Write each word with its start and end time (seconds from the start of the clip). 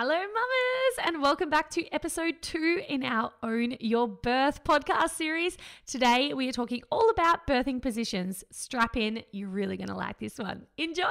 Hello, 0.00 0.14
mamas, 0.14 0.98
and 1.02 1.20
welcome 1.20 1.50
back 1.50 1.70
to 1.70 1.84
episode 1.92 2.36
two 2.40 2.80
in 2.88 3.02
our 3.02 3.32
Own 3.42 3.76
Your 3.80 4.06
Birth 4.06 4.62
podcast 4.62 5.10
series. 5.16 5.56
Today, 5.88 6.32
we 6.32 6.48
are 6.48 6.52
talking 6.52 6.82
all 6.92 7.10
about 7.10 7.48
birthing 7.48 7.82
positions. 7.82 8.44
Strap 8.52 8.96
in, 8.96 9.24
you're 9.32 9.48
really 9.48 9.76
going 9.76 9.88
to 9.88 9.96
like 9.96 10.20
this 10.20 10.38
one. 10.38 10.66
Enjoy! 10.76 11.02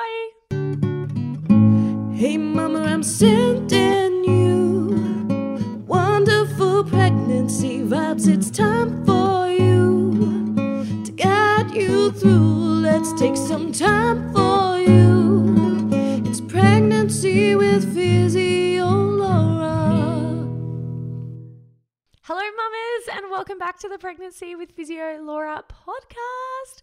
Hey, 2.16 2.38
mama, 2.38 2.80
I'm 2.84 3.04
sending 3.04 4.24
you 4.24 5.84
wonderful 5.86 6.86
pregnancy 6.86 7.82
vibes. 7.82 8.30
It's 8.30 8.50
time 8.50 9.06
for 9.06 9.50
you 9.50 11.04
to 11.04 11.12
guide 11.12 11.72
you 11.72 12.14
through. 12.14 12.80
Let's 12.80 13.12
take 13.20 13.36
some 13.36 13.74
time 13.74 14.32
for 14.32 14.67
pregnancy 17.08 17.56
with 17.56 17.94
Physio 17.94 18.86
Laura. 18.86 20.28
Hello, 22.24 22.42
mamas, 22.42 23.08
and 23.14 23.32
welcome 23.32 23.58
back 23.58 23.80
to 23.80 23.88
the 23.88 23.98
Pregnancy 23.98 24.56
with 24.56 24.74
Physio 24.74 25.18
Laura 25.22 25.64
podcast. 25.72 26.82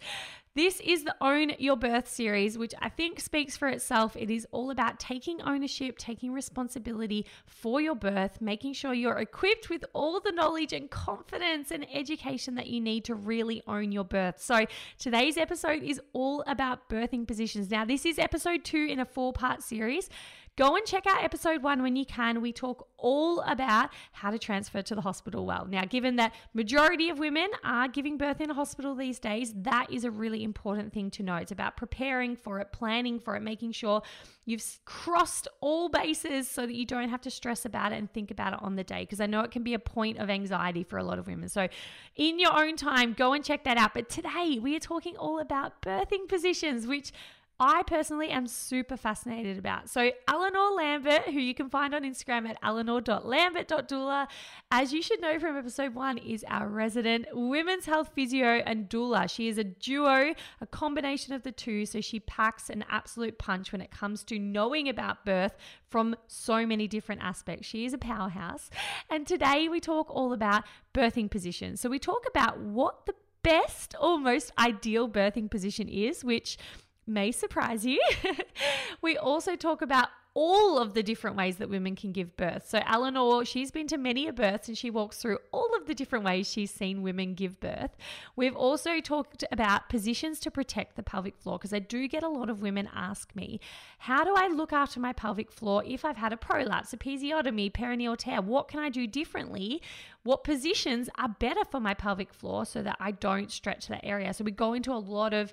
This 0.57 0.79
is 0.85 1.03
the 1.03 1.17
Own 1.21 1.51
Your 1.59 1.77
Birth 1.77 2.07
series, 2.07 2.57
which 2.57 2.75
I 2.81 2.89
think 2.89 3.19
speaks 3.19 3.57
for 3.57 3.67
itself. 3.67 4.15
It 4.15 4.31
is 4.31 4.47
all 4.53 4.71
about 4.71 5.01
taking 5.01 5.43
ownership, 5.43 5.99
taking 5.99 6.33
responsibility 6.33 7.27
for 7.45 7.81
your 7.81 7.97
birth, 7.97 8.41
making 8.41 8.75
sure 8.75 8.95
you're 8.95 9.19
equipped 9.19 9.69
with 9.69 9.85
all 9.95 10.21
the 10.21 10.31
knowledge 10.31 10.73
and 10.73 10.89
confidence 10.89 11.73
and 11.73 11.85
education 11.93 12.55
that 12.55 12.69
you 12.69 12.81
need 12.81 13.05
to 13.07 13.17
really 13.17 13.65
own 13.67 13.91
your 13.91 14.05
birth. 14.05 14.41
So, 14.41 14.67
today's 14.97 15.37
episode 15.37 15.83
is 15.83 16.01
all 16.13 16.45
about 16.47 16.89
birthing 16.89 17.27
positions. 17.27 17.69
Now, 17.69 17.85
this 17.85 18.07
is 18.07 18.21
episode 18.21 18.63
two 18.63 18.87
in 18.89 19.01
a 19.01 19.05
four 19.05 19.33
part 19.33 19.61
series. 19.61 20.09
Go 20.57 20.77
and 20.77 20.87
check 20.87 21.05
out 21.09 21.25
episode 21.25 21.65
one 21.65 21.83
when 21.83 21.97
you 21.97 22.07
can. 22.07 22.41
We 22.41 22.53
talk 22.53 22.87
all 22.97 23.41
about 23.41 23.91
how 24.13 24.31
to 24.31 24.39
transfer 24.39 24.83
to 24.83 24.95
the 24.95 25.01
hospital 25.01 25.45
well. 25.45 25.67
Now, 25.69 25.85
given 25.85 26.15
that 26.17 26.33
majority 26.53 27.09
of 27.09 27.19
women 27.19 27.49
are 27.65 27.89
giving 27.89 28.17
birth 28.17 28.41
in 28.41 28.51
a 28.51 28.55
hospital 28.55 28.95
these 28.95 29.19
days, 29.19 29.53
that 29.57 29.89
is 29.91 30.05
a 30.05 30.13
really 30.13 30.45
important 30.45 30.93
thing 30.93 31.11
to 31.13 31.25
know. 31.25 31.35
It's 31.35 31.51
about 31.51 31.77
preparing 31.77 32.37
for 32.37 32.61
it, 32.61 32.71
planning 32.71 33.19
for 33.19 33.35
it, 33.35 33.43
making 33.43 33.73
sure 33.73 34.03
you've 34.45 34.65
crossed 34.85 35.49
all 35.61 35.89
bases 35.89 36.49
so 36.49 36.67
that 36.67 36.75
you 36.75 36.87
don't 36.87 37.09
have 37.09 37.23
to 37.23 37.33
stress 37.33 37.65
about 37.65 37.91
it 37.91 37.97
and 37.97 38.13
think 38.13 38.31
about 38.31 38.53
it 38.53 38.61
on 38.63 38.77
the 38.77 38.85
day 38.85 39.01
because 39.01 39.21
I 39.21 39.27
know 39.27 39.41
it 39.41 39.51
can 39.51 39.65
be 39.65 39.75
a 39.75 39.81
point 39.81 40.19
of 40.19 40.31
anxiety 40.31 40.85
for 40.85 40.99
a 40.99 41.05
lot 41.05 41.19
of 41.19 41.27
women. 41.27 41.49
So, 41.49 41.67
in 42.15 42.39
your 42.39 42.57
own 42.57 42.77
time, 42.77 43.13
go 43.13 43.33
and 43.33 43.45
check 43.45 43.65
that 43.65 43.77
out. 43.77 43.93
But 43.93 44.09
today, 44.09 44.61
we 44.63 44.77
are 44.77 44.81
talking 44.81 45.17
all 45.17 45.41
about 45.41 45.83
birthing 45.83 46.29
positions, 46.29 46.87
which 46.87 47.13
I 47.61 47.85
personally 47.85 48.31
am 48.31 48.49
super 48.49 48.97
fascinated 48.97 49.59
about. 49.59 49.89
So, 49.89 50.11
Eleanor 50.27 50.71
Lambert, 50.73 51.23
who 51.27 51.39
you 51.39 51.55
can 51.55 51.71
find 51.71 51.95
on 51.95 52.03
Instagram 52.03 52.49
at 52.49 52.59
eleanor.lambert.doula, 52.65 54.27
as 54.73 54.93
you 54.93 55.01
should 55.01 55.21
know 55.21 55.39
from 55.39 55.57
episode 55.57 55.95
one, 55.95 56.19
is 56.19 56.45
our 56.49 56.69
resident 56.69 57.27
women's 57.33 57.87
health 57.87 58.11
physio 58.13 58.61
and 58.67 58.89
doula. 58.89 59.31
She 59.31 59.47
is 59.47 59.59
a 59.59 59.65
duo, 59.65 60.35
a 60.61 60.67
combination 60.67 61.33
of 61.33 61.45
the 61.45 61.53
two. 61.53 61.87
So, 61.87 62.01
she 62.01 62.19
packs 62.19 62.71
an 62.71 62.85
absolute 62.91 63.39
punch 63.39 63.71
when 63.71 63.81
it 63.81 63.93
comes 63.93 64.25
to 64.25 64.39
knowing 64.39 64.89
about 64.89 65.25
birth 65.25 65.57
from 65.89 66.17
so 66.27 66.67
many 66.67 66.89
different 66.89 67.23
aspects. 67.23 67.69
She 67.69 67.85
is 67.85 67.93
a 67.93 67.99
powerhouse. 67.99 68.69
And 69.09 69.29
today 69.29 69.69
we 69.69 69.79
talk 69.79 70.11
all 70.11 70.33
about 70.33 70.65
birthing 70.93 71.31
positions. 71.31 71.81
So, 71.81 71.89
we 71.89 72.01
talk 72.01 72.25
about 72.29 72.59
what 72.59 73.07
the 73.07 73.15
best 73.45 73.95
or 74.01 74.19
most 74.19 74.51
ideal 74.59 75.09
birthing 75.09 75.49
position 75.49 75.89
is, 75.89 76.25
which 76.25 76.59
may 77.07 77.33
surprise 77.33 77.85
you. 77.85 78.01
we 79.03 79.17
also 79.17 79.57
talk 79.57 79.83
about 79.83 80.09
all 80.35 80.79
of 80.79 80.95
the 80.95 81.03
different 81.03 81.37
ways 81.37 81.57
that 81.57 81.69
women 81.69 81.95
can 81.95 82.11
give 82.11 82.37
birth. 82.37 82.69
So, 82.69 82.81
Eleanor, 82.87 83.45
she's 83.45 83.71
been 83.71 83.87
to 83.87 83.97
many 83.97 84.27
a 84.27 84.33
births 84.33 84.67
and 84.67 84.77
she 84.77 84.91
walks 84.91 85.19
through 85.19 85.39
all 85.53 85.71
of 85.77 85.87
the 85.87 85.95
different 85.95 86.25
ways 86.25 86.51
she's 86.51 86.73
seen 86.73 87.03
women 87.03 87.35
give 87.35 87.61
birth. 87.61 87.97
We've 88.35 88.57
also 88.57 89.01
talked 89.01 89.45
about 89.53 89.89
positions 89.89 90.41
to 90.41 90.51
protect 90.51 90.97
the 90.97 91.05
pelvic 91.05 91.39
floor 91.39 91.59
because 91.59 91.73
I 91.73 91.79
do 91.79 92.09
get 92.09 92.25
a 92.25 92.29
lot 92.29 92.51
of 92.51 92.63
women 92.63 92.89
ask 92.93 93.35
me, 93.37 93.61
How 93.99 94.25
do 94.25 94.35
I 94.37 94.49
look 94.49 94.73
after 94.73 94.99
my 94.99 95.13
pelvic 95.13 95.53
floor 95.53 95.85
if 95.87 96.05
I've 96.05 96.17
had 96.17 96.33
a 96.33 96.37
prolapse, 96.37 96.93
a 96.93 96.97
episiotomy, 96.97 97.71
perineal 97.71 98.17
tear? 98.17 98.43
What 98.43 98.67
can 98.67 98.81
I 98.81 98.89
do 98.89 99.07
differently? 99.07 99.81
What 100.25 100.43
positions 100.43 101.09
are 101.17 101.29
better 101.29 101.65
for 101.71 101.79
my 101.79 101.95
pelvic 101.95 102.35
floor 102.35 102.67
so 102.67 102.83
that 102.83 102.97
I 102.99 103.13
don't 103.13 103.53
stretch 103.53 103.87
that 103.87 104.05
area? 104.05 104.35
So, 104.35 104.43
we 104.43 104.51
go 104.51 104.73
into 104.73 104.93
a 104.93 104.99
lot 104.99 105.33
of 105.33 105.53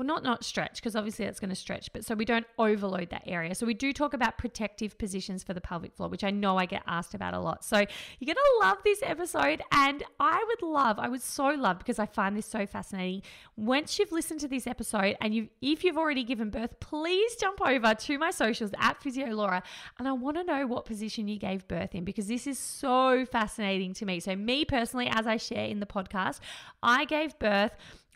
well 0.00 0.06
not 0.06 0.22
not 0.22 0.42
stretch 0.42 0.76
because 0.76 0.96
obviously 0.96 1.26
that's 1.26 1.38
going 1.38 1.50
to 1.50 1.54
stretch 1.54 1.92
but 1.92 2.06
so 2.06 2.14
we 2.14 2.24
don't 2.24 2.46
overload 2.56 3.10
that 3.10 3.22
area. 3.26 3.54
So 3.54 3.66
we 3.66 3.74
do 3.74 3.92
talk 3.92 4.14
about 4.14 4.38
protective 4.38 4.96
positions 4.96 5.44
for 5.44 5.52
the 5.52 5.60
pelvic 5.60 5.94
floor 5.94 6.08
which 6.08 6.24
i 6.24 6.30
know 6.30 6.56
i 6.56 6.64
get 6.64 6.82
asked 6.86 7.12
about 7.12 7.34
a 7.34 7.38
lot. 7.38 7.62
So 7.62 7.76
you're 7.76 8.34
going 8.34 8.36
to 8.36 8.66
love 8.66 8.78
this 8.82 9.00
episode 9.02 9.60
and 9.72 10.02
i 10.18 10.42
would 10.48 10.66
love 10.66 10.98
i 10.98 11.06
would 11.06 11.20
so 11.20 11.48
love 11.48 11.76
because 11.76 11.98
i 11.98 12.06
find 12.06 12.34
this 12.34 12.46
so 12.46 12.64
fascinating. 12.64 13.20
Once 13.58 13.98
you've 13.98 14.10
listened 14.10 14.40
to 14.40 14.48
this 14.48 14.66
episode 14.66 15.16
and 15.20 15.34
you 15.34 15.48
if 15.60 15.84
you've 15.84 15.98
already 15.98 16.24
given 16.24 16.48
birth 16.48 16.80
please 16.80 17.36
jump 17.36 17.60
over 17.60 17.92
to 17.92 18.16
my 18.16 18.30
socials 18.30 18.70
at 18.78 19.02
physio 19.02 19.26
laura 19.26 19.62
and 19.98 20.08
i 20.08 20.12
want 20.12 20.38
to 20.38 20.44
know 20.44 20.66
what 20.66 20.86
position 20.86 21.28
you 21.28 21.38
gave 21.38 21.68
birth 21.68 21.94
in 21.94 22.04
because 22.04 22.26
this 22.26 22.46
is 22.46 22.58
so 22.58 23.26
fascinating 23.26 23.92
to 23.92 24.06
me. 24.06 24.18
So 24.18 24.34
me 24.34 24.64
personally 24.64 25.10
as 25.12 25.26
i 25.26 25.36
share 25.36 25.66
in 25.66 25.78
the 25.78 25.84
podcast 25.86 26.40
i 26.82 27.04
gave 27.04 27.38
birth 27.38 27.72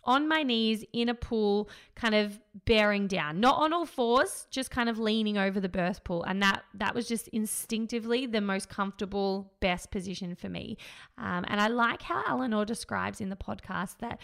on 0.06 0.28
my 0.28 0.42
knees 0.42 0.84
in 0.92 1.09
a 1.09 1.15
pool, 1.15 1.69
kind 1.94 2.15
of 2.15 2.38
bearing 2.65 3.06
down, 3.06 3.41
not 3.41 3.59
on 3.59 3.72
all 3.72 3.87
fours, 3.87 4.47
just 4.50 4.70
kind 4.70 4.88
of 4.88 4.98
leaning 4.98 5.38
over 5.38 5.60
the 5.60 5.69
birth 5.69 6.04
pool. 6.04 6.22
And 6.25 6.42
that 6.42 6.65
that 6.75 6.94
was 6.94 7.09
just 7.09 7.28
instinctively 7.28 8.26
the 8.26 8.41
most 8.41 8.69
comfortable, 8.69 9.53
best 9.60 9.91
position 9.91 10.34
for 10.34 10.48
me. 10.48 10.76
Um, 11.19 11.44
and 11.48 11.60
I 11.60 11.69
like 11.69 12.03
how 12.03 12.22
Eleanor 12.28 12.64
describes 12.64 13.20
in 13.20 13.28
the 13.31 13.37
podcast 13.37 13.98
that 13.98 14.20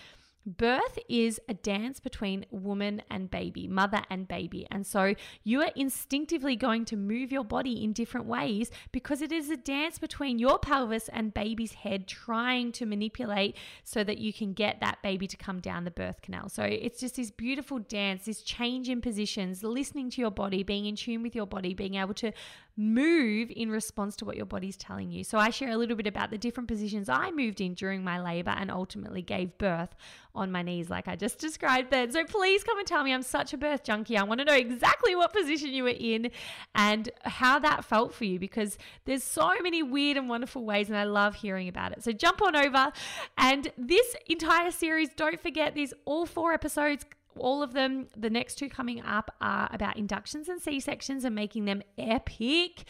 Birth 0.47 0.99
is 1.09 1.39
a 1.49 1.55
dance 1.55 2.01
between 2.01 2.47
woman 2.51 3.03
and 3.11 3.31
baby, 3.31 3.69
mother 3.69 4.03
and 4.09 4.27
baby. 4.27 4.67
And 4.71 4.87
so 4.87 5.15
you 5.45 5.61
are 5.61 5.71
instinctively 5.77 6.57
going 6.57 6.87
to 6.87 6.97
move 6.97 7.31
your 7.31 7.45
body 7.45 7.85
in 7.85 7.93
different 7.93 8.27
ways 8.27 8.71
because 8.91 9.21
it 9.21 9.33
is 9.33 9.51
a 9.51 9.57
dance 9.57 9.99
between 9.99 10.39
your 10.39 10.59
pelvis 10.59 11.09
and 11.09 11.35
baby's 11.35 11.75
head, 11.75 12.07
trying 12.07 12.73
to 12.73 12.87
manipulate 12.87 13.57
so 13.85 14.03
that 14.03 14.19
you 14.19 14.33
can 14.33 14.55
get 14.55 14.81
that 14.81 15.03
baby 15.03 15.27
to 15.27 15.37
come 15.37 15.61
down 15.61 15.85
the 15.85 15.91
birth 15.91 16.23
canal. 16.23 16.49
So 16.49 16.63
it's 16.63 17.01
just 17.01 17.17
this 17.17 17.31
beautiful 17.31 17.79
dance, 17.79 18.25
this 18.25 18.43
change 18.43 18.89
in 18.89 19.01
positions, 19.01 19.63
listening 19.63 20.11
to 20.11 20.21
your 20.21 20.31
body, 20.31 20.63
being 20.63 20.87
in 20.87 20.97
tune 20.97 21.23
with 21.23 21.35
your 21.35 21.47
body, 21.47 21.75
being 21.75 21.97
able 21.97 22.15
to 22.15 22.33
move 22.77 23.51
in 23.55 23.71
response 23.71 24.17
to 24.17 24.25
what 24.25 24.37
your 24.37 24.47
body's 24.47 24.77
telling 24.77 25.11
you. 25.11 25.25
So 25.25 25.39
I 25.39 25.51
share 25.51 25.71
a 25.71 25.77
little 25.77 25.97
bit 25.97 26.07
about 26.07 26.31
the 26.31 26.39
different 26.39 26.69
positions 26.69 27.09
I 27.09 27.31
moved 27.31 27.61
in 27.61 27.75
during 27.75 28.03
my 28.03 28.21
labor 28.21 28.55
and 28.57 28.71
ultimately 28.71 29.23
gave 29.23 29.59
birth 29.59 29.95
on 30.35 30.53
my 30.53 30.63
knees, 30.63 30.89
like 30.89 31.09
I 31.09 31.17
just 31.17 31.39
described 31.39 31.91
then. 31.91 32.11
So 32.13 32.25
please 32.25 32.63
come 32.63 32.79
and 32.79 32.87
tell 32.87 33.03
me 33.03 33.13
I'm 33.13 33.23
such 33.23 33.53
a 33.53 33.59
birth 33.59 33.83
junkie. 33.83 34.17
I 34.17 34.23
want 34.23 34.39
to 34.39 34.45
know 34.45 34.55
exactly 34.55 35.15
what 35.17 35.33
position 35.33 35.71
you 35.71 35.83
were 35.83 35.89
in 35.91 36.31
and 36.75 37.11
how 37.25 37.59
that 37.59 37.85
felt 37.85 38.15
for 38.15 38.25
you 38.25 38.39
because 38.39 38.79
there's 39.05 39.25
so 39.25 39.51
many 39.63 39.83
weird 39.83 40.17
and 40.17 40.29
wonderful 40.29 40.65
ways, 40.65 40.89
and 40.89 40.97
I 40.97 41.05
love 41.05 41.35
hearing 41.35 41.69
about 41.69 41.93
it. 41.93 42.05
So 42.05 42.13
jump 42.13 42.43
on 42.43 42.55
over. 42.55 42.93
And 43.37 43.73
this 43.77 44.15
entire 44.29 44.71
series, 44.71 45.11
don't 45.17 45.41
forget, 45.41 45.75
these 45.75 45.93
all 46.05 46.27
four 46.27 46.53
episodes 46.53 47.05
all 47.37 47.63
of 47.63 47.73
them, 47.73 48.09
the 48.17 48.31
next 48.31 48.57
two 48.57 48.69
coming 48.69 49.01
up 49.03 49.35
are 49.41 49.69
about 49.73 49.97
inductions 49.97 50.49
and 50.49 50.61
C 50.61 50.81
sections 50.81 51.25
and 51.25 51.35
making 51.35 51.65
them 51.65 51.83
epic 51.99 52.85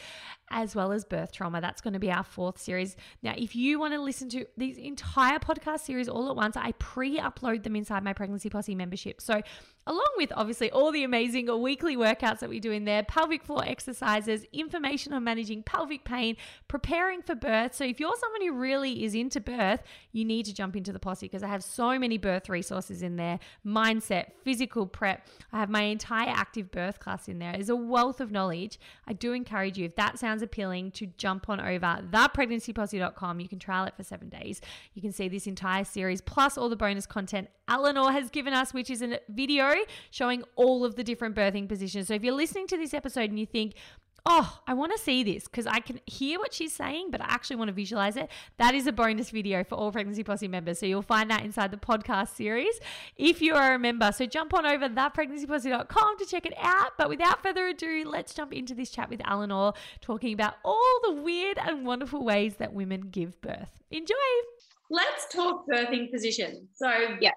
as 0.51 0.75
well 0.75 0.93
as 0.93 1.05
birth 1.05 1.33
trauma. 1.33 1.61
That's 1.61 1.81
going 1.81 1.95
to 1.95 2.01
be 2.01 2.11
our 2.11 2.25
fourth 2.25 2.59
series. 2.59 2.97
Now, 3.23 3.35
if 3.37 3.55
you 3.55 3.79
want 3.79 3.95
to 3.95 4.01
listen 4.01 4.29
to 4.31 4.47
these 4.57 4.79
entire 4.79 5.39
podcast 5.39 5.81
series 5.81 6.09
all 6.09 6.29
at 6.29 6.37
once, 6.37 6.57
I 6.57 6.73
pre 6.73 7.19
upload 7.19 7.63
them 7.63 7.77
inside 7.77 8.03
my 8.03 8.13
Pregnancy 8.13 8.51
Posse 8.51 8.75
membership. 8.75 9.21
So, 9.21 9.43
along 9.87 10.11
with 10.17 10.33
obviously 10.37 10.71
all 10.71 10.93
the 10.93 11.05
amazing 11.05 11.49
weekly 11.61 11.97
workouts 11.97 12.41
that 12.41 12.49
we 12.49 12.61
do 12.61 12.71
in 12.71 12.85
there, 12.85 13.03
pelvic 13.03 13.43
floor 13.43 13.65
exercises, 13.67 14.45
information 14.53 15.13
on 15.13 15.25
managing 15.25 15.63
pelvic 15.63 16.05
pain, 16.05 16.37
preparing 16.69 17.23
for 17.23 17.35
birth. 17.35 17.75
So, 17.75 17.85
if 17.85 17.99
you're 17.99 18.15
someone 18.19 18.43
who 18.43 18.53
really 18.53 19.05
is 19.05 19.15
into 19.15 19.41
birth, 19.41 19.83
you 20.13 20.25
need 20.25 20.47
to 20.47 20.55
jump 20.55 20.77
into 20.77 20.93
the 20.93 20.99
posse 20.99 21.27
because 21.27 21.43
I 21.43 21.49
have 21.49 21.65
so 21.65 21.99
many 21.99 22.19
birth 22.19 22.49
resources 22.49 23.03
in 23.03 23.17
there 23.17 23.39
mindset, 23.67 24.33
physical 24.45 24.87
prep. 24.87 25.27
I 25.53 25.59
have 25.59 25.71
my 25.71 25.83
entire 25.83 26.31
active 26.31 26.71
birth 26.71 27.01
class 27.01 27.29
in 27.29 27.39
there. 27.39 27.53
There's 27.53 27.69
a 27.69 27.77
wealth 27.77 28.21
of 28.21 28.31
knowledge. 28.31 28.79
I 29.07 29.13
do 29.13 29.33
encourage 29.33 29.79
you, 29.79 29.87
if 29.87 29.97
that 29.97 30.19
sounds 30.19 30.43
appealing 30.43 30.93
to 30.93 31.07
jump 31.07 31.49
on 31.49 31.61
over 31.61 32.01
thepregnancyposse.com. 32.11 33.41
You 33.41 33.49
can 33.49 33.59
trial 33.59 33.85
it 33.87 33.97
for 33.97 34.03
seven 34.03 34.29
days. 34.29 34.61
You 34.95 35.03
can 35.03 35.13
see 35.13 35.29
this 35.29 35.47
entire 35.47 35.85
series 35.85 36.21
plus 36.21 36.57
all 36.59 36.69
the 36.69 36.77
bonus 36.77 37.07
content 37.07 37.49
Eleanor 37.71 38.11
has 38.11 38.29
given 38.31 38.53
us, 38.53 38.75
which 38.75 38.91
is 38.91 39.01
a 39.01 39.21
video 39.29 39.75
showing 40.11 40.43
all 40.57 40.85
of 40.85 40.97
the 40.97 41.05
different 41.05 41.35
birthing 41.35 41.69
positions. 41.69 42.09
So 42.09 42.15
if 42.15 42.25
you're 42.25 42.35
listening 42.35 42.67
to 42.69 42.77
this 42.77 42.93
episode 42.93 43.31
and 43.31 43.39
you 43.39 43.47
think, 43.47 43.75
oh, 44.27 44.61
I 44.67 44.75
want 44.75 44.93
to 44.93 44.99
see 44.99 45.23
this 45.23 45.45
because 45.45 45.67
I 45.67 45.81
can 45.81 46.01
hear 46.07 46.39
what 46.39 46.53
she's 46.53 46.73
saying, 46.73 47.11
but 47.11 47.21
I 47.21 47.27
actually 47.29 47.57
want 47.57 47.69
to 47.69 47.73
visualize 47.73 48.17
it. 48.17 48.29
That 48.59 48.75
is 48.75 48.87
a 48.87 48.93
bonus 48.93 49.31
video 49.31 49.65
for 49.65 49.77
all 49.77 49.93
Pregnancy 49.93 50.25
Posse 50.25 50.49
members. 50.49 50.79
So 50.79 50.87
you'll 50.87 51.03
find 51.03 51.31
that 51.31 51.45
inside 51.45 51.71
the 51.71 51.77
podcast 51.77 52.35
series 52.35 52.79
if 53.17 53.41
you 53.41 53.55
are 53.55 53.75
a 53.75 53.79
member. 53.79 54.13
So 54.13 54.27
jump 54.27 54.55
on 54.55 54.67
over 54.67 54.89
thepregnancyposse.com 54.89 56.19
to 56.19 56.27
check 56.27 56.47
it 56.47 56.55
out. 56.59 56.93
But 56.99 57.09
without 57.09 57.43
further 57.43 57.69
ado, 57.69 58.05
let's 58.07 58.35
jump 58.35 58.53
into 58.53 58.75
this 58.75 58.91
chat 58.91 59.09
with 59.09 59.21
Eleanor 59.27 59.73
talking 60.01 60.33
about 60.33 60.55
all 60.65 61.01
the 61.05 61.13
weird 61.13 61.59
and 61.59 61.87
wonderful 61.87 62.25
ways 62.25 62.57
that 62.57 62.73
women 62.73 63.09
give 63.11 63.41
birth. 63.41 63.71
Enjoy. 63.91 64.15
Let's 64.91 65.33
talk 65.33 65.67
birthing 65.69 66.11
position. 66.11 66.69
So, 66.75 67.17
Yeah. 67.21 67.31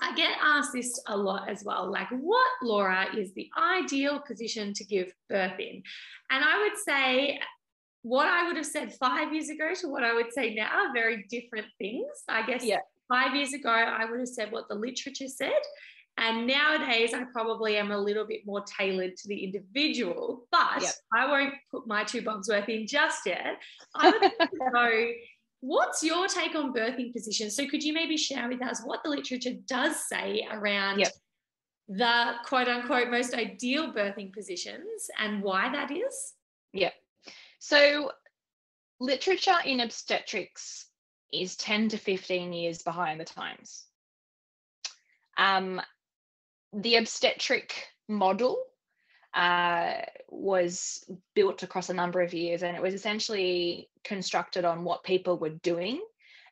I 0.00 0.14
get 0.14 0.36
asked 0.42 0.72
this 0.72 1.00
a 1.06 1.16
lot 1.16 1.48
as 1.48 1.62
well. 1.64 1.90
Like, 1.90 2.08
what, 2.10 2.50
Laura, 2.62 3.06
is 3.16 3.32
the 3.34 3.48
ideal 3.56 4.20
position 4.20 4.72
to 4.74 4.84
give 4.84 5.12
birth 5.28 5.58
in? 5.58 5.82
And 6.30 6.44
I 6.44 6.58
would 6.62 6.76
say 6.78 7.38
what 8.02 8.26
I 8.26 8.46
would 8.46 8.56
have 8.56 8.66
said 8.66 8.92
five 8.94 9.32
years 9.32 9.48
ago 9.48 9.72
to 9.74 9.88
what 9.88 10.04
I 10.04 10.12
would 10.14 10.32
say 10.32 10.54
now 10.54 10.68
are 10.88 10.92
very 10.92 11.24
different 11.30 11.66
things. 11.78 12.06
I 12.28 12.44
guess 12.44 12.64
Yeah. 12.64 12.80
five 13.08 13.34
years 13.34 13.52
ago, 13.52 13.70
I 13.70 14.04
would 14.04 14.18
have 14.18 14.28
said 14.28 14.52
what 14.52 14.68
the 14.68 14.74
literature 14.74 15.28
said. 15.28 15.52
And 16.16 16.46
nowadays, 16.46 17.12
I 17.12 17.24
probably 17.32 17.76
am 17.76 17.90
a 17.90 17.98
little 17.98 18.24
bit 18.24 18.46
more 18.46 18.62
tailored 18.62 19.16
to 19.16 19.28
the 19.28 19.42
individual, 19.42 20.46
but 20.52 20.82
Yep. 20.82 20.92
I 21.12 21.26
won't 21.26 21.54
put 21.70 21.86
my 21.88 22.04
two 22.04 22.22
bobs 22.22 22.48
worth 22.48 22.68
in 22.68 22.86
just 22.86 23.26
yet. 23.26 23.60
I 23.96 24.10
would 24.10 24.32
what's 25.64 26.02
your 26.02 26.28
take 26.28 26.54
on 26.54 26.74
birthing 26.74 27.12
positions? 27.12 27.56
So, 27.56 27.66
could 27.66 27.82
you 27.82 27.92
maybe 27.92 28.16
share 28.16 28.48
with 28.48 28.62
us 28.62 28.82
what 28.84 29.02
the 29.02 29.08
literature 29.10 29.54
does 29.66 30.08
say 30.08 30.46
around 30.50 31.00
Yep. 31.00 31.12
the 31.88 32.34
quote 32.44 32.68
unquote 32.68 33.10
most 33.10 33.34
ideal 33.34 33.92
birthing 33.92 34.32
positions 34.32 35.08
and 35.18 35.42
why 35.42 35.70
that 35.72 35.90
is? 35.90 36.34
Yeah. 36.72 36.90
So 37.58 38.12
literature 39.00 39.56
in 39.64 39.80
obstetrics 39.80 40.88
is 41.32 41.56
10 41.56 41.88
to 41.90 41.96
15 41.96 42.52
years 42.52 42.82
behind 42.82 43.18
the 43.20 43.24
times. 43.24 43.86
Um, 45.38 45.80
the 46.74 46.96
obstetric 46.96 47.86
model 48.08 48.58
uh, 49.32 49.94
was 50.28 51.04
built 51.34 51.62
across 51.62 51.88
a 51.88 51.94
number 51.94 52.20
of 52.20 52.34
years 52.34 52.62
and 52.62 52.76
it 52.76 52.82
was 52.82 52.94
essentially 52.94 53.88
constructed 54.04 54.64
on 54.64 54.84
what 54.84 55.02
people 55.02 55.38
were 55.38 55.50
doing. 55.50 56.00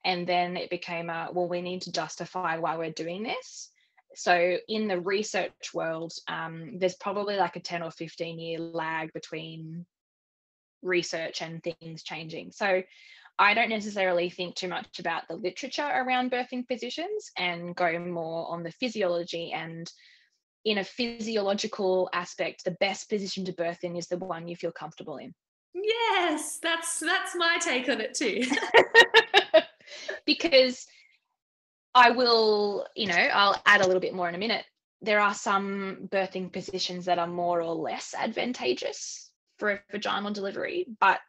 And 0.04 0.26
then 0.26 0.56
it 0.56 0.70
became 0.70 1.10
a, 1.10 1.28
well, 1.32 1.49
we 1.49 1.62
need 1.62 1.82
to 1.82 1.93
justify 1.93 2.58
why 2.58 2.76
we're 2.76 2.90
doing 2.90 3.22
this. 3.22 3.70
So 4.14 4.56
in 4.69 4.88
the 4.88 5.00
research 5.00 5.72
world, 5.72 6.12
um, 6.28 6.78
there's 6.78 6.96
probably 6.96 7.37
like 7.37 7.56
a 7.56 7.60
10 7.60 7.82
or 7.82 7.90
15 7.90 8.38
year 8.38 8.58
lag 8.58 9.12
between 9.12 9.87
research 10.82 11.40
and 11.40 11.62
things 11.62 12.02
changing. 12.02 12.52
So 12.52 12.82
I 13.38 13.55
don't 13.55 13.70
necessarily 13.70 14.28
think 14.28 14.55
too 14.55 14.69
much 14.69 14.98
about 14.98 15.28
the 15.28 15.37
literature 15.37 15.88
around 15.88 16.31
birthing 16.31 16.69
positions 16.69 17.31
and 17.38 17.75
go 17.75 17.98
more 17.98 18.50
on 18.50 18.62
the 18.62 18.72
physiology 18.72 19.52
and 19.52 19.90
in 20.64 20.78
a 20.78 20.84
physiological 20.84 22.08
aspect, 22.12 22.64
the 22.64 22.76
best 22.78 23.08
position 23.08 23.44
to 23.44 23.52
birth 23.52 23.82
in 23.82 23.96
is 23.96 24.06
the 24.06 24.19
one 24.19 24.46
you 24.46 24.56
feel 24.56 24.70
comfortable 24.72 25.16
in. 25.16 25.34
Yes, 25.74 26.58
that's 26.62 27.00
that's 27.00 27.34
my 27.34 27.58
take 27.60 27.88
on 27.88 28.00
it 28.00 28.14
too. 28.14 28.44
because 30.26 30.86
I 31.94 32.10
will, 32.10 32.86
you 32.94 33.06
know, 33.06 33.14
I'll 33.14 33.60
add 33.66 33.80
a 33.80 33.86
little 33.86 34.00
bit 34.00 34.14
more 34.14 34.28
in 34.28 34.34
a 34.34 34.38
minute. 34.38 34.64
There 35.00 35.20
are 35.20 35.34
some 35.34 36.08
birthing 36.10 36.52
positions 36.52 37.06
that 37.06 37.19
are 37.19 37.26
more 37.26 37.60
or 37.60 37.74
less 37.74 38.14
advantageous 38.16 39.30
for 39.58 39.70
a 39.72 39.80
vaginal 39.90 40.32
delivery, 40.32 40.86
but 41.00 41.20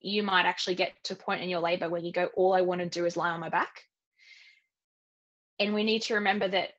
you 0.00 0.22
might 0.22 0.46
actually 0.46 0.76
get 0.76 0.92
to 1.04 1.14
a 1.14 1.16
point 1.16 1.42
in 1.42 1.48
your 1.48 1.60
labor 1.60 1.88
where 1.88 2.00
you 2.00 2.12
go, 2.12 2.26
all 2.34 2.54
I 2.54 2.62
want 2.62 2.80
to 2.80 2.88
do 2.88 3.04
is 3.04 3.16
lie 3.16 3.30
on 3.30 3.40
my 3.40 3.48
back. 3.48 3.84
And 5.58 5.74
we 5.74 5.84
need 5.84 6.02
to 6.02 6.14
remember 6.14 6.48
that 6.48 6.70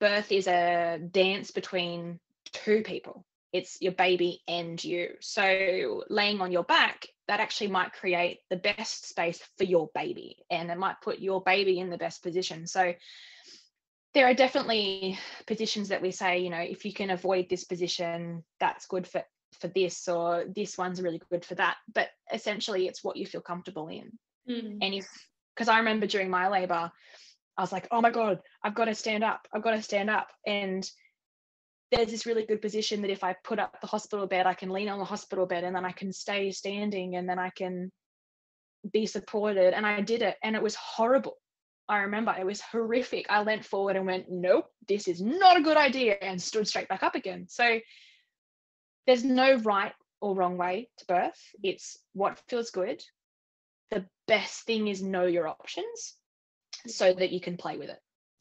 birth 0.00 0.32
is 0.32 0.46
a 0.46 0.98
dance 0.98 1.50
between 1.50 2.18
two 2.52 2.82
people. 2.82 3.24
It's 3.52 3.78
your 3.80 3.92
baby 3.92 4.42
and 4.46 4.82
you. 4.82 5.10
So 5.20 6.04
laying 6.08 6.40
on 6.40 6.52
your 6.52 6.64
back, 6.64 7.06
that 7.28 7.40
actually 7.40 7.68
might 7.68 7.92
create 7.92 8.40
the 8.50 8.56
best 8.56 9.08
space 9.08 9.40
for 9.56 9.64
your 9.64 9.90
baby 9.94 10.36
and 10.50 10.70
it 10.70 10.78
might 10.78 11.00
put 11.02 11.18
your 11.18 11.42
baby 11.42 11.78
in 11.78 11.90
the 11.90 11.98
best 11.98 12.22
position. 12.22 12.66
So 12.66 12.94
there 14.14 14.26
are 14.26 14.34
definitely 14.34 15.18
positions 15.46 15.88
that 15.88 16.02
we 16.02 16.10
say, 16.10 16.38
you 16.38 16.50
know, 16.50 16.58
if 16.58 16.84
you 16.84 16.92
can 16.92 17.10
avoid 17.10 17.48
this 17.48 17.64
position, 17.64 18.44
that's 18.60 18.86
good 18.86 19.06
for 19.06 19.22
for 19.60 19.68
this 19.68 20.08
or 20.08 20.44
this 20.54 20.76
one's 20.76 21.00
really 21.00 21.20
good 21.30 21.44
for 21.44 21.54
that. 21.54 21.76
But 21.92 22.08
essentially 22.32 22.86
it's 22.86 23.02
what 23.02 23.16
you 23.16 23.26
feel 23.26 23.40
comfortable 23.40 23.88
in. 23.88 24.12
Mm. 24.48 24.78
And 24.82 24.94
if 24.94 25.06
because 25.54 25.68
I 25.68 25.78
remember 25.78 26.06
during 26.06 26.30
my 26.30 26.48
labor, 26.48 26.90
I 27.56 27.60
was 27.60 27.72
like, 27.72 27.88
oh 27.90 28.00
my 28.00 28.10
God, 28.10 28.40
I've 28.62 28.74
got 28.74 28.84
to 28.84 28.94
stand 28.94 29.24
up. 29.24 29.48
I've 29.52 29.62
got 29.62 29.72
to 29.72 29.82
stand 29.82 30.08
up. 30.08 30.28
And 30.46 30.88
there's 31.90 32.10
this 32.10 32.26
really 32.26 32.44
good 32.44 32.60
position 32.60 33.02
that 33.02 33.10
if 33.10 33.24
I 33.24 33.34
put 33.44 33.58
up 33.58 33.80
the 33.80 33.86
hospital 33.86 34.26
bed, 34.26 34.46
I 34.46 34.54
can 34.54 34.70
lean 34.70 34.88
on 34.88 34.98
the 34.98 35.04
hospital 35.04 35.46
bed 35.46 35.64
and 35.64 35.74
then 35.74 35.84
I 35.84 35.92
can 35.92 36.12
stay 36.12 36.50
standing 36.50 37.16
and 37.16 37.28
then 37.28 37.38
I 37.38 37.50
can 37.50 37.90
be 38.92 39.06
supported. 39.06 39.74
And 39.74 39.86
I 39.86 40.00
did 40.00 40.22
it 40.22 40.36
and 40.42 40.54
it 40.54 40.62
was 40.62 40.74
horrible. 40.74 41.38
I 41.88 42.00
remember 42.00 42.34
it 42.38 42.44
was 42.44 42.60
horrific. 42.60 43.26
I 43.30 43.42
leant 43.42 43.64
forward 43.64 43.96
and 43.96 44.04
went, 44.04 44.26
nope, 44.30 44.66
this 44.86 45.08
is 45.08 45.22
not 45.22 45.56
a 45.56 45.62
good 45.62 45.78
idea, 45.78 46.16
and 46.20 46.40
stood 46.40 46.68
straight 46.68 46.88
back 46.88 47.02
up 47.02 47.14
again. 47.14 47.46
So 47.48 47.80
there's 49.06 49.24
no 49.24 49.54
right 49.56 49.94
or 50.20 50.34
wrong 50.34 50.58
way 50.58 50.90
to 50.98 51.06
birth. 51.06 51.40
It's 51.62 51.96
what 52.12 52.42
feels 52.48 52.70
good. 52.70 53.02
The 53.90 54.04
best 54.26 54.64
thing 54.66 54.88
is 54.88 55.02
know 55.02 55.24
your 55.24 55.48
options 55.48 56.16
so 56.86 57.14
that 57.14 57.32
you 57.32 57.40
can 57.40 57.56
play 57.56 57.78
with 57.78 57.88
it. 57.88 57.98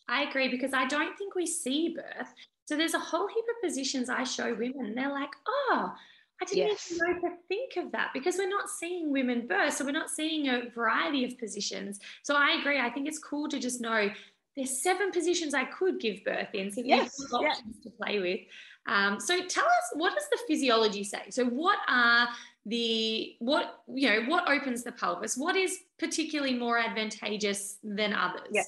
I 0.09 0.23
agree 0.23 0.49
because 0.49 0.73
I 0.73 0.85
don't 0.85 1.17
think 1.17 1.33
we 1.33 1.45
see 1.45 1.95
birth. 1.95 2.33
So 2.67 2.75
there's 2.75 2.93
a 2.93 2.99
whole 2.99 3.27
heap 3.27 3.45
of 3.49 3.69
positions 3.69 4.09
I 4.09 4.25
show 4.25 4.53
women. 4.53 4.93
They're 4.93 5.11
like, 5.11 5.31
oh, 5.47 5.93
I 6.41 6.45
didn't 6.45 6.67
Yes. 6.67 6.91
even 6.91 7.13
know 7.13 7.29
to 7.29 7.35
think 7.47 7.77
of 7.77 7.93
that 7.93 8.11
because 8.13 8.37
we're 8.37 8.49
not 8.49 8.69
seeing 8.69 9.09
women 9.11 9.47
birth. 9.47 9.73
So 9.75 9.85
we're 9.85 9.91
not 9.91 10.09
seeing 10.09 10.49
a 10.49 10.69
variety 10.69 11.23
of 11.23 11.37
positions. 11.39 11.99
So 12.23 12.35
I 12.35 12.57
agree. 12.59 12.77
I 12.79 12.89
think 12.89 13.07
it's 13.07 13.19
cool 13.19 13.47
to 13.49 13.57
just 13.57 13.79
know 13.79 14.09
there's 14.57 14.83
seven 14.83 15.11
positions 15.11 15.53
I 15.53 15.63
could 15.63 16.01
give 16.01 16.25
birth 16.25 16.53
in. 16.53 16.69
So 16.69 16.81
Yes, 16.83 17.15
options 17.31 17.79
to 17.83 17.89
play 17.89 18.19
with. 18.19 18.41
Um, 18.85 19.19
so 19.19 19.45
tell 19.45 19.65
us, 19.65 19.91
what 19.93 20.13
does 20.13 20.27
the 20.29 20.39
physiology 20.47 21.05
say? 21.05 21.29
So 21.29 21.45
what 21.45 21.79
are 21.87 22.27
the 22.65 23.35
what 23.39 23.83
you 23.87 24.09
know 24.09 24.29
what 24.29 24.49
opens 24.49 24.83
the 24.83 24.91
pelvis? 24.91 25.37
What 25.37 25.55
is 25.55 25.79
particularly 25.99 26.53
more 26.53 26.77
advantageous 26.77 27.77
than 27.81 28.13
others? 28.13 28.49
Yeah. 28.51 28.63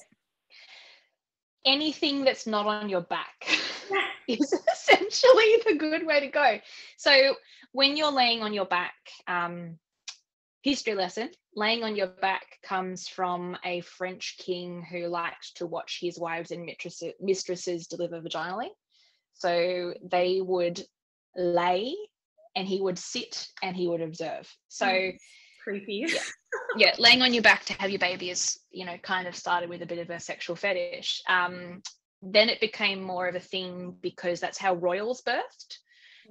Anything 1.66 2.24
that's 2.24 2.46
not 2.46 2.66
on 2.66 2.88
your 2.88 3.02
back 3.02 3.46
is 4.28 4.52
essentially 4.72 5.62
the 5.66 5.76
good 5.78 6.06
way 6.06 6.20
to 6.20 6.28
go. 6.28 6.58
So 6.96 7.34
when 7.72 7.96
you're 7.96 8.12
laying 8.12 8.42
on 8.42 8.52
your 8.52 8.66
back, 8.66 8.94
um, 9.26 9.78
history 10.62 10.94
lesson, 10.94 11.30
laying 11.56 11.82
on 11.84 11.96
your 11.96 12.08
back 12.08 12.58
comes 12.62 13.08
from 13.08 13.56
a 13.64 13.80
French 13.80 14.36
king 14.38 14.84
who 14.90 15.06
liked 15.06 15.56
to 15.56 15.66
watch 15.66 15.98
his 16.00 16.18
wives 16.18 16.50
and 16.50 16.64
mistresses, 16.64 17.12
mistresses 17.20 17.86
deliver 17.86 18.20
vaginally. 18.20 18.68
So 19.34 19.94
they 20.02 20.40
would 20.40 20.82
lay 21.36 21.94
and 22.56 22.66
he 22.68 22.80
would 22.80 22.98
sit 22.98 23.48
and 23.62 23.76
he 23.76 23.86
would 23.86 24.02
observe. 24.02 24.52
So 24.68 24.86
Mm. 24.86 25.16
Creepy. 25.62 26.06
Yeah. 26.08 26.20
yeah, 26.76 26.94
laying 26.98 27.22
on 27.22 27.34
your 27.34 27.42
back 27.42 27.64
to 27.66 27.74
have 27.74 27.90
your 27.90 27.98
baby 27.98 28.30
is, 28.30 28.58
you 28.70 28.84
know, 28.84 28.96
kind 29.02 29.26
of 29.28 29.36
started 29.36 29.68
with 29.68 29.82
a 29.82 29.86
bit 29.86 29.98
of 29.98 30.10
a 30.10 30.18
sexual 30.18 30.56
fetish. 30.56 31.22
Um, 31.28 31.82
then 32.22 32.48
it 32.48 32.60
became 32.60 33.02
more 33.02 33.28
of 33.28 33.34
a 33.34 33.40
thing 33.40 33.96
because 34.00 34.40
that's 34.40 34.58
how 34.58 34.74
royals 34.74 35.22
birthed. 35.22 35.78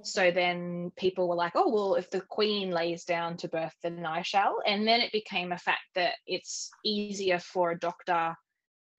So 0.02 0.30
then 0.30 0.92
people 0.96 1.28
were 1.28 1.34
like, 1.34 1.52
oh, 1.56 1.68
well, 1.68 1.94
if 1.96 2.08
the 2.10 2.22
queen 2.22 2.70
lays 2.70 3.04
down 3.04 3.36
to 3.38 3.48
birth, 3.48 3.74
then 3.82 4.06
I 4.06 4.22
shall. 4.22 4.56
And 4.66 4.88
then 4.88 5.02
it 5.02 5.12
became 5.12 5.52
a 5.52 5.58
fact 5.58 5.82
that 5.94 6.14
it's 6.26 6.70
easier 6.84 7.38
for 7.38 7.72
a 7.72 7.78
doctor 7.78 8.34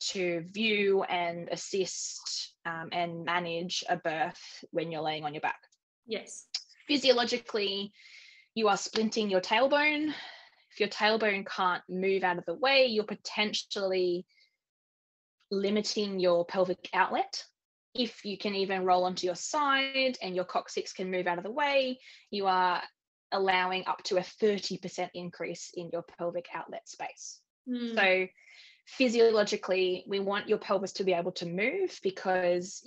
to 0.02 0.44
view 0.52 1.04
and 1.04 1.48
assist 1.50 2.54
um, 2.66 2.90
and 2.92 3.24
manage 3.24 3.84
a 3.88 3.98
birth 3.98 4.64
when 4.72 4.92
you're 4.92 5.02
laying 5.02 5.26
on 5.26 5.34
your 5.34 5.42
back 5.42 5.60
Yes. 6.08 6.48
physiologically 6.88 7.94
you 8.56 8.68
are 8.68 8.76
splinting 8.76 9.30
your 9.30 9.42
tailbone 9.42 10.14
if 10.72 10.80
your 10.80 10.90
tailbone 10.90 11.46
can't 11.46 11.84
move 11.88 12.24
out 12.24 12.38
of 12.40 12.46
the 12.46 12.56
way 12.56 12.88
you're 12.88 13.04
potentially 13.04 14.26
limiting 15.52 16.20
your 16.20 16.46
pelvic 16.46 16.90
outlet 16.94 17.44
if 17.94 18.24
you 18.24 18.38
can 18.38 18.56
even 18.56 18.86
roll 18.86 19.04
onto 19.04 19.26
your 19.26 19.36
side 19.36 20.18
and 20.22 20.36
your 20.36 20.46
coccyx 20.46 20.94
can 20.94 21.12
move 21.12 21.28
out 21.28 21.38
of 21.38 21.44
the 21.44 21.52
way 21.52 22.00
you 22.30 22.48
are 22.48 22.82
allowing 23.34 23.84
up 23.86 24.02
to 24.04 24.18
a 24.18 24.22
30% 24.22 25.10
increase 25.14 25.72
in 25.76 25.90
your 25.92 26.04
pelvic 26.18 26.48
outlet 26.54 26.88
space 26.88 27.42
Mm. 27.70 27.96
so 27.96 28.28
physiologically, 28.86 30.04
we 30.08 30.20
want 30.20 30.50
your 30.50 30.58
pelvis 30.58 30.94
to 30.94 31.04
be 31.04 31.14
able 31.14 31.32
to 31.34 31.46
move 31.46 32.00
because 32.04 32.84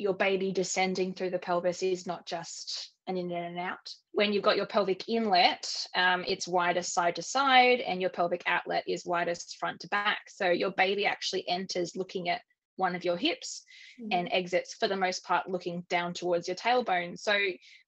your 0.00 0.14
baby 0.14 0.52
descending 0.52 1.14
through 1.14 1.30
the 1.30 1.38
pelvis 1.38 1.82
is 1.82 2.06
not 2.06 2.26
just 2.26 2.92
an 3.06 3.16
in 3.16 3.30
and 3.30 3.58
out. 3.58 3.92
When 4.12 4.32
you've 4.32 4.42
got 4.42 4.56
your 4.56 4.66
pelvic 4.66 5.08
inlet, 5.08 5.68
um, 5.94 6.24
it's 6.26 6.48
widest 6.48 6.94
side 6.94 7.16
to 7.16 7.22
side, 7.22 7.80
and 7.80 8.00
your 8.00 8.10
pelvic 8.10 8.42
outlet 8.46 8.84
is 8.86 9.04
widest 9.04 9.56
front 9.58 9.80
to 9.80 9.88
back. 9.88 10.20
So 10.28 10.50
your 10.50 10.70
baby 10.72 11.06
actually 11.06 11.48
enters 11.48 11.96
looking 11.96 12.28
at 12.28 12.40
one 12.80 12.96
of 12.96 13.04
your 13.04 13.16
hips 13.16 13.62
mm-hmm. 14.00 14.08
and 14.10 14.28
exits 14.32 14.74
for 14.74 14.88
the 14.88 14.96
most 14.96 15.22
part 15.22 15.48
looking 15.48 15.84
down 15.90 16.14
towards 16.14 16.48
your 16.48 16.56
tailbone 16.56 17.16
so 17.16 17.38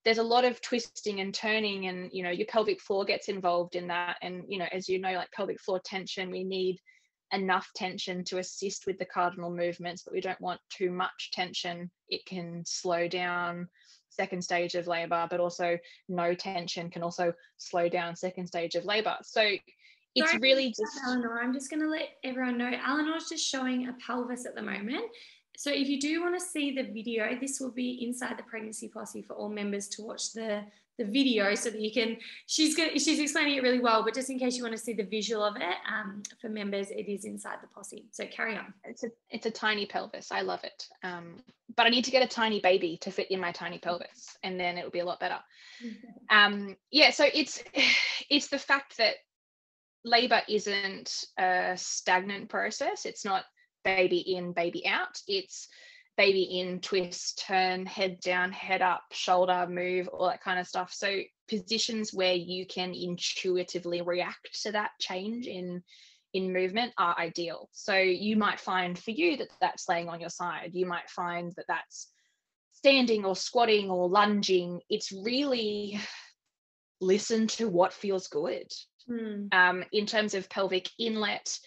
there's 0.04 0.18
a 0.18 0.22
lot 0.22 0.44
of 0.44 0.60
twisting 0.60 1.20
and 1.20 1.34
turning 1.34 1.86
and 1.86 2.10
you 2.12 2.22
know 2.22 2.30
your 2.30 2.46
pelvic 2.46 2.80
floor 2.80 3.04
gets 3.04 3.28
involved 3.28 3.74
in 3.74 3.86
that 3.88 4.16
and 4.20 4.44
you 4.48 4.58
know 4.58 4.66
as 4.70 4.88
you 4.88 5.00
know 5.00 5.12
like 5.12 5.30
pelvic 5.32 5.58
floor 5.60 5.80
tension 5.82 6.30
we 6.30 6.44
need 6.44 6.76
enough 7.32 7.68
tension 7.74 8.22
to 8.24 8.38
assist 8.38 8.86
with 8.86 8.98
the 8.98 9.04
cardinal 9.04 9.50
movements 9.50 10.02
but 10.02 10.12
we 10.12 10.20
don't 10.20 10.40
want 10.40 10.60
too 10.70 10.90
much 10.90 11.30
tension 11.32 11.90
it 12.08 12.24
can 12.26 12.62
slow 12.66 13.08
down 13.08 13.68
second 14.10 14.42
stage 14.42 14.74
of 14.74 14.86
labor 14.86 15.26
but 15.30 15.40
also 15.40 15.78
no 16.08 16.34
tension 16.34 16.90
can 16.90 17.02
also 17.02 17.32
slow 17.56 17.88
down 17.88 18.14
second 18.14 18.46
stage 18.46 18.74
of 18.74 18.84
labor 18.84 19.16
so 19.22 19.56
it's 20.14 20.30
Sorry, 20.30 20.40
really 20.42 20.68
just 20.68 21.00
Eleanor. 21.06 21.40
I'm 21.42 21.54
just 21.54 21.70
going 21.70 21.80
to 21.80 21.88
let 21.88 22.08
everyone 22.22 22.58
know 22.58 22.70
Eleanor's 22.86 23.28
just 23.28 23.48
showing 23.48 23.88
a 23.88 23.94
pelvis 24.04 24.44
at 24.44 24.54
the 24.54 24.62
moment. 24.62 25.04
So 25.56 25.70
if 25.70 25.88
you 25.88 26.00
do 26.00 26.20
want 26.22 26.38
to 26.38 26.44
see 26.44 26.74
the 26.74 26.82
video, 26.82 27.38
this 27.40 27.60
will 27.60 27.70
be 27.70 28.04
inside 28.04 28.38
the 28.38 28.42
pregnancy 28.42 28.88
posse 28.88 29.22
for 29.22 29.34
all 29.34 29.48
members 29.48 29.88
to 29.88 30.02
watch 30.02 30.32
the 30.32 30.64
the 30.98 31.04
video 31.04 31.54
so 31.54 31.70
that 31.70 31.80
you 31.80 31.90
can 31.90 32.16
she's 32.46 32.76
going 32.76 32.90
she's 32.98 33.18
explaining 33.18 33.56
it 33.56 33.62
really 33.62 33.80
well 33.80 34.04
but 34.04 34.14
just 34.14 34.28
in 34.28 34.38
case 34.38 34.56
you 34.56 34.62
want 34.62 34.76
to 34.76 34.82
see 34.82 34.92
the 34.92 35.04
visual 35.04 35.42
of 35.42 35.56
it 35.56 35.76
um, 35.90 36.22
for 36.40 36.48
members 36.48 36.90
it 36.90 37.08
is 37.08 37.24
inside 37.24 37.56
the 37.62 37.68
posse. 37.68 38.06
So 38.10 38.26
carry 38.26 38.56
on. 38.56 38.72
It's 38.84 39.04
a 39.04 39.08
it's 39.30 39.46
a 39.46 39.50
tiny 39.50 39.86
pelvis. 39.86 40.30
I 40.30 40.42
love 40.42 40.62
it. 40.64 40.88
Um, 41.02 41.42
but 41.74 41.86
i 41.86 41.88
need 41.88 42.04
to 42.04 42.10
get 42.10 42.22
a 42.22 42.28
tiny 42.28 42.60
baby 42.60 42.98
to 43.00 43.10
fit 43.10 43.30
in 43.30 43.40
my 43.40 43.50
tiny 43.50 43.78
pelvis 43.78 44.36
and 44.42 44.60
then 44.60 44.76
it 44.76 44.84
will 44.84 44.90
be 44.90 45.00
a 45.00 45.04
lot 45.04 45.20
better. 45.20 45.38
Um, 46.30 46.76
yeah 46.90 47.10
so 47.10 47.26
it's 47.32 47.62
it's 48.30 48.48
the 48.48 48.58
fact 48.58 48.98
that 48.98 49.14
labor 50.04 50.42
isn't 50.48 51.24
a 51.38 51.74
stagnant 51.76 52.48
process. 52.48 53.06
It's 53.06 53.24
not 53.24 53.44
baby 53.84 54.18
in, 54.18 54.52
baby 54.52 54.86
out. 54.86 55.20
It's 55.26 55.68
baby 56.16 56.60
in, 56.60 56.80
twist, 56.80 57.42
turn, 57.46 57.86
head 57.86 58.20
down, 58.20 58.52
head 58.52 58.82
up, 58.82 59.02
shoulder 59.12 59.66
move, 59.68 60.08
all 60.08 60.28
that 60.28 60.42
kind 60.42 60.60
of 60.60 60.66
stuff. 60.66 60.92
So 60.92 61.20
positions 61.48 62.12
where 62.12 62.34
you 62.34 62.66
can 62.66 62.94
intuitively 62.94 64.02
react 64.02 64.62
to 64.62 64.72
that 64.72 64.90
change 65.00 65.46
in 65.46 65.82
in 66.34 66.52
movement 66.52 66.92
are 66.96 67.14
ideal. 67.18 67.68
So 67.72 67.94
you 67.94 68.36
might 68.36 68.58
find 68.58 68.98
for 68.98 69.10
you 69.10 69.36
that 69.36 69.48
that's 69.60 69.88
laying 69.88 70.08
on 70.08 70.20
your 70.20 70.30
side. 70.30 70.70
You 70.72 70.86
might 70.86 71.10
find 71.10 71.52
that 71.56 71.66
that's 71.68 72.08
standing 72.72 73.24
or 73.24 73.36
squatting 73.36 73.90
or 73.90 74.08
lunging. 74.08 74.80
It's 74.88 75.12
really 75.12 76.00
listen 77.02 77.48
to 77.48 77.68
what 77.68 77.92
feels 77.92 78.28
good. 78.28 78.72
Mm. 79.10 79.52
Um, 79.52 79.84
in 79.92 80.06
terms 80.06 80.34
of 80.34 80.48
pelvic 80.48 80.88
inlet, 80.98 81.58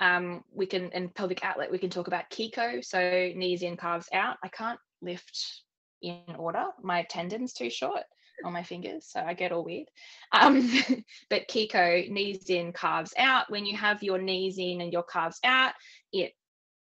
um, 0.00 0.42
we 0.52 0.66
can 0.66 0.90
in 0.92 1.08
pelvic 1.10 1.44
outlet, 1.44 1.70
we 1.70 1.78
can 1.78 1.90
talk 1.90 2.08
about 2.08 2.30
KICO. 2.30 2.84
So 2.84 3.32
knees 3.34 3.62
in, 3.62 3.76
calves 3.76 4.08
out. 4.12 4.36
I 4.42 4.48
can't 4.48 4.78
lift 5.02 5.62
in 6.02 6.22
order. 6.36 6.66
My 6.82 7.04
tendon's 7.08 7.52
too 7.52 7.70
short 7.70 8.02
on 8.44 8.52
my 8.52 8.62
fingers, 8.62 9.06
so 9.08 9.20
I 9.20 9.34
get 9.34 9.52
all 9.52 9.64
weird. 9.64 9.86
Um, 10.32 10.68
but 11.30 11.48
KICO, 11.48 12.10
knees 12.10 12.50
in, 12.50 12.72
calves 12.72 13.14
out. 13.16 13.50
When 13.50 13.64
you 13.64 13.76
have 13.76 14.02
your 14.02 14.18
knees 14.18 14.58
in 14.58 14.80
and 14.80 14.92
your 14.92 15.04
calves 15.04 15.38
out, 15.44 15.72
it 16.12 16.32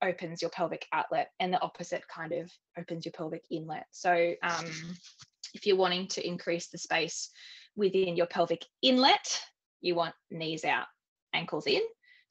opens 0.03 0.41
your 0.41 0.51
pelvic 0.51 0.85
outlet, 0.91 1.29
and 1.39 1.53
the 1.53 1.61
opposite 1.61 2.03
kind 2.07 2.33
of 2.33 2.51
opens 2.77 3.05
your 3.05 3.13
pelvic 3.13 3.43
inlet. 3.51 3.85
So 3.91 4.33
um, 4.43 4.65
if 5.53 5.65
you're 5.65 5.77
wanting 5.77 6.07
to 6.09 6.27
increase 6.27 6.67
the 6.67 6.77
space 6.77 7.29
within 7.75 8.15
your 8.15 8.27
pelvic 8.27 8.65
inlet, 8.81 9.41
you 9.81 9.95
want 9.95 10.15
knees 10.31 10.65
out, 10.65 10.87
ankles 11.33 11.67
in. 11.67 11.81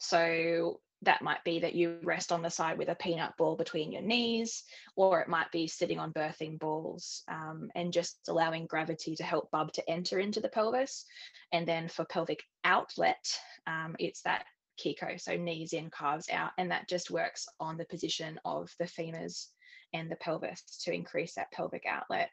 So 0.09 0.81
that 1.03 1.23
might 1.23 1.45
be 1.45 1.61
that 1.61 1.75
you 1.75 1.99
rest 2.03 2.33
on 2.33 2.43
the 2.43 2.51
side 2.51 2.79
with 2.79 2.89
a 2.89 2.95
peanut 2.95 3.37
ball 3.37 3.57
between 3.57 3.93
your 3.93 4.03
knees, 4.03 4.65
or 4.97 5.21
it 5.21 5.29
might 5.29 5.51
be 5.53 5.67
sitting 5.67 5.99
on 5.99 6.13
birthing 6.13 6.59
balls 6.59 7.23
um, 7.29 7.71
and 7.75 7.93
just 7.93 8.19
allowing 8.29 8.67
gravity 8.67 9.15
to 9.17 9.23
help 9.23 9.51
bub 9.51 9.73
to 9.73 9.91
enter 9.91 10.19
into 10.19 10.41
the 10.41 10.49
pelvis. 10.49 11.05
And 11.53 11.67
then 11.67 11.89
for 11.89 12.05
pelvic 12.05 12.43
outlet, 12.65 13.25
um, 13.67 13.97
it's 13.99 14.23
that 14.23 14.45
KICO, 14.83 15.21
so 15.21 15.37
knees 15.37 15.73
in, 15.73 15.91
calves 15.91 16.29
out, 16.31 16.53
and 16.59 16.71
that 16.71 16.89
just 16.89 17.11
works 17.11 17.47
on 17.61 17.77
the 17.77 17.85
position 17.85 18.41
of 18.45 18.71
the 18.79 18.87
femurs 18.87 19.49
and 19.93 20.11
the 20.11 20.17
pelvis 20.17 20.63
to 20.85 20.93
increase 20.93 21.35
that 21.35 21.53
pelvic 21.53 21.85
outlet. 21.89 22.31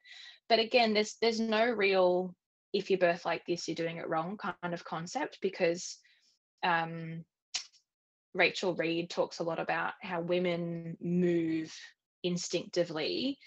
But 0.49 0.59
again, 0.59 0.93
there's 0.93 1.15
there's 1.21 1.39
no 1.39 1.69
real 1.69 2.33
if 2.73 2.89
you 2.89 2.97
birth 2.97 3.25
like 3.25 3.45
this, 3.45 3.67
you're 3.67 3.75
doing 3.75 3.97
it 3.97 4.07
wrong 4.07 4.37
kind 4.37 4.73
of 4.73 4.85
concept 4.85 5.39
because 5.41 5.97
um, 6.63 7.25
Rachel 8.33 8.73
Reed 8.75 9.09
talks 9.09 9.39
a 9.39 9.43
lot 9.43 9.59
about 9.59 9.93
how 10.01 10.21
women 10.21 10.97
move 11.01 11.73
instinctively 12.23 13.37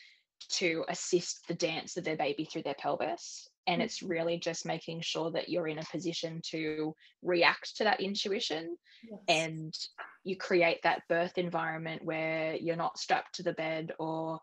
to 0.50 0.84
assist 0.88 1.46
the 1.48 1.54
dance 1.54 1.96
of 1.96 2.04
their 2.04 2.16
baby 2.16 2.44
through 2.44 2.62
their 2.62 2.74
pelvis. 2.74 3.48
And 3.66 3.80
it's 3.80 4.00
mm-hmm. 4.00 4.12
really 4.12 4.38
just 4.38 4.66
making 4.66 5.00
sure 5.00 5.30
that 5.30 5.48
you're 5.48 5.68
in 5.68 5.78
a 5.78 5.84
position 5.84 6.40
to 6.50 6.94
react 7.22 7.76
to 7.76 7.84
that 7.84 8.00
intuition 8.00 8.76
yes. 9.08 9.20
and 9.28 9.74
you 10.22 10.36
create 10.36 10.80
that 10.82 11.02
birth 11.08 11.38
environment 11.38 12.04
where 12.04 12.54
you're 12.56 12.76
not 12.76 12.98
strapped 12.98 13.36
to 13.36 13.42
the 13.42 13.52
bed 13.54 13.92
or 13.98 14.40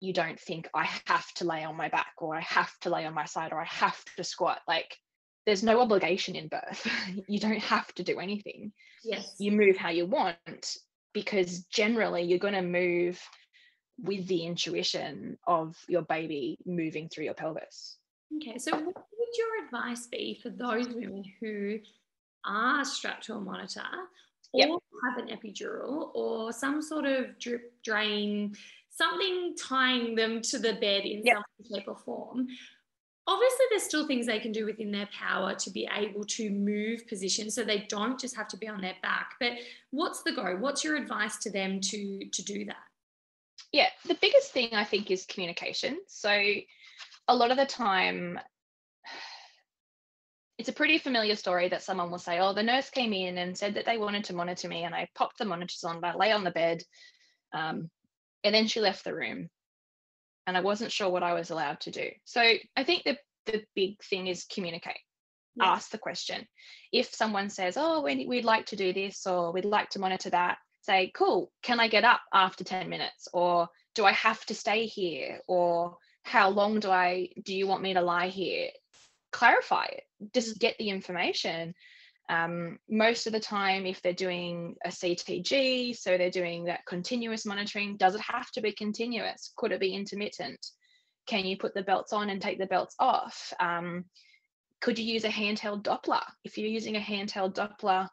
you 0.00 0.12
don't 0.12 0.40
think 0.40 0.68
I 0.74 0.88
have 1.06 1.30
to 1.34 1.44
lay 1.44 1.64
on 1.64 1.76
my 1.76 1.88
back 1.88 2.14
or 2.18 2.34
I 2.34 2.40
have 2.40 2.72
to 2.80 2.90
lay 2.90 3.06
on 3.06 3.14
my 3.14 3.26
side 3.26 3.52
or 3.52 3.60
I 3.60 3.66
have 3.66 4.02
to 4.16 4.24
squat. 4.24 4.60
Like 4.66 4.96
there's 5.46 5.62
no 5.62 5.80
obligation 5.80 6.36
in 6.36 6.48
birth. 6.48 6.86
you 7.28 7.38
don't 7.38 7.60
have 7.60 7.92
to 7.94 8.02
do 8.02 8.20
anything. 8.20 8.72
Yes. 9.04 9.34
You 9.38 9.52
move 9.52 9.76
how 9.76 9.90
you 9.90 10.06
want 10.06 10.76
because 11.12 11.64
generally 11.64 12.22
you're 12.22 12.38
going 12.38 12.54
to 12.54 12.62
move 12.62 13.20
with 13.98 14.26
the 14.28 14.44
intuition 14.44 15.36
of 15.46 15.76
your 15.88 16.02
baby 16.02 16.58
moving 16.64 17.08
through 17.08 17.24
your 17.24 17.34
pelvis. 17.34 17.96
Okay, 18.36 18.58
so 18.58 18.70
what 18.72 18.84
would 18.84 19.36
your 19.36 19.64
advice 19.64 20.06
be 20.06 20.38
for 20.42 20.50
those 20.50 20.88
women 20.88 21.24
who 21.40 21.78
are 22.44 22.84
strapped 22.84 23.24
to 23.24 23.34
a 23.34 23.40
monitor 23.40 23.82
or 24.52 24.60
yep. 24.60 24.68
have 25.04 25.18
an 25.18 25.36
epidural 25.36 26.14
or 26.14 26.52
some 26.52 26.80
sort 26.80 27.04
of 27.04 27.38
drip 27.38 27.72
drain 27.84 28.54
something 28.90 29.54
tying 29.56 30.14
them 30.14 30.42
to 30.42 30.58
the 30.58 30.74
bed 30.74 31.04
in 31.04 31.22
yep. 31.24 31.36
some 31.36 31.76
shape 31.78 31.88
or 31.88 31.96
form. 31.96 32.46
Obviously, 33.26 33.66
there's 33.70 33.82
still 33.82 34.06
things 34.06 34.26
they 34.26 34.40
can 34.40 34.52
do 34.52 34.66
within 34.66 34.90
their 34.90 35.08
power 35.12 35.54
to 35.54 35.70
be 35.70 35.88
able 35.94 36.24
to 36.24 36.50
move 36.50 37.06
position 37.06 37.50
so 37.50 37.62
they 37.62 37.86
don't 37.88 38.18
just 38.18 38.34
have 38.34 38.48
to 38.48 38.56
be 38.56 38.66
on 38.66 38.80
their 38.80 38.96
back. 39.02 39.34
But 39.38 39.52
what's 39.90 40.22
the 40.22 40.32
go? 40.32 40.56
What's 40.58 40.82
your 40.82 40.96
advice 40.96 41.36
to 41.38 41.50
them 41.50 41.80
to, 41.80 42.24
to 42.24 42.42
do 42.42 42.64
that? 42.64 42.76
Yeah, 43.72 43.86
the 44.06 44.18
biggest 44.20 44.52
thing 44.52 44.70
I 44.72 44.84
think 44.84 45.10
is 45.10 45.26
communication. 45.26 45.98
So, 46.08 46.30
a 47.28 47.34
lot 47.34 47.50
of 47.50 47.56
the 47.56 47.66
time, 47.66 48.40
it's 50.58 50.68
a 50.68 50.72
pretty 50.72 50.98
familiar 50.98 51.36
story 51.36 51.68
that 51.68 51.82
someone 51.82 52.10
will 52.10 52.18
say, 52.18 52.40
Oh, 52.40 52.52
the 52.52 52.62
nurse 52.62 52.90
came 52.90 53.12
in 53.12 53.38
and 53.38 53.56
said 53.56 53.74
that 53.74 53.86
they 53.86 53.98
wanted 53.98 54.24
to 54.24 54.34
monitor 54.34 54.66
me, 54.66 54.84
and 54.84 54.94
I 54.94 55.08
popped 55.14 55.38
the 55.38 55.44
monitors 55.44 55.84
on, 55.84 56.00
but 56.00 56.14
I 56.14 56.16
lay 56.16 56.32
on 56.32 56.42
the 56.42 56.50
bed. 56.50 56.82
Um, 57.52 57.90
and 58.42 58.54
then 58.54 58.66
she 58.66 58.80
left 58.80 59.04
the 59.04 59.14
room 59.14 59.50
and 60.50 60.56
I 60.56 60.62
wasn't 60.62 60.90
sure 60.90 61.08
what 61.08 61.22
I 61.22 61.32
was 61.32 61.50
allowed 61.50 61.78
to 61.82 61.92
do. 61.92 62.10
So 62.24 62.40
I 62.40 62.82
think 62.82 63.04
the, 63.04 63.16
the 63.46 63.62
big 63.76 64.02
thing 64.02 64.26
is 64.26 64.46
communicate. 64.52 64.98
Yeah. 65.54 65.66
Ask 65.66 65.92
the 65.92 65.98
question. 65.98 66.44
If 66.92 67.14
someone 67.14 67.50
says, 67.50 67.76
Oh, 67.76 68.02
we'd 68.02 68.44
like 68.44 68.66
to 68.66 68.76
do 68.76 68.92
this 68.92 69.28
or 69.28 69.52
we'd 69.52 69.64
like 69.64 69.90
to 69.90 70.00
monitor 70.00 70.30
that, 70.30 70.58
say, 70.82 71.12
Cool, 71.14 71.52
can 71.62 71.78
I 71.78 71.86
get 71.86 72.02
up 72.02 72.20
after 72.34 72.64
10 72.64 72.88
minutes? 72.88 73.28
Or 73.32 73.68
do 73.94 74.04
I 74.04 74.10
have 74.10 74.44
to 74.46 74.54
stay 74.56 74.86
here? 74.86 75.38
Or 75.46 75.96
how 76.24 76.50
long 76.50 76.80
do 76.80 76.90
I 76.90 77.28
do 77.44 77.54
you 77.54 77.68
want 77.68 77.82
me 77.82 77.94
to 77.94 78.02
lie 78.02 78.26
here? 78.26 78.70
Clarify 79.30 79.84
it. 79.84 80.02
Just 80.34 80.58
get 80.58 80.76
the 80.78 80.90
information 80.90 81.74
um, 82.30 82.78
most 82.88 83.26
of 83.26 83.32
the 83.32 83.40
time, 83.40 83.86
if 83.86 84.00
they're 84.00 84.12
doing 84.12 84.76
a 84.84 84.88
CTG, 84.88 85.96
so 85.96 86.16
they're 86.16 86.30
doing 86.30 86.64
that 86.64 86.86
continuous 86.86 87.44
monitoring, 87.44 87.96
does 87.96 88.14
it 88.14 88.20
have 88.20 88.50
to 88.52 88.60
be 88.60 88.72
continuous? 88.72 89.52
Could 89.56 89.72
it 89.72 89.80
be 89.80 89.94
intermittent? 89.94 90.64
Can 91.26 91.44
you 91.44 91.56
put 91.56 91.74
the 91.74 91.82
belts 91.82 92.12
on 92.12 92.30
and 92.30 92.40
take 92.40 92.58
the 92.58 92.66
belts 92.66 92.94
off? 93.00 93.52
Um, 93.58 94.04
could 94.80 94.96
you 94.96 95.04
use 95.04 95.24
a 95.24 95.28
handheld 95.28 95.82
Doppler? 95.82 96.22
If 96.44 96.56
you're 96.56 96.68
using 96.68 96.96
a 96.96 97.00
handheld 97.00 97.54
Doppler, 97.54 98.08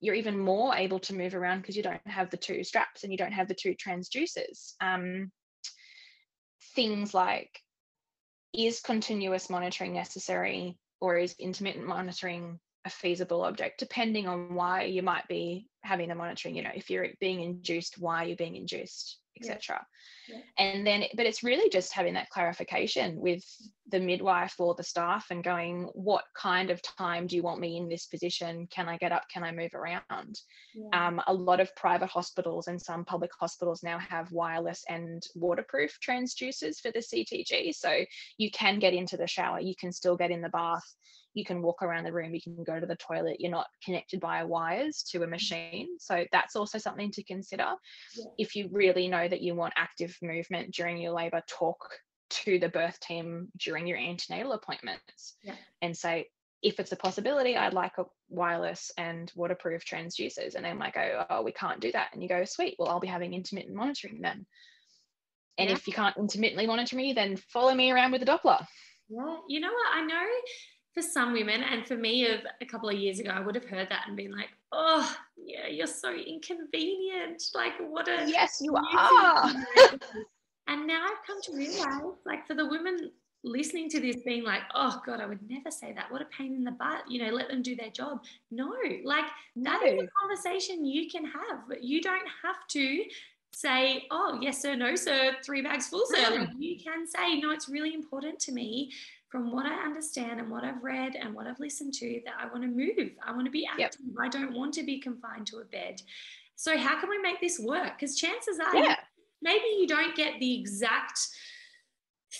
you're 0.00 0.14
even 0.14 0.38
more 0.38 0.74
able 0.74 0.98
to 1.00 1.14
move 1.14 1.34
around 1.34 1.60
because 1.60 1.76
you 1.76 1.82
don't 1.82 2.00
have 2.06 2.30
the 2.30 2.38
two 2.38 2.64
straps 2.64 3.02
and 3.02 3.12
you 3.12 3.18
don't 3.18 3.32
have 3.32 3.48
the 3.48 3.54
two 3.54 3.74
transducers. 3.74 4.72
Um, 4.80 5.30
things 6.74 7.12
like 7.12 7.60
is 8.54 8.80
continuous 8.80 9.50
monitoring 9.50 9.92
necessary 9.92 10.78
or 11.00 11.18
is 11.18 11.34
intermittent 11.38 11.86
monitoring 11.86 12.58
a 12.84 12.90
feasible 12.90 13.42
object, 13.44 13.78
depending 13.78 14.26
on 14.28 14.54
why 14.54 14.84
you 14.84 15.02
might 15.02 15.26
be 15.28 15.68
having 15.82 16.08
the 16.08 16.14
monitoring. 16.14 16.54
You 16.56 16.62
know, 16.64 16.70
if 16.74 16.90
you're 16.90 17.08
being 17.20 17.40
induced, 17.40 17.98
why 17.98 18.24
you're 18.24 18.36
being 18.36 18.56
induced. 18.56 19.18
etc 19.40 19.84
Yeah. 20.28 20.38
and 20.58 20.86
then 20.86 21.00
but 21.16 21.26
it's 21.26 21.42
really 21.42 21.68
just 21.68 21.92
having 21.92 22.14
that 22.14 22.30
clarification 22.30 23.18
with 23.18 23.42
the 23.90 23.98
midwife 23.98 24.54
or 24.60 24.74
the 24.76 24.84
staff 24.84 25.26
and 25.30 25.42
going 25.42 25.88
what 26.10 26.24
kind 26.40 26.70
of 26.70 26.80
time 26.82 27.26
do 27.26 27.34
you 27.34 27.42
want 27.42 27.60
me 27.60 27.76
in 27.76 27.88
this 27.88 28.06
position 28.06 28.68
can 28.70 28.88
i 28.88 28.96
get 28.96 29.10
up 29.10 29.24
can 29.32 29.42
i 29.42 29.50
move 29.50 29.74
around 29.74 30.34
Yeah. 30.74 31.06
um, 31.08 31.20
a 31.26 31.34
lot 31.34 31.58
of 31.60 31.74
private 31.74 32.10
hospitals 32.18 32.68
and 32.68 32.80
some 32.80 33.04
public 33.04 33.32
hospitals 33.40 33.82
now 33.82 33.98
have 33.98 34.30
wireless 34.30 34.84
and 34.88 35.20
waterproof 35.34 35.98
transducers 36.06 36.80
for 36.80 36.90
the 36.92 37.00
CTG. 37.10 37.72
So 37.74 37.90
you 38.38 38.50
can 38.60 38.78
get 38.78 38.94
into 38.94 39.16
the 39.16 39.26
shower, 39.36 39.60
you 39.60 39.74
can 39.82 39.92
still 39.92 40.16
get 40.16 40.30
in 40.30 40.42
the 40.42 40.48
bath, 40.60 40.88
you 41.34 41.44
can 41.44 41.62
walk 41.62 41.82
around 41.82 42.04
the 42.04 42.12
room, 42.12 42.34
you 42.34 42.40
can 42.40 42.62
go 42.64 42.80
to 42.80 42.86
the 42.86 42.96
toilet. 42.96 43.36
You're 43.40 43.50
not 43.50 43.66
connected 43.84 44.20
via 44.20 44.46
wires 44.46 45.02
to 45.10 45.22
a 45.22 45.26
machine. 45.26 45.98
So 45.98 46.24
that's 46.32 46.56
also 46.56 46.78
something 46.78 47.10
to 47.12 47.22
consider. 47.24 47.66
Yeah. 48.16 48.24
If 48.38 48.56
you 48.56 48.68
really 48.72 49.08
know 49.08 49.28
that 49.28 49.42
you 49.42 49.54
want 49.54 49.74
active 49.76 50.16
movement 50.22 50.72
during 50.72 50.98
your 50.98 51.12
labour, 51.12 51.42
talk 51.48 51.76
to 52.30 52.58
the 52.58 52.68
birth 52.68 52.98
team 53.00 53.48
during 53.58 53.86
your 53.86 53.98
antenatal 53.98 54.52
appointments 54.52 55.36
Yeah. 55.42 55.56
and 55.82 55.96
say, 55.96 56.30
if 56.62 56.80
it's 56.80 56.92
a 56.92 56.96
possibility, 56.96 57.56
I'd 57.56 57.74
like 57.74 57.98
a 57.98 58.06
wireless 58.30 58.90
and 58.96 59.30
waterproof 59.34 59.84
transducers. 59.84 60.54
And 60.54 60.64
they 60.64 60.72
might 60.72 60.94
go, 60.94 61.26
oh, 61.28 61.42
we 61.42 61.52
can't 61.52 61.80
do 61.80 61.92
that. 61.92 62.08
And 62.12 62.22
you 62.22 62.28
go, 62.28 62.44
sweet, 62.44 62.76
well, 62.78 62.88
I'll 62.88 63.00
be 63.00 63.06
having 63.06 63.34
intermittent 63.34 63.74
monitoring 63.74 64.20
then. 64.22 64.46
And 65.58 65.68
Yeah. 65.68 65.76
if 65.76 65.86
you 65.86 65.92
can't 65.92 66.16
intermittently 66.16 66.66
monitor 66.66 66.96
me, 66.96 67.12
then 67.12 67.36
follow 67.36 67.74
me 67.74 67.90
around 67.90 68.12
with 68.12 68.22
a 68.22 68.26
Doppler. 68.26 68.66
Yeah, 69.08 69.36
you 69.48 69.60
know 69.60 69.72
what? 69.72 69.94
I 69.94 70.06
know 70.06 70.26
for 70.94 71.02
some 71.02 71.32
women, 71.32 71.62
and 71.62 71.86
for 71.86 71.96
me, 71.96 72.26
of 72.26 72.40
a 72.60 72.64
couple 72.64 72.88
of 72.88 72.96
years 72.96 73.18
ago, 73.18 73.30
I 73.30 73.40
would 73.40 73.56
have 73.56 73.64
heard 73.64 73.88
that 73.90 74.04
and 74.06 74.16
been 74.16 74.30
like, 74.30 74.50
"Oh, 74.70 75.16
yeah, 75.36 75.66
you're 75.66 75.86
so 75.88 76.14
inconvenient. 76.14 77.42
Like, 77.54 77.72
what 77.80 78.08
a 78.08 78.24
Yes, 78.28 78.58
you 78.60 78.76
are. 78.76 79.44
and 80.68 80.86
now 80.86 81.04
I've 81.04 81.26
come 81.26 81.42
to 81.42 81.52
realize, 81.52 82.16
like, 82.24 82.46
for 82.46 82.54
the 82.54 82.66
women 82.66 83.10
listening 83.42 83.90
to 83.90 84.00
this, 84.00 84.16
being 84.24 84.44
like, 84.44 84.62
"Oh 84.74 85.02
God, 85.04 85.20
I 85.20 85.26
would 85.26 85.50
never 85.50 85.70
say 85.70 85.92
that. 85.92 86.10
What 86.12 86.22
a 86.22 86.26
pain 86.26 86.54
in 86.54 86.62
the 86.62 86.70
butt." 86.70 87.10
You 87.10 87.24
know, 87.24 87.32
let 87.34 87.48
them 87.48 87.60
do 87.60 87.74
their 87.74 87.90
job. 87.90 88.24
No, 88.52 88.72
like 89.04 89.26
that 89.56 89.82
is 89.82 89.94
No. 89.94 90.02
a 90.04 90.08
conversation 90.20 90.84
you 90.84 91.10
can 91.10 91.24
have, 91.24 91.68
but 91.68 91.82
you 91.82 92.00
don't 92.00 92.28
have 92.42 92.66
to 92.68 93.04
say, 93.54 94.06
oh, 94.10 94.38
yes, 94.40 94.60
sir, 94.60 94.74
no, 94.74 94.96
sir, 94.96 95.36
three 95.44 95.62
bags 95.62 95.88
full, 95.88 96.04
sir. 96.06 96.16
Mm. 96.16 96.40
Like, 96.40 96.48
you 96.58 96.76
can 96.78 97.06
say, 97.06 97.38
no, 97.40 97.52
it's 97.52 97.68
really 97.68 97.94
important 97.94 98.38
to 98.40 98.52
me 98.52 98.90
from 99.34 99.50
what 99.50 99.66
I 99.66 99.74
understand 99.84 100.38
and 100.38 100.48
what 100.48 100.62
I've 100.62 100.80
read 100.84 101.16
and 101.16 101.34
what 101.34 101.48
I've 101.48 101.58
listened 101.58 101.92
to 101.94 102.22
that 102.24 102.34
I 102.40 102.46
want 102.46 102.62
to 102.62 102.68
move. 102.68 103.10
I 103.26 103.32
want 103.32 103.46
to 103.46 103.50
be 103.50 103.66
Yep. 103.76 103.86
active. 103.94 104.00
I 104.16 104.28
don't 104.28 104.52
want 104.52 104.72
to 104.74 104.84
be 104.84 105.00
confined 105.00 105.48
to 105.48 105.56
a 105.56 105.64
bed. 105.64 106.00
So, 106.54 106.78
how 106.78 107.00
can 107.00 107.10
we 107.10 107.18
make 107.18 107.40
this 107.40 107.58
work? 107.58 107.98
Because 107.98 108.16
chances 108.16 108.60
are, 108.60 108.76
Yeah. 108.76 108.94
maybe 109.42 109.64
you 109.80 109.88
don't 109.88 110.14
get 110.14 110.38
the 110.38 110.54
exact 110.60 111.18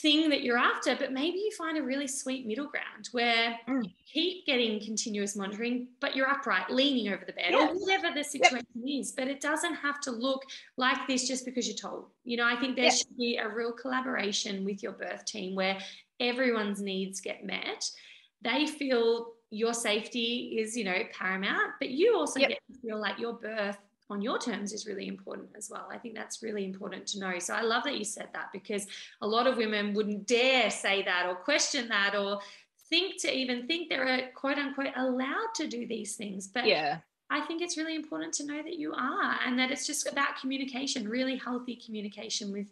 thing 0.02 0.28
that 0.28 0.42
you're 0.42 0.56
after, 0.56 0.94
but 0.94 1.12
maybe 1.12 1.38
you 1.38 1.50
find 1.52 1.76
a 1.78 1.82
really 1.82 2.06
sweet 2.06 2.46
middle 2.46 2.66
ground 2.66 3.08
where 3.12 3.58
Mm. 3.66 3.84
you 3.84 3.90
keep 4.06 4.46
getting 4.46 4.78
continuous 4.80 5.34
monitoring, 5.36 5.88
but 6.00 6.14
you're 6.14 6.28
upright, 6.28 6.70
leaning 6.70 7.12
over 7.12 7.24
the 7.24 7.32
bed, 7.32 7.50
Yes. 7.52 7.70
or 7.70 7.78
whatever 7.80 8.12
the 8.12 8.22
situation 8.22 8.66
is. 8.86 9.10
But 9.12 9.26
it 9.28 9.40
doesn't 9.40 9.74
have 9.74 10.00
to 10.02 10.12
look 10.12 10.44
like 10.76 11.06
this 11.08 11.26
just 11.26 11.44
because 11.44 11.66
you're 11.66 11.76
told. 11.76 12.10
You 12.24 12.36
know, 12.36 12.46
I 12.46 12.54
think 12.56 12.76
there 12.76 12.86
Yeah. 12.86 12.90
should 12.90 13.16
be 13.16 13.36
a 13.36 13.48
real 13.48 13.72
collaboration 13.72 14.64
with 14.64 14.80
your 14.82 14.92
birth 14.92 15.24
team 15.24 15.54
where 15.56 15.80
everyone's 16.20 16.80
needs 16.80 17.20
get 17.20 17.44
met. 17.44 17.90
They 18.42 18.66
feel 18.66 19.32
your 19.50 19.74
safety 19.74 20.56
is, 20.58 20.76
you 20.76 20.84
know, 20.84 21.02
paramount, 21.12 21.72
but 21.80 21.90
you 21.90 22.16
also 22.16 22.40
Yep. 22.40 22.48
get 22.48 22.58
to 22.72 22.80
feel 22.80 23.00
like 23.00 23.18
your 23.18 23.34
birth 23.34 23.78
on 24.10 24.20
your 24.20 24.38
terms 24.38 24.72
is 24.72 24.86
really 24.86 25.08
important 25.08 25.48
as 25.56 25.70
well. 25.70 25.88
I 25.90 25.96
think 25.98 26.14
that's 26.14 26.42
really 26.42 26.64
important 26.64 27.06
to 27.08 27.18
know. 27.18 27.38
So 27.38 27.54
I 27.54 27.62
love 27.62 27.84
that 27.84 27.96
you 27.96 28.04
said 28.04 28.28
that 28.34 28.50
because 28.52 28.86
a 29.22 29.26
lot 29.26 29.46
of 29.46 29.56
women 29.56 29.94
wouldn't 29.94 30.26
dare 30.26 30.70
say 30.70 31.02
that 31.02 31.26
or 31.26 31.36
question 31.36 31.88
that 31.88 32.14
or 32.14 32.40
think 32.90 33.20
to 33.22 33.34
even 33.34 33.66
think 33.66 33.88
they're 33.88 34.06
uh, 34.06 34.20
quote 34.34 34.58
unquote 34.58 34.92
allowed 34.96 35.54
to 35.54 35.66
do 35.66 35.86
these 35.86 36.16
things. 36.16 36.48
But 36.48 36.66
Yeah. 36.66 36.98
I 37.30 37.40
think 37.40 37.62
it's 37.62 37.78
really 37.78 37.96
important 37.96 38.34
to 38.34 38.46
know 38.46 38.62
that 38.62 38.78
you 38.78 38.92
are 38.92 39.38
and 39.44 39.58
that 39.58 39.70
it's 39.70 39.86
just 39.86 40.06
about 40.06 40.38
communication, 40.38 41.08
really 41.08 41.36
healthy 41.36 41.76
communication 41.76 42.52
with 42.52 42.68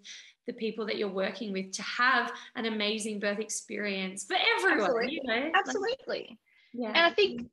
the 0.47 0.53
people 0.53 0.87
that 0.87 0.97
you're 0.97 1.09
working 1.09 1.53
with 1.53 1.73
to 1.73 1.83
have 1.83 2.33
an 2.57 2.67
amazing 2.67 3.21
birth 3.21 3.39
experience 3.39 4.25
for 4.25 4.37
everyone. 4.57 4.81
Absolutely. 4.81 5.15
You 5.15 5.21
know? 5.25 5.35
Like, 5.35 5.53
Absolutely. 5.55 6.39
yeah. 6.73 6.89
And 6.89 6.99
I 6.99 7.11
think- 7.11 7.49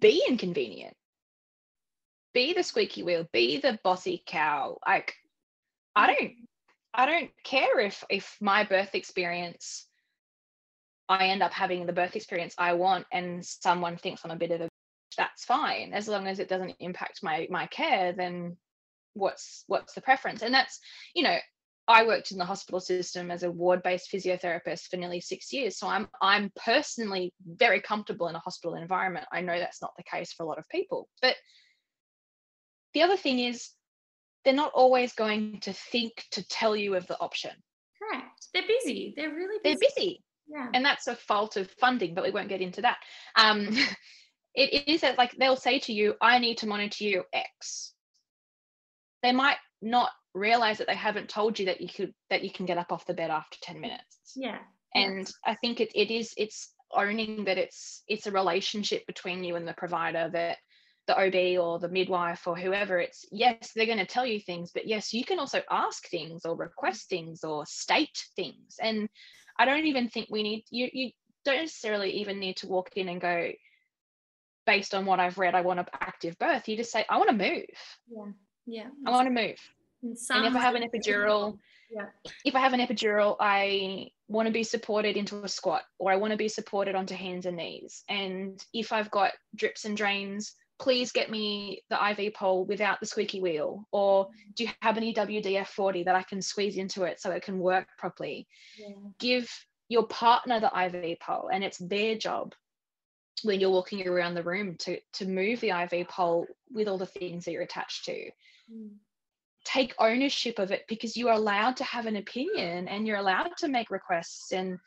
Be 0.00 0.24
inconvenient. 0.28 0.96
Be 2.34 2.52
the 2.52 2.62
squeaky 2.62 3.02
wheel. 3.02 3.28
Be 3.32 3.58
the 3.58 3.78
bossy 3.84 4.22
cow. 4.26 4.78
Like, 4.86 5.14
I 5.94 6.06
don't 6.14 6.32
I 6.94 7.06
don't 7.06 7.30
care 7.44 7.80
if 7.80 8.04
if 8.10 8.36
my 8.40 8.64
birth 8.64 8.94
experience 8.94 9.86
I 11.08 11.26
end 11.26 11.42
up 11.42 11.52
having 11.52 11.86
the 11.86 11.92
birth 11.92 12.16
experience 12.16 12.54
I 12.58 12.74
want 12.74 13.06
and 13.12 13.44
someone 13.44 13.96
thinks 13.96 14.22
I'm 14.24 14.30
a 14.30 14.36
bit 14.36 14.50
of 14.50 14.62
a 14.62 14.68
that's 15.16 15.44
fine 15.44 15.92
as 15.92 16.08
long 16.08 16.26
as 16.26 16.38
it 16.38 16.48
doesn't 16.48 16.74
impact 16.80 17.22
my 17.22 17.46
my 17.50 17.66
care 17.66 18.12
then 18.12 18.56
what's 19.14 19.64
what's 19.66 19.92
the 19.92 20.00
preference 20.00 20.42
and 20.42 20.54
that's 20.54 20.80
you 21.14 21.22
know 21.22 21.36
I 21.88 22.04
worked 22.06 22.30
in 22.30 22.38
the 22.38 22.44
hospital 22.44 22.80
system 22.80 23.30
as 23.30 23.42
a 23.42 23.50
ward-based 23.50 24.10
physiotherapist 24.12 24.88
for 24.88 24.96
nearly 24.96 25.20
6 25.20 25.52
years 25.52 25.78
so 25.78 25.86
I'm 25.88 26.08
I'm 26.20 26.50
personally 26.56 27.32
very 27.44 27.80
comfortable 27.80 28.28
in 28.28 28.34
a 28.36 28.40
hospital 28.40 28.74
environment 28.76 29.26
I 29.32 29.40
know 29.40 29.58
that's 29.58 29.82
not 29.82 29.92
the 29.96 30.04
case 30.04 30.32
for 30.32 30.44
a 30.44 30.46
lot 30.46 30.58
of 30.58 30.68
people 30.68 31.08
but 31.20 31.36
the 32.94 33.02
other 33.02 33.16
thing 33.16 33.38
is 33.40 33.70
they're 34.44 34.54
not 34.54 34.72
always 34.74 35.12
going 35.12 35.60
to 35.60 35.72
think 35.72 36.24
to 36.32 36.46
tell 36.48 36.74
you 36.76 36.94
of 36.94 37.06
the 37.06 37.18
option 37.20 37.52
Correct. 38.10 38.46
They're 38.52 38.66
busy. 38.66 39.14
They're 39.16 39.30
really 39.34 39.58
they're 39.62 39.74
busy. 39.78 39.86
busy 39.96 40.24
Yeah. 40.48 40.68
and 40.74 40.84
that's 40.84 41.06
a 41.06 41.16
fault 41.16 41.56
of 41.56 41.70
funding 41.80 42.14
but 42.14 42.24
we 42.24 42.30
won't 42.30 42.48
get 42.48 42.60
into 42.60 42.82
that 42.82 42.98
um 43.36 43.68
it, 44.54 44.72
it 44.72 44.88
is 44.88 45.00
that 45.02 45.18
like 45.18 45.32
they'll 45.38 45.56
say 45.56 45.78
to 45.80 45.92
you 45.92 46.14
i 46.20 46.38
need 46.38 46.58
to 46.58 46.66
monitor 46.66 47.04
you 47.04 47.24
x 47.32 47.92
they 49.22 49.32
might 49.32 49.56
not 49.80 50.10
realize 50.34 50.78
that 50.78 50.86
they 50.86 50.94
haven't 50.96 51.28
told 51.28 51.58
you 51.58 51.66
that 51.66 51.80
you 51.80 51.88
could 51.88 52.12
that 52.30 52.42
you 52.42 52.50
can 52.50 52.66
get 52.66 52.78
up 52.78 52.92
off 52.92 53.06
the 53.06 53.14
bed 53.14 53.30
after 53.30 53.58
10 53.62 53.80
minutes 53.80 54.32
Yeah. 54.36 54.58
and 54.94 55.30
i 55.44 55.54
think 55.56 55.80
it, 55.80 55.90
it 55.94 56.10
is 56.10 56.32
it's 56.36 56.74
owning 56.94 57.44
that 57.44 57.58
it's 57.58 58.02
it's 58.08 58.26
a 58.26 58.30
relationship 58.30 59.06
between 59.06 59.44
you 59.44 59.56
and 59.56 59.66
the 59.66 59.72
provider 59.74 60.30
that 60.32 60.58
the 61.06 61.18
ob 61.18 61.58
or 61.62 61.78
the 61.78 61.88
midwife 61.88 62.46
or 62.46 62.56
whoever 62.56 62.98
it's 62.98 63.24
yes 63.32 63.72
they're 63.74 63.86
going 63.86 63.98
to 63.98 64.06
tell 64.06 64.26
you 64.26 64.38
things 64.40 64.70
but 64.72 64.86
yes 64.86 65.12
you 65.12 65.24
can 65.24 65.38
also 65.38 65.60
ask 65.70 66.08
things 66.08 66.44
or 66.44 66.54
request 66.56 67.08
things 67.08 67.44
or 67.44 67.66
state 67.66 68.24
things 68.36 68.76
and 68.80 69.08
i 69.58 69.64
don't 69.64 69.86
even 69.86 70.08
think 70.08 70.28
we 70.30 70.42
need 70.42 70.64
you 70.70 70.88
you 70.92 71.10
don't 71.44 71.56
necessarily 71.60 72.10
even 72.12 72.38
need 72.38 72.56
to 72.56 72.68
walk 72.68 72.90
in 72.96 73.08
and 73.08 73.20
go 73.20 73.50
based 74.64 74.94
on 74.94 75.04
what 75.04 75.18
i've 75.20 75.38
read 75.38 75.54
i 75.54 75.60
want 75.60 75.80
an 75.80 75.86
active 76.00 76.38
birth 76.38 76.68
you 76.68 76.76
just 76.76 76.92
say 76.92 77.04
i 77.08 77.16
want 77.18 77.28
to 77.30 77.36
move 77.36 77.64
Yeah. 78.08 78.30
Yeah. 78.66 78.88
i 79.06 79.10
want 79.10 79.26
to 79.26 79.32
move 79.34 79.58
and 80.02 80.46
if 80.46 80.54
i 80.54 80.60
have 80.60 80.74
an 80.74 80.82
epidural 80.82 81.58
Yeah. 81.90 82.06
if 82.44 82.54
I 82.54 82.60
have 82.60 82.72
an 82.72 82.80
epidural, 82.80 83.36
I 83.38 84.08
want 84.28 84.46
to 84.46 84.52
be 84.52 84.64
supported 84.64 85.16
into 85.18 85.42
a 85.44 85.48
squat 85.48 85.82
or 85.98 86.10
I 86.10 86.16
want 86.16 86.30
to 86.30 86.38
be 86.38 86.48
supported 86.48 86.94
onto 86.94 87.14
hands 87.14 87.44
and 87.44 87.58
knees. 87.58 88.02
And 88.08 88.64
if 88.72 88.92
I've 88.92 89.10
got 89.10 89.32
drips 89.54 89.84
and 89.84 89.94
drains, 89.94 90.54
please 90.78 91.12
get 91.12 91.30
me 91.30 91.82
the 91.90 91.98
IV 92.10 92.32
pole 92.32 92.64
without 92.64 92.98
the 92.98 93.06
squeaky 93.06 93.40
wheel. 93.42 93.86
Or 93.92 94.28
do 94.56 94.64
you 94.64 94.70
have 94.80 94.96
any 94.96 95.12
WD 95.12 95.66
40 95.66 96.04
that 96.04 96.14
I 96.14 96.22
can 96.22 96.40
squeeze 96.40 96.78
into 96.78 97.02
it 97.04 97.20
so 97.20 97.30
it 97.30 97.42
can 97.44 97.58
work 97.58 97.86
properly? 97.98 98.48
Yeah. 98.78 98.94
Give 99.18 99.50
your 99.90 100.06
partner 100.06 100.60
the 100.60 100.72
IV 100.86 101.20
pole, 101.20 101.50
and 101.52 101.62
it's 101.62 101.76
their 101.78 102.16
job 102.16 102.54
when 103.44 103.60
you're 103.60 103.70
walking 103.70 104.08
around 104.08 104.32
the 104.34 104.42
room 104.42 104.76
to, 104.78 104.98
to 105.14 105.26
move 105.26 105.60
the 105.60 105.70
IV 105.70 106.08
pole 106.08 106.46
with 106.72 106.88
all 106.88 106.96
the 106.98 107.04
things 107.06 107.44
that 107.44 107.52
you're 107.52 107.62
attached 107.62 108.06
to 108.06 108.30
Mm. 108.72 108.90
Take 109.64 109.94
ownership 109.98 110.58
of 110.58 110.70
it 110.70 110.82
because 110.88 111.16
you 111.16 111.28
are 111.28 111.34
allowed 111.34 111.76
to 111.76 111.84
have 111.84 112.06
an 112.06 112.16
opinion 112.16 112.88
and 112.88 113.06
you're 113.06 113.18
allowed 113.18 113.50
to 113.58 113.68
make 113.68 113.90
requests 113.90 114.52
and 114.52 114.78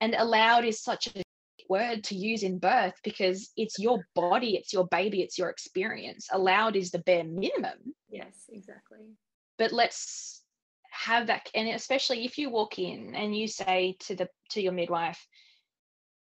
and 0.00 0.14
allowed 0.14 0.64
is 0.64 0.80
such 0.82 1.08
a 1.08 1.22
word 1.68 2.04
to 2.04 2.14
use 2.14 2.42
in 2.42 2.58
birth 2.58 2.94
because 3.02 3.50
it's 3.56 3.78
your 3.78 4.06
body 4.14 4.56
it's 4.56 4.72
your 4.72 4.86
baby 4.88 5.22
it's 5.22 5.38
your 5.38 5.50
experience 5.50 6.28
allowed 6.32 6.76
is 6.76 6.90
the 6.90 7.00
bare 7.00 7.24
minimum 7.24 7.94
Yes, 8.08 8.44
exactly. 8.48 9.16
but 9.58 9.72
let's 9.72 10.42
have 10.90 11.26
that 11.26 11.48
and 11.54 11.68
especially 11.68 12.24
if 12.24 12.38
you 12.38 12.50
walk 12.50 12.78
in 12.78 13.14
and 13.14 13.36
you 13.36 13.48
say 13.48 13.96
to 14.00 14.14
the 14.14 14.28
to 14.50 14.62
your 14.62 14.72
midwife 14.72 15.26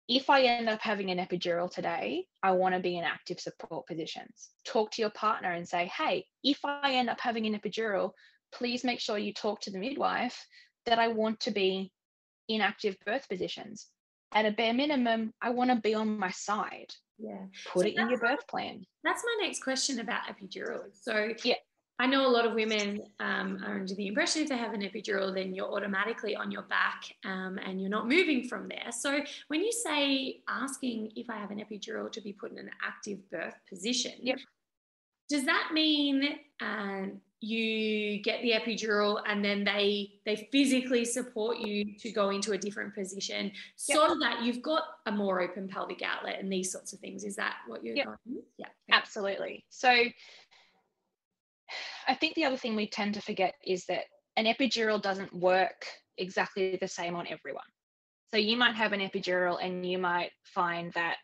if 0.08 0.28
i 0.28 0.42
end 0.42 0.68
up 0.68 0.80
having 0.80 1.10
an 1.10 1.18
epidural 1.18 1.70
today 1.70 2.26
i 2.42 2.50
want 2.50 2.74
to 2.74 2.80
be 2.80 2.98
in 2.98 3.04
active 3.04 3.40
support 3.40 3.86
positions 3.86 4.50
talk 4.66 4.90
to 4.90 5.00
your 5.02 5.10
partner 5.10 5.52
and 5.52 5.66
say 5.68 5.90
hey 5.96 6.24
if 6.42 6.58
i 6.64 6.92
end 6.92 7.08
up 7.08 7.20
having 7.20 7.46
an 7.46 7.58
epidural 7.58 8.10
please 8.52 8.84
make 8.84 9.00
sure 9.00 9.18
you 9.18 9.32
talk 9.32 9.60
to 9.60 9.70
the 9.70 9.78
midwife 9.78 10.46
that 10.86 10.98
i 10.98 11.08
want 11.08 11.40
to 11.40 11.50
be 11.50 11.90
in 12.48 12.60
active 12.60 12.96
birth 13.06 13.26
positions 13.28 13.86
at 14.32 14.44
a 14.44 14.50
bare 14.50 14.74
minimum 14.74 15.32
i 15.40 15.50
want 15.50 15.70
to 15.70 15.76
be 15.76 15.94
on 15.94 16.18
my 16.18 16.30
side 16.30 16.92
Yeah. 17.18 17.46
put 17.66 17.82
So 17.82 17.88
it 17.88 17.96
in 17.96 18.10
your 18.10 18.18
birth 18.18 18.46
plan 18.48 18.84
That's 19.04 19.22
my 19.24 19.46
next 19.46 19.62
question 19.62 20.00
about 20.00 20.22
epidural. 20.28 20.84
So 20.92 21.30
Yeah. 21.44 21.56
I 22.00 22.06
know 22.06 22.26
a 22.26 22.28
lot 22.28 22.44
of 22.44 22.54
women 22.54 23.02
um, 23.20 23.62
are 23.64 23.78
under 23.80 23.94
the 23.94 24.08
impression 24.08 24.42
if 24.42 24.48
they 24.48 24.56
have 24.56 24.72
an 24.74 24.80
epidural, 24.82 25.32
then 25.32 25.54
you're 25.54 25.70
automatically 25.72 26.34
on 26.34 26.50
your 26.50 26.62
back 26.62 27.04
um, 27.24 27.58
and 27.64 27.80
you're 27.80 27.90
not 27.90 28.08
moving 28.08 28.48
from 28.48 28.68
there. 28.68 28.90
So, 28.90 29.20
when 29.48 29.62
you 29.62 29.70
say 29.70 30.40
asking 30.48 31.12
if 31.14 31.30
I 31.30 31.36
have 31.36 31.52
an 31.52 31.58
epidural 31.58 32.10
to 32.10 32.20
be 32.20 32.32
put 32.32 32.50
in 32.50 32.58
an 32.58 32.70
active 32.84 33.18
birth 33.30 33.54
position, 33.68 34.12
Yep. 34.22 34.38
does 35.28 35.44
that 35.44 35.70
mean 35.72 36.36
um, 36.60 37.20
you 37.40 38.22
get 38.22 38.40
the 38.42 38.52
epidural 38.52 39.20
and 39.26 39.44
then 39.44 39.64
they 39.64 40.14
they 40.24 40.48
physically 40.50 41.04
support 41.04 41.58
you 41.58 41.96
to 41.98 42.10
go 42.10 42.30
into 42.30 42.52
a 42.52 42.58
different 42.58 42.94
position 42.94 43.52
so 43.76 44.16
that 44.20 44.42
you've 44.42 44.62
got 44.62 44.82
a 45.06 45.12
more 45.12 45.42
open 45.42 45.68
pelvic 45.68 46.00
outlet 46.02 46.40
and 46.40 46.50
these 46.52 46.72
sorts 46.72 46.92
of 46.92 46.98
things? 47.00 47.22
Is 47.22 47.36
that 47.36 47.56
what 47.68 47.84
you're 47.84 47.96
Yep. 47.96 48.06
going? 48.06 48.42
Yeah. 48.58 48.66
Absolutely. 48.92 49.64
So 49.68 50.04
I 52.08 52.14
think 52.14 52.34
the 52.34 52.44
other 52.44 52.56
thing 52.56 52.76
we 52.76 52.88
tend 52.88 53.14
to 53.14 53.22
forget 53.22 53.54
is 53.64 53.84
that 53.86 54.04
an 54.36 54.46
epidural 54.46 55.00
doesn't 55.00 55.32
work 55.32 55.86
exactly 56.18 56.76
the 56.80 56.88
same 56.88 57.14
on 57.16 57.26
everyone. 57.28 57.64
So 58.32 58.38
you 58.38 58.56
might 58.56 58.74
have 58.74 58.92
an 58.92 59.00
epidural 59.00 59.58
and 59.62 59.86
you 59.86 59.98
might 59.98 60.30
find 60.42 60.92
that 60.94 61.16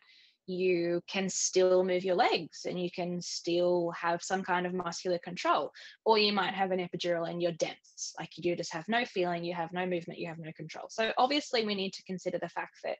you 0.46 1.00
can 1.06 1.28
still 1.28 1.84
move 1.84 2.04
your 2.04 2.14
legs 2.14 2.66
and 2.66 2.80
you 2.80 2.90
can 2.90 3.20
still 3.20 3.92
have 3.92 4.22
some 4.22 4.42
kind 4.42 4.66
of 4.66 4.74
muscular 4.74 5.18
control. 5.18 5.70
Or 6.04 6.18
you 6.18 6.32
might 6.32 6.54
have 6.54 6.72
an 6.72 6.80
epidural 6.80 7.28
and 7.28 7.40
you're 7.40 7.52
dense, 7.52 8.14
like 8.18 8.30
you 8.36 8.56
just 8.56 8.72
have 8.72 8.88
no 8.88 9.04
feeling, 9.04 9.44
you 9.44 9.54
have 9.54 9.72
no 9.72 9.86
movement, 9.86 10.18
you 10.18 10.28
have 10.28 10.38
no 10.38 10.50
control. 10.56 10.86
So 10.88 11.12
obviously, 11.18 11.64
we 11.64 11.74
need 11.74 11.92
to 11.92 12.02
consider 12.04 12.38
the 12.38 12.48
fact 12.48 12.78
that 12.84 12.96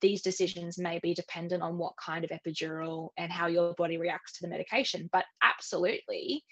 these 0.00 0.22
decisions 0.22 0.78
may 0.78 1.00
be 1.02 1.12
dependent 1.12 1.62
on 1.62 1.76
what 1.76 1.94
kind 2.02 2.24
of 2.24 2.30
epidural 2.30 3.08
and 3.16 3.32
how 3.32 3.48
your 3.48 3.74
body 3.74 3.98
reacts 3.98 4.32
to 4.34 4.42
the 4.42 4.48
medication. 4.48 5.08
But 5.12 5.24
absolutely, 5.42 6.44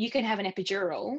you 0.00 0.10
can 0.10 0.24
have 0.24 0.38
an 0.38 0.50
epidural 0.50 1.18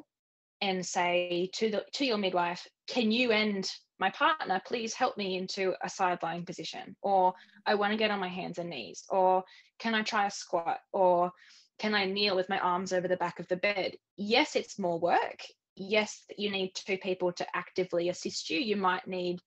and 0.59 0.83
say 0.83 1.51
to 1.53 1.69
the 1.69 1.85
to 1.93 2.03
your 2.03 2.17
midwife, 2.17 2.67
"Can 2.87 3.11
you 3.11 3.31
and 3.31 3.69
my 3.99 4.09
partner 4.09 4.59
please 4.65 4.95
help 4.95 5.17
me 5.17 5.37
into 5.37 5.75
a 5.83 5.89
side 5.89 6.17
lying 6.23 6.45
position?" 6.45 6.95
Or 7.03 7.35
I 7.67 7.75
want 7.75 7.91
to 7.93 7.97
get 7.97 8.09
on 8.09 8.19
my 8.19 8.27
hands 8.27 8.57
and 8.57 8.71
knees. 8.71 9.03
Or 9.09 9.43
can 9.77 9.93
I 9.93 10.01
try 10.01 10.25
a 10.25 10.31
squat? 10.31 10.79
Or 10.91 11.31
can 11.77 11.93
I 11.93 12.05
kneel 12.05 12.35
with 12.35 12.49
my 12.49 12.57
arms 12.57 12.91
over 12.91 13.07
the 13.07 13.23
back 13.23 13.39
of 13.39 13.47
the 13.49 13.57
bed? 13.57 13.97
Yes, 14.17 14.55
it's 14.55 14.79
more 14.79 14.99
work. 14.99 15.39
Yes, 15.75 16.25
you 16.35 16.49
need 16.49 16.73
two 16.73 16.97
people 16.97 17.31
to 17.33 17.55
actively 17.55 18.09
assist 18.09 18.49
you. 18.49 18.59
You 18.59 18.77
might 18.77 19.07
need 19.07 19.41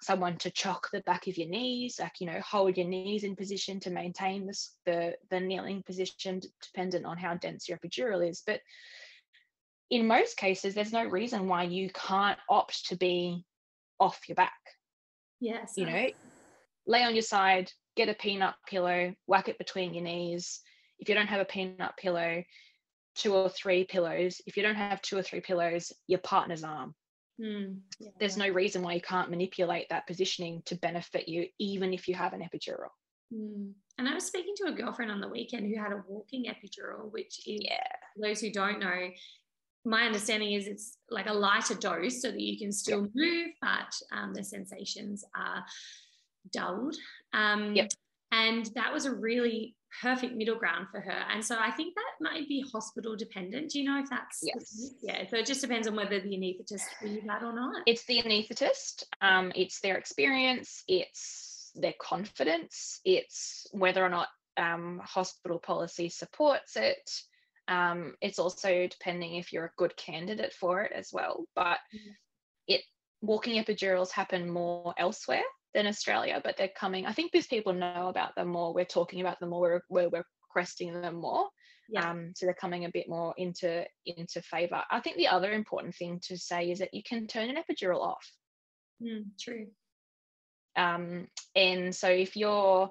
someone 0.00 0.36
to 0.38 0.50
chock 0.50 0.88
the 0.92 1.00
back 1.02 1.26
of 1.26 1.36
your 1.36 1.48
knees, 1.48 1.98
like 2.00 2.20
you 2.20 2.26
know, 2.26 2.40
hold 2.40 2.76
your 2.76 2.86
knees 2.86 3.24
in 3.24 3.36
position 3.36 3.80
to 3.80 3.90
maintain 3.90 4.46
this 4.46 4.74
the 4.86 5.14
the 5.30 5.40
kneeling 5.40 5.82
position, 5.82 6.40
dependent 6.62 7.06
on 7.06 7.16
how 7.16 7.34
dense 7.34 7.68
your 7.68 7.78
epidural 7.78 8.28
is. 8.28 8.42
But 8.46 8.60
in 9.90 10.06
most 10.06 10.36
cases, 10.36 10.74
there's 10.74 10.92
no 10.92 11.04
reason 11.04 11.48
why 11.48 11.64
you 11.64 11.90
can't 11.90 12.38
opt 12.48 12.88
to 12.88 12.96
be 12.96 13.44
off 14.00 14.20
your 14.28 14.36
back. 14.36 14.52
Yes. 15.40 15.74
You 15.76 15.86
know, 15.86 16.06
lay 16.86 17.02
on 17.02 17.14
your 17.14 17.22
side, 17.22 17.70
get 17.96 18.08
a 18.08 18.14
peanut 18.14 18.54
pillow, 18.66 19.14
whack 19.26 19.48
it 19.48 19.58
between 19.58 19.94
your 19.94 20.04
knees. 20.04 20.60
If 20.98 21.08
you 21.08 21.14
don't 21.14 21.26
have 21.26 21.40
a 21.40 21.44
peanut 21.44 21.96
pillow, 21.96 22.42
two 23.14 23.34
or 23.34 23.48
three 23.48 23.84
pillows. 23.84 24.40
If 24.46 24.56
you 24.56 24.62
don't 24.62 24.74
have 24.74 25.00
two 25.02 25.16
or 25.16 25.22
three 25.22 25.40
pillows, 25.40 25.92
your 26.06 26.20
partner's 26.20 26.64
arm 26.64 26.94
Mm, 27.40 27.78
yeah. 27.98 28.10
there's 28.20 28.36
no 28.36 28.48
reason 28.48 28.82
why 28.82 28.94
you 28.94 29.00
can't 29.00 29.30
manipulate 29.30 29.88
that 29.90 30.06
positioning 30.06 30.62
to 30.66 30.76
benefit 30.76 31.28
you, 31.28 31.48
even 31.58 31.92
if 31.92 32.06
you 32.08 32.14
have 32.14 32.32
an 32.32 32.40
epidural. 32.42 32.90
Mm. 33.32 33.72
And 33.98 34.08
I 34.08 34.14
was 34.14 34.24
speaking 34.24 34.54
to 34.58 34.66
a 34.66 34.72
girlfriend 34.72 35.10
on 35.10 35.20
the 35.20 35.28
weekend 35.28 35.66
who 35.66 35.80
had 35.80 35.92
a 35.92 36.02
walking 36.08 36.46
epidural, 36.46 37.10
which 37.12 37.40
is, 37.46 37.60
Yeah. 37.62 37.86
those 38.20 38.40
who 38.40 38.50
don't 38.52 38.78
know, 38.80 39.08
my 39.84 40.04
understanding 40.04 40.52
is 40.52 40.66
it's 40.66 40.96
like 41.10 41.26
a 41.28 41.32
lighter 41.32 41.74
dose 41.74 42.22
so 42.22 42.30
that 42.30 42.40
you 42.40 42.58
can 42.58 42.72
still 42.72 43.06
move, 43.14 43.48
but 43.60 43.92
um, 44.12 44.32
the 44.32 44.42
sensations 44.42 45.24
are 45.36 45.64
dulled. 46.52 46.96
Um, 47.32 47.74
Yep. 47.74 47.90
And 48.32 48.66
that 48.74 48.92
was 48.92 49.04
a 49.06 49.12
really 49.14 49.76
perfect 50.02 50.34
middle 50.34 50.56
ground 50.56 50.88
for 50.90 51.00
her. 51.00 51.24
And 51.30 51.44
so 51.44 51.56
I 51.58 51.70
think 51.70 51.94
that 51.94 52.12
might 52.20 52.48
be 52.48 52.64
hospital 52.72 53.16
dependent. 53.16 53.70
Do 53.70 53.80
you 53.80 53.84
know 53.84 54.00
if 54.00 54.10
that's 54.10 54.40
Yes. 54.42 54.94
yeah? 55.02 55.26
So 55.28 55.36
it 55.36 55.46
just 55.46 55.60
depends 55.60 55.86
on 55.88 55.96
whether 55.96 56.20
the 56.20 56.36
anaesthetist 56.36 56.86
knew 57.02 57.22
that 57.26 57.42
or 57.42 57.52
not. 57.54 57.82
It's 57.86 58.04
the 58.06 58.22
anaesthetist, 58.22 59.04
um, 59.20 59.52
it's 59.54 59.80
their 59.80 59.96
experience, 59.96 60.84
it's 60.88 61.72
their 61.74 61.94
confidence, 62.00 63.00
it's 63.04 63.66
whether 63.72 64.04
or 64.04 64.08
not 64.08 64.28
um, 64.56 65.00
hospital 65.04 65.58
policy 65.58 66.08
supports 66.08 66.76
it. 66.76 67.10
Um, 67.66 68.14
it's 68.20 68.38
also 68.38 68.86
depending 68.86 69.36
if 69.36 69.52
you're 69.52 69.66
a 69.66 69.72
good 69.76 69.96
candidate 69.96 70.52
for 70.52 70.82
it 70.82 70.92
as 70.92 71.10
well. 71.12 71.46
But 71.54 71.78
Mhm. 71.94 72.16
it 72.68 72.82
walking 73.20 73.62
epidurals 73.62 74.10
happen 74.10 74.50
more 74.50 74.94
elsewhere 74.98 75.42
than 75.74 75.86
Australia, 75.86 76.40
but 76.42 76.56
they're 76.56 76.68
coming. 76.68 77.06
I 77.06 77.12
think 77.12 77.32
because 77.32 77.46
people 77.46 77.72
know 77.72 78.08
about 78.08 78.34
them 78.36 78.48
more, 78.48 78.72
we're 78.72 78.84
talking 78.84 79.20
about 79.20 79.40
them 79.40 79.50
more, 79.50 79.82
we're, 79.88 80.08
we're, 80.08 80.24
requesting 80.54 81.00
them 81.00 81.16
more. 81.16 81.48
yeah. 81.88 82.08
um, 82.08 82.32
so 82.36 82.46
they're 82.46 82.54
coming 82.54 82.84
a 82.84 82.90
bit 82.92 83.08
more 83.08 83.34
into 83.36 83.84
into 84.06 84.40
favor. 84.40 84.82
I 84.88 85.00
think 85.00 85.16
the 85.16 85.26
other 85.26 85.52
important 85.52 85.96
thing 85.96 86.20
to 86.28 86.38
say 86.38 86.70
is 86.70 86.78
that 86.78 86.94
you 86.94 87.02
can 87.02 87.26
turn 87.26 87.50
an 87.50 87.56
epidural 87.56 88.00
off. 88.00 88.30
Mm, 89.02 89.24
true. 89.38 89.66
Um, 90.76 91.26
and 91.56 91.94
so 91.94 92.08
if 92.08 92.36
you're 92.36 92.88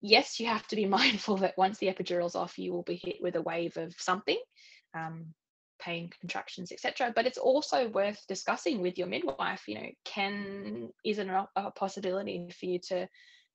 yes, 0.00 0.38
you 0.38 0.46
have 0.46 0.66
to 0.68 0.76
be 0.76 0.86
mindful 1.00 1.38
that 1.38 1.58
once 1.58 1.78
the 1.78 1.88
epidural's 1.88 2.36
off, 2.36 2.58
you 2.58 2.72
will 2.72 2.82
be 2.82 3.00
hit 3.02 3.16
with 3.20 3.36
a 3.36 3.42
wave 3.42 3.76
of 3.76 3.94
something, 3.98 4.38
um, 4.96 5.34
pain, 5.82 6.10
contractions, 6.20 6.72
etc. 6.72 7.12
But 7.14 7.26
it's 7.26 7.38
also 7.38 7.88
worth 7.88 8.24
discussing 8.28 8.80
with 8.80 8.98
your 8.98 9.08
midwife. 9.08 9.64
You 9.66 9.74
know, 9.76 9.88
can 10.04 10.90
is 11.04 11.18
it 11.18 11.28
a, 11.28 11.70
possibility 11.72 12.48
for 12.58 12.66
you 12.66 12.78
to 12.88 13.08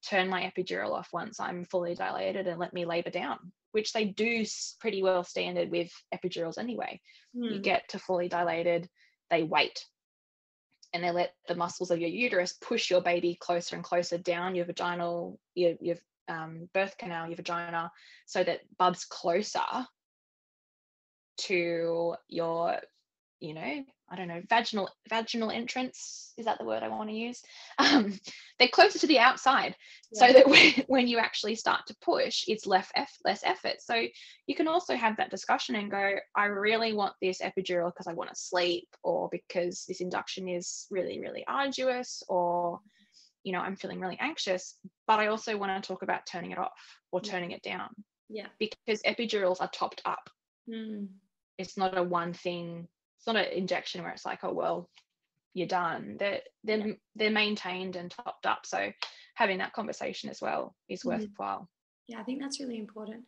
turn 0.07 0.29
my 0.29 0.41
epidural 0.41 0.91
off 0.91 1.09
once 1.13 1.39
I'm 1.39 1.65
fully 1.65 1.95
dilated 1.95 2.47
and 2.47 2.59
let 2.59 2.73
me 2.73 2.85
labor 2.85 3.09
down, 3.09 3.51
which 3.71 3.93
they 3.93 4.05
do 4.05 4.45
pretty 4.79 5.01
well 5.01 5.23
standard 5.23 5.71
with 5.71 5.91
epidurals 6.13 6.57
anyway. 6.57 7.01
You 7.33 7.59
Mm, 7.59 7.63
get 7.63 7.89
to 7.89 7.99
fully 7.99 8.27
dilated, 8.27 8.89
they 9.29 9.43
wait. 9.43 9.83
And 10.93 11.03
they 11.03 11.11
let 11.11 11.33
the 11.47 11.55
muscles 11.55 11.91
of 11.91 11.99
your 11.99 12.09
uterus 12.09 12.53
push 12.61 12.89
your 12.89 13.01
baby 13.01 13.37
closer 13.39 13.75
and 13.75 13.83
closer 13.83 14.17
down 14.17 14.55
your 14.55 14.65
vaginal, 14.65 15.39
your, 15.53 15.73
your 15.81 15.97
um, 16.27 16.69
birth 16.73 16.97
canal, 16.97 17.27
your 17.27 17.35
vagina, 17.35 17.91
so 18.25 18.43
that 18.43 18.61
Bub's 18.77 19.05
closer 19.05 19.59
to 21.38 22.15
your, 22.28 22.78
you 23.39 23.54
know, 23.54 23.84
I 24.10 24.15
don't 24.15 24.28
know, 24.30 24.41
vaginal 24.50 24.89
vaginal 25.10 25.52
entrance. 25.52 26.34
Is 26.38 26.45
that 26.45 26.60
the 26.60 26.65
word 26.65 26.84
I 26.84 26.88
want 26.88 27.10
to 27.10 27.15
use? 27.15 27.41
Um, 27.80 28.13
they're 28.58 28.69
closer 28.69 28.97
to 29.00 29.08
the 29.08 29.19
outside, 29.19 29.76
so 30.13 30.32
that 30.34 30.47
when, 30.47 30.73
when 30.88 31.08
you 31.08 31.19
actually 31.19 31.56
start 31.56 31.82
to 31.88 31.95
push, 32.02 32.45
it's 32.47 32.65
less 32.65 32.89
eff- 32.95 33.17
less 33.23 33.43
effort. 33.43 33.82
So 33.82 33.95
you 34.47 34.56
can 34.56 34.67
also 34.67 34.95
have 34.95 35.17
that 35.17 35.30
discussion 35.30 35.76
and 35.76 35.91
go, 35.91 36.15
I 36.36 36.45
really 36.45 36.93
want 36.93 37.13
this 37.21 37.41
epidural 37.41 37.91
because 37.91 38.08
I 38.08 38.13
want 38.13 38.30
to 38.30 38.36
sleep, 38.36 38.88
or 39.04 39.30
because 39.32 39.86
this 39.88 40.02
induction 40.02 40.47
is 40.47 40.88
really 40.89 41.19
really 41.19 41.45
arduous, 41.47 42.23
or 42.30 42.80
you 43.43 43.52
know 43.52 43.60
I'm 43.60 43.76
feeling 43.76 44.00
really 44.00 44.17
anxious. 44.19 44.76
But 45.06 45.19
I 45.19 45.28
also 45.28 45.58
want 45.58 45.82
to 45.84 45.88
talk 45.88 46.02
about 46.02 46.26
turning 46.26 46.52
it 46.52 46.58
off 46.58 46.71
or 47.12 47.21
Yeah. 47.21 47.32
turning 47.32 47.52
it 47.52 47.62
down 47.62 47.89
yeah. 48.30 48.47
because 48.60 49.02
epidurals 49.04 49.62
are 49.62 49.69
topped 49.71 50.02
up 50.06 50.30
Mm, 50.69 51.08
it's 51.58 51.78
not 51.78 51.98
a 51.98 52.04
one 52.04 52.34
thing 52.34 52.88
it's 53.17 53.28
not 53.28 53.36
an 53.36 53.52
injection 53.52 54.02
where 54.04 54.12
it's 54.12 54.26
like 54.26 54.43
oh 54.43 54.54
well 54.54 54.89
you're 55.54 55.67
done 55.67 56.17
they're 56.20 56.41
they're, 56.63 56.96
they're 57.15 57.32
maintained 57.32 57.96
and 57.96 58.12
topped 58.12 58.46
up 58.46 58.65
so 58.65 58.91
having 59.34 59.58
that 59.58 59.74
conversation 59.74 60.30
as 60.30 60.41
well 60.41 60.76
is 60.88 61.04
Mhm. 61.04 61.08
worthwhile 61.08 61.70
Yeah, 62.08 62.20
I 62.20 62.24
think 62.24 62.41
that's 62.41 62.60
really 62.60 62.78
important. 62.80 63.26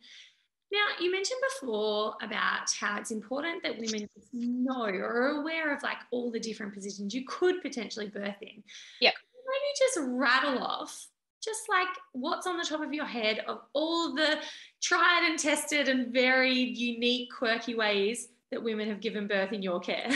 Now, 0.72 0.86
you 1.00 1.10
mentioned 1.10 1.40
before 1.60 2.14
about 2.22 2.70
how 2.78 2.98
it's 2.98 3.10
important 3.10 3.62
that 3.64 3.76
women 3.76 4.08
know 4.32 4.84
or 4.84 5.04
are 5.04 5.40
aware 5.40 5.74
of 5.74 5.82
like 5.82 5.98
all 6.12 6.30
the 6.30 6.38
different 6.40 6.72
positions 6.72 7.12
you 7.12 7.24
could 7.26 7.60
potentially 7.60 8.08
birth 8.08 8.40
in. 8.40 8.62
Yep. 9.00 9.14
Maybe 9.52 9.70
just 9.78 9.98
rattle 10.08 10.62
off 10.62 11.08
just 11.42 11.68
like 11.68 11.88
what's 12.12 12.46
on 12.46 12.56
the 12.56 12.64
top 12.64 12.80
of 12.82 12.92
your 12.92 13.04
head 13.06 13.40
of 13.48 13.62
all 13.72 14.14
the 14.14 14.40
tried 14.82 15.26
and 15.28 15.38
tested 15.38 15.88
and 15.88 16.12
very 16.12 16.54
unique, 16.54 17.30
quirky 17.36 17.74
ways 17.74 18.28
that 18.50 18.62
women 18.62 18.88
have 18.88 19.00
given 19.00 19.26
birth 19.26 19.52
in 19.52 19.62
your 19.62 19.80
care. 19.80 20.10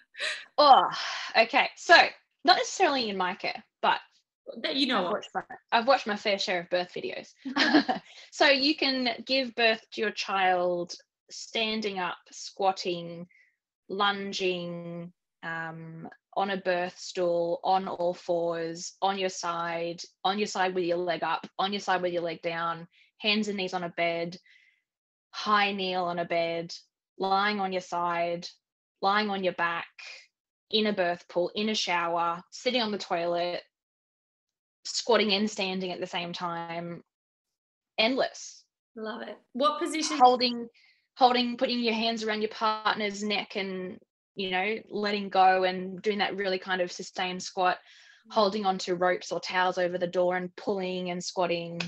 oh 0.58 0.88
okay. 1.38 1.68
So 1.76 1.96
not 2.44 2.56
necessarily 2.56 3.08
in 3.08 3.16
my 3.16 3.34
care 3.34 3.62
but 3.84 4.00
that 4.62 4.76
you 4.76 4.86
know 4.86 5.06
I've 5.06 5.12
watched, 5.12 5.30
my, 5.34 5.42
I've 5.72 5.86
watched 5.86 6.06
my 6.06 6.16
fair 6.16 6.38
share 6.38 6.60
of 6.60 6.70
birth 6.70 6.92
videos. 6.94 7.28
So 8.30 8.48
you 8.48 8.74
can 8.74 9.10
give 9.26 9.54
birth 9.54 9.80
to 9.92 10.00
your 10.00 10.10
child 10.10 10.94
standing 11.30 11.98
up 11.98 12.16
squatting 12.32 13.26
lunging 13.88 15.12
um, 15.42 16.08
on 16.36 16.50
a 16.50 16.56
birth 16.56 16.98
stool 16.98 17.60
on 17.62 17.86
all 17.86 18.14
fours 18.14 18.94
on 19.02 19.18
your 19.18 19.28
side 19.28 20.00
on 20.24 20.38
your 20.38 20.46
side 20.46 20.74
with 20.74 20.84
your 20.84 20.96
leg 20.96 21.22
up 21.22 21.46
on 21.58 21.72
your 21.72 21.80
side 21.80 22.02
with 22.02 22.12
your 22.12 22.22
leg 22.22 22.40
down 22.42 22.88
hands 23.24 23.48
and 23.48 23.56
knees 23.56 23.74
on 23.74 23.84
a 23.84 23.88
bed 23.88 24.38
high 25.34 25.72
kneel 25.72 26.04
on 26.04 26.20
a 26.20 26.24
bed 26.24 26.72
lying 27.18 27.58
on 27.58 27.72
your 27.72 27.80
side, 27.80 28.46
lying 29.02 29.30
on 29.30 29.42
your 29.42 29.52
back, 29.54 29.88
in 30.70 30.86
a 30.86 30.92
birth 30.92 31.24
pool, 31.28 31.50
in 31.56 31.68
a 31.68 31.74
shower, 31.74 32.40
sitting 32.50 32.80
on 32.80 32.92
the 32.92 32.98
toilet, 32.98 33.60
squatting 34.84 35.32
and 35.32 35.50
standing 35.50 35.90
at 35.90 36.00
the 36.00 36.06
same 36.06 36.32
time. 36.32 37.02
Endless. 37.98 38.62
Love 38.96 39.22
it. 39.22 39.36
What 39.54 39.80
position? 39.80 40.18
Holding, 40.18 40.68
holding, 41.16 41.56
putting 41.56 41.80
your 41.80 41.94
hands 41.94 42.22
around 42.22 42.42
your 42.42 42.50
partner's 42.50 43.24
neck 43.24 43.56
and, 43.56 43.98
you 44.36 44.52
know, 44.52 44.76
letting 44.88 45.30
go 45.30 45.64
and 45.64 46.00
doing 46.00 46.18
that 46.18 46.36
really 46.36 46.58
kind 46.60 46.80
of 46.80 46.92
sustained 46.92 47.42
squat, 47.42 47.78
mm. 48.28 48.34
holding 48.34 48.64
onto 48.66 48.94
ropes 48.94 49.32
or 49.32 49.40
towels 49.40 49.78
over 49.78 49.98
the 49.98 50.06
door 50.06 50.36
and 50.36 50.54
pulling 50.54 51.10
and 51.10 51.22
squatting, 51.22 51.80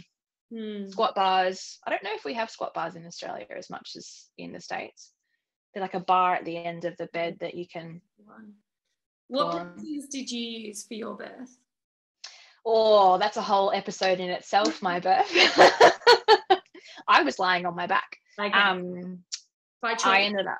Hmm. 0.53 0.87
squat 0.89 1.15
bars. 1.15 1.79
I 1.87 1.91
don't 1.91 2.05
know 2.05 2.15
if 2.15 2.25
we 2.25 2.35
have 2.35 2.51
squat 2.51 2.73
bars 2.75 2.95
in 2.95 3.07
Australia 3.07 3.47
as 3.57 3.69
much 3.69 3.93
as 3.97 4.29
in 4.39 4.53
the 4.53 4.61
States. 4.61 5.13
They're 5.75 5.83
like 5.83 5.95
a 5.95 6.01
bar 6.01 6.35
at 6.35 6.45
the 6.45 6.57
end 6.57 6.85
of 6.85 6.97
the 6.97 7.07
bed 7.07 7.39
that 7.41 7.55
you 7.55 7.67
can 7.67 8.01
What 9.29 9.75
positions 9.77 10.09
did 10.09 10.31
you 10.31 10.41
use 10.69 10.87
for 10.87 10.95
your 10.95 11.17
birth? 11.17 11.59
Oh, 12.65 13.19
that's 13.19 13.37
a 13.37 13.43
whole 13.43 13.73
episode 13.73 14.21
in 14.21 14.31
itself, 14.31 14.83
my 14.83 15.01
birth. 15.01 15.31
I 17.09 17.23
was 17.23 17.39
lying 17.39 17.67
on 17.67 17.77
my 17.77 17.87
back. 17.87 18.17
Like 18.39 18.55
Um, 18.55 19.25
by 19.83 19.95
choice. 19.95 20.07
I 20.07 20.21
ended 20.23 20.47
up. 20.47 20.59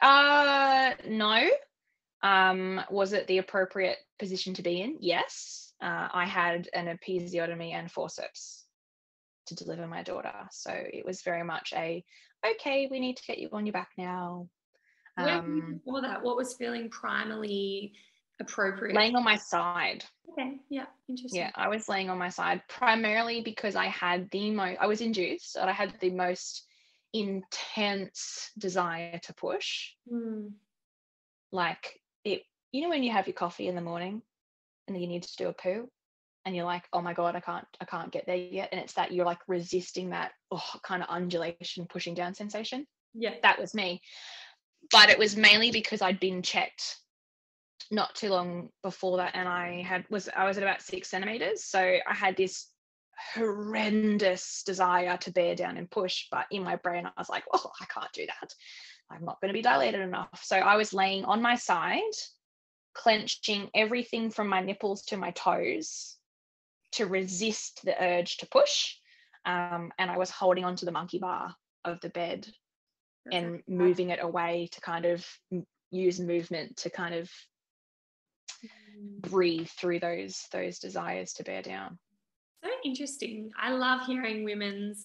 Uh, 0.00 0.92
no. 1.08 1.48
Um, 2.22 2.80
was 2.90 3.12
it 3.12 3.26
the 3.26 3.38
appropriate 3.38 3.98
position 4.18 4.54
to 4.54 4.62
be 4.62 4.80
in? 4.80 4.96
Yes. 5.00 5.72
Uh, 5.82 6.08
I 6.12 6.26
had 6.26 6.68
an 6.72 6.86
episiotomy 6.86 7.72
and 7.72 7.90
forceps 7.90 8.63
to 9.46 9.54
deliver 9.54 9.86
my 9.86 10.02
daughter, 10.02 10.34
so 10.50 10.70
it 10.72 11.04
was 11.04 11.22
very 11.22 11.44
much 11.44 11.72
a 11.76 12.04
okay. 12.46 12.88
We 12.90 13.00
need 13.00 13.16
to 13.16 13.26
get 13.26 13.38
you 13.38 13.48
on 13.52 13.66
your 13.66 13.72
back 13.72 13.90
now. 13.96 14.48
Where 15.16 15.42
were 15.42 15.48
you 15.48 15.62
Um, 15.62 15.80
before 15.84 16.02
that? 16.02 16.22
What 16.22 16.36
was 16.36 16.54
feeling 16.56 16.90
primally 16.90 17.92
appropriate? 18.40 18.96
laying 18.96 19.16
on 19.16 19.24
my 19.24 19.36
side. 19.36 20.04
Okay. 20.32 20.58
Yeah. 20.68 20.86
Interesting. 21.08 21.40
Yeah, 21.42 21.50
I 21.54 21.68
was 21.68 21.88
laying 21.88 22.10
on 22.10 22.18
my 22.18 22.30
side 22.30 22.62
primarily 22.68 23.42
because 23.42 23.76
I 23.76 23.86
had 23.86 24.30
the 24.30 24.50
most, 24.50 24.78
I 24.80 24.86
was 24.86 25.00
induced 25.00 25.56
and 25.56 25.70
I 25.70 25.72
had 25.72 25.94
the 26.00 26.10
most 26.10 26.66
intense 27.12 28.50
desire 28.58 29.18
to 29.22 29.34
push. 29.34 29.92
Hmm. 30.10 30.48
Like 31.52 32.00
it, 32.24 32.42
you 32.72 32.82
know, 32.82 32.88
when 32.88 33.04
you 33.04 33.12
have 33.12 33.28
your 33.28 33.34
coffee 33.34 33.68
in 33.68 33.76
the 33.76 33.80
morning 33.80 34.22
and 34.88 35.00
you 35.00 35.06
need 35.06 35.22
to 35.22 35.36
do 35.36 35.48
a 35.48 35.52
poo 35.52 35.88
and 36.44 36.54
you're 36.54 36.64
like, 36.64 36.84
oh 36.92 37.00
my 37.00 37.14
God, 37.14 37.36
I 37.36 37.40
can't, 37.40 37.66
I 37.80 37.84
can't 37.84 38.12
get 38.12 38.26
there 38.26 38.36
yet. 38.36 38.68
And 38.72 38.80
it's 38.80 38.94
that 38.94 39.12
you're 39.12 39.24
like 39.24 39.38
resisting 39.48 40.10
that 40.10 40.32
oh, 40.50 40.62
kind 40.82 41.02
of 41.02 41.08
undulation, 41.08 41.86
pushing 41.88 42.14
down 42.14 42.34
sensation. 42.34 42.86
Yeah. 43.14 43.34
That 43.42 43.58
was 43.58 43.74
me. 43.74 44.02
But 44.90 45.08
it 45.08 45.18
was 45.18 45.36
mainly 45.36 45.70
because 45.70 46.02
I'd 46.02 46.20
been 46.20 46.42
checked 46.42 46.98
not 47.90 48.14
too 48.14 48.28
long 48.28 48.68
before 48.82 49.18
that 49.18 49.32
and 49.34 49.48
I 49.48 49.82
had 49.82 50.04
was 50.10 50.28
I 50.34 50.46
was 50.46 50.56
at 50.56 50.62
about 50.62 50.82
six 50.82 51.08
centimeters. 51.08 51.64
So 51.64 51.78
I 51.80 52.14
had 52.14 52.36
this 52.36 52.68
horrendous 53.34 54.62
desire 54.66 55.16
to 55.18 55.32
bear 55.32 55.54
down 55.54 55.78
and 55.78 55.90
push, 55.90 56.26
but 56.30 56.46
in 56.50 56.62
my 56.62 56.76
brain 56.76 57.06
I 57.06 57.12
was 57.16 57.30
like, 57.30 57.44
oh, 57.52 57.70
I 57.80 57.86
can't 57.86 58.12
do 58.12 58.26
that. 58.26 58.54
I'm 59.10 59.24
not 59.24 59.40
going 59.40 59.48
to 59.48 59.56
be 59.56 59.62
dilated 59.62 60.00
enough. 60.00 60.42
So 60.42 60.56
I 60.56 60.76
was 60.76 60.92
laying 60.92 61.24
on 61.24 61.40
my 61.40 61.56
side, 61.56 62.00
clenching 62.94 63.70
everything 63.74 64.30
from 64.30 64.48
my 64.48 64.60
nipples 64.60 65.02
to 65.06 65.16
my 65.16 65.30
toes 65.30 66.13
to 66.96 67.06
resist 67.06 67.80
the 67.84 68.00
urge 68.02 68.38
to 68.38 68.46
push. 68.46 68.94
Um, 69.46 69.92
and 69.98 70.10
I 70.10 70.16
was 70.16 70.30
holding 70.30 70.64
onto 70.64 70.86
the 70.86 70.92
monkey 70.92 71.18
bar 71.18 71.54
of 71.84 72.00
the 72.00 72.08
bed 72.08 72.46
and 73.30 73.62
moving 73.68 74.10
it 74.10 74.22
away 74.22 74.68
to 74.72 74.80
kind 74.80 75.04
of 75.04 75.26
use 75.90 76.20
movement 76.20 76.76
to 76.78 76.90
kind 76.90 77.14
of 77.14 77.30
breathe 79.20 79.68
through 79.68 80.00
those 80.00 80.46
those 80.52 80.78
desires 80.78 81.32
to 81.34 81.44
bear 81.44 81.62
down. 81.62 81.98
So 82.62 82.70
interesting. 82.84 83.50
I 83.60 83.72
love 83.72 84.06
hearing 84.06 84.44
women's 84.44 85.04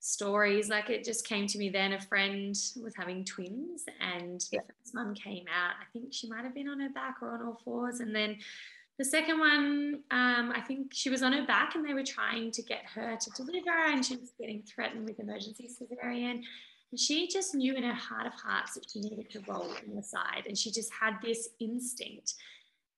stories. 0.00 0.68
Like 0.68 0.90
it 0.90 1.04
just 1.04 1.26
came 1.26 1.46
to 1.48 1.58
me 1.58 1.68
then. 1.68 1.92
A 1.92 2.00
friend 2.00 2.54
was 2.82 2.94
having 2.96 3.24
twins, 3.24 3.84
and 4.00 4.44
Yeah. 4.50 4.60
the 4.66 4.74
first 4.82 4.94
one 4.94 5.14
came 5.14 5.44
out. 5.52 5.74
I 5.80 5.84
think 5.92 6.12
she 6.12 6.28
might 6.28 6.44
have 6.44 6.54
been 6.54 6.68
on 6.68 6.80
her 6.80 6.90
back 6.90 7.16
or 7.22 7.34
on 7.34 7.46
all 7.46 7.60
fours, 7.64 8.00
and 8.00 8.14
then 8.14 8.38
the 8.98 9.04
second 9.04 9.38
one, 9.38 10.00
um, 10.10 10.52
I 10.54 10.62
think 10.66 10.92
she 10.94 11.10
was 11.10 11.22
on 11.22 11.32
her 11.32 11.46
back, 11.46 11.74
and 11.74 11.86
they 11.86 11.92
were 11.92 12.02
trying 12.02 12.50
to 12.52 12.62
get 12.62 12.84
her 12.94 13.16
to 13.16 13.30
deliver, 13.30 13.70
and 13.70 14.04
she 14.04 14.16
was 14.16 14.32
getting 14.40 14.62
threatened 14.62 15.04
with 15.04 15.20
emergency 15.20 15.68
cesarean. 15.68 16.42
And 16.90 17.00
she 17.00 17.28
just 17.28 17.54
knew 17.54 17.74
in 17.74 17.82
her 17.82 17.92
heart 17.92 18.26
of 18.26 18.32
hearts 18.32 18.74
that 18.74 18.86
she 18.90 19.00
needed 19.00 19.28
to 19.30 19.40
roll 19.48 19.70
on 19.70 19.94
the 19.94 20.02
side, 20.02 20.44
and 20.46 20.56
she 20.56 20.70
just 20.70 20.90
had 20.92 21.14
this 21.22 21.50
instinct. 21.60 22.34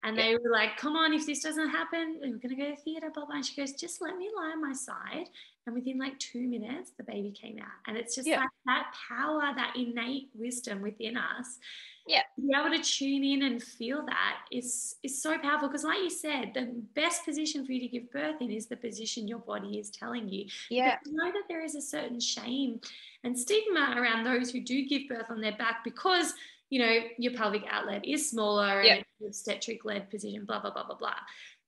And 0.04 0.16
they 0.16 0.34
were 0.34 0.50
like, 0.50 0.76
come 0.76 0.94
on, 0.94 1.12
if 1.12 1.26
this 1.26 1.42
doesn't 1.42 1.70
happen, 1.70 2.18
we're 2.22 2.36
going 2.36 2.50
to 2.50 2.54
go 2.54 2.70
to 2.70 2.76
theatre, 2.76 3.10
blah, 3.12 3.24
blah. 3.24 3.34
And 3.36 3.44
she 3.44 3.56
goes, 3.56 3.72
just 3.72 4.00
let 4.00 4.16
me 4.16 4.30
lie 4.36 4.52
on 4.52 4.62
my 4.62 4.72
side. 4.72 5.26
And 5.66 5.74
within 5.74 5.98
like 5.98 6.16
two 6.20 6.46
minutes, 6.46 6.92
the 6.96 7.02
baby 7.02 7.32
came 7.32 7.58
out. 7.58 7.66
And 7.86 7.96
it's 7.96 8.14
just 8.14 8.28
Yeah. 8.28 8.38
like 8.38 8.48
that 8.66 8.94
power, 9.08 9.40
that 9.56 9.74
innate 9.76 10.28
wisdom 10.34 10.82
within 10.82 11.16
us. 11.16 11.58
Yeah. 12.06 12.22
To 12.36 12.40
be 12.40 12.52
able 12.56 12.76
to 12.76 12.82
tune 12.82 13.24
in 13.24 13.42
and 13.42 13.62
feel 13.62 14.06
that 14.06 14.36
is, 14.52 14.96
is 15.02 15.20
so 15.20 15.36
powerful. 15.36 15.68
Because, 15.68 15.84
like 15.84 15.98
you 15.98 16.10
said, 16.10 16.52
the 16.54 16.72
best 16.94 17.24
position 17.24 17.66
for 17.66 17.72
you 17.72 17.80
to 17.80 17.88
give 17.88 18.10
birth 18.12 18.40
in 18.40 18.50
is 18.52 18.66
the 18.66 18.76
position 18.76 19.26
your 19.28 19.40
body 19.40 19.78
is 19.78 19.90
telling 19.90 20.28
you. 20.28 20.46
Yeah, 20.70 20.96
But 21.04 21.10
I 21.10 21.26
know 21.26 21.32
that 21.32 21.48
there 21.48 21.62
is 21.64 21.74
a 21.74 21.82
certain 21.82 22.20
shame 22.20 22.80
and 23.24 23.36
stigma 23.36 23.94
around 23.98 24.24
those 24.24 24.50
who 24.50 24.60
do 24.60 24.86
give 24.86 25.02
birth 25.08 25.26
on 25.28 25.40
their 25.40 25.56
back 25.56 25.82
because 25.84 26.32
you 26.70 26.78
know 26.80 26.98
your 27.18 27.32
pelvic 27.32 27.62
outlet 27.70 28.04
is 28.04 28.30
smaller 28.30 28.80
and 28.80 29.04
Yeah. 29.20 29.26
obstetric 29.26 29.84
led 29.84 30.10
position, 30.10 30.44
blah 30.44 30.60
blah 30.60 30.70
blah 30.72 30.84
blah 30.84 30.96
blah. 30.96 31.16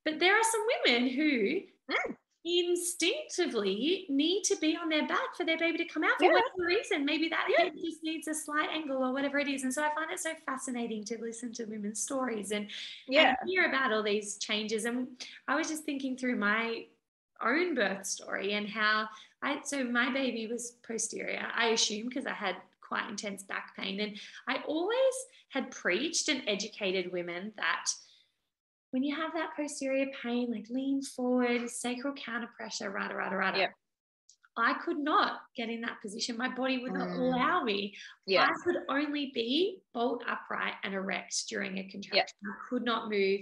But 0.05 0.19
there 0.19 0.35
are 0.35 0.43
some 0.43 0.67
women 0.85 1.09
who 1.11 1.63
Mm. 1.91 2.17
instinctively 2.45 4.07
need 4.09 4.43
to 4.45 4.57
be 4.57 4.77
on 4.77 4.89
their 4.89 5.07
back 5.07 5.35
for 5.37 5.45
their 5.45 5.59
baby 5.59 5.77
to 5.79 5.85
come 5.85 6.05
out 6.05 6.17
for 6.19 6.25
Yeah. 6.25 6.31
whatever 6.33 6.65
reason. 6.67 7.05
Maybe 7.05 7.29
that 7.29 7.49
Yeah. 7.51 7.69
just 7.71 8.03
needs 8.03 8.29
a 8.29 8.35
slight 8.35 8.71
angle 8.71 9.05
or 9.05 9.13
whatever 9.13 9.39
it 9.39 9.49
is. 9.49 9.63
And 9.65 9.75
so 9.75 9.83
I 9.83 9.93
find 9.95 10.11
it 10.11 10.21
so 10.21 10.35
fascinating 10.47 11.05
to 11.07 11.19
listen 11.21 11.53
to 11.55 11.65
women's 11.65 12.01
stories 12.03 12.53
and 12.53 12.71
yeah, 13.09 13.35
and 13.41 13.51
hear 13.51 13.65
about 13.69 13.93
all 13.93 14.03
these 14.03 14.39
changes. 14.39 14.85
And 14.85 15.21
I 15.49 15.57
was 15.57 15.69
just 15.69 15.85
thinking 15.85 16.17
through 16.17 16.37
my 16.37 16.87
own 17.43 17.75
birth 17.75 18.07
story 18.07 18.53
and 18.53 18.69
how 18.69 19.09
I 19.43 19.61
so 19.63 19.83
my 19.85 20.11
baby 20.13 20.47
was 20.47 20.73
posterior, 20.87 21.51
I 21.55 21.69
assume 21.71 22.09
because 22.09 22.27
I 22.27 22.35
had 22.35 22.57
quite 22.91 23.09
intense 23.09 23.45
back 23.45 23.77
pain. 23.79 24.01
And 24.01 24.19
I 24.49 24.57
always 24.67 25.15
had 25.51 25.71
preached 25.71 26.29
and 26.29 26.43
educated 26.49 27.13
women 27.13 27.53
that 27.57 27.85
when 28.91 29.05
you 29.05 29.15
have 29.15 29.33
that 29.35 29.51
posterior 29.57 30.07
pain, 30.23 30.51
like 30.53 30.67
lean 30.69 31.01
forward, 31.03 31.71
sacral 31.71 32.13
counter 32.15 32.49
pressure, 32.57 32.91
rada, 32.91 33.15
rada, 33.15 33.37
rada. 33.37 33.59
Yep. 33.59 33.71
I 34.57 34.75
could 34.85 34.99
not 34.99 35.43
get 35.57 35.71
in 35.71 35.81
that 35.83 36.03
position. 36.03 36.37
My 36.37 36.53
body 36.53 36.79
would 36.83 36.93
not 36.93 37.09
Mm. 37.09 37.19
allow 37.21 37.63
me. 37.63 37.95
yeah, 38.27 38.43
I 38.51 38.53
could 38.65 38.77
only 38.89 39.31
be 39.33 39.79
bolt 39.95 40.25
upright 40.29 40.75
and 40.83 40.93
erect 40.93 41.49
during 41.49 41.79
a 41.79 41.89
contraction. 41.89 42.37
I 42.45 42.55
could 42.69 42.85
not 42.85 43.09
move. 43.09 43.41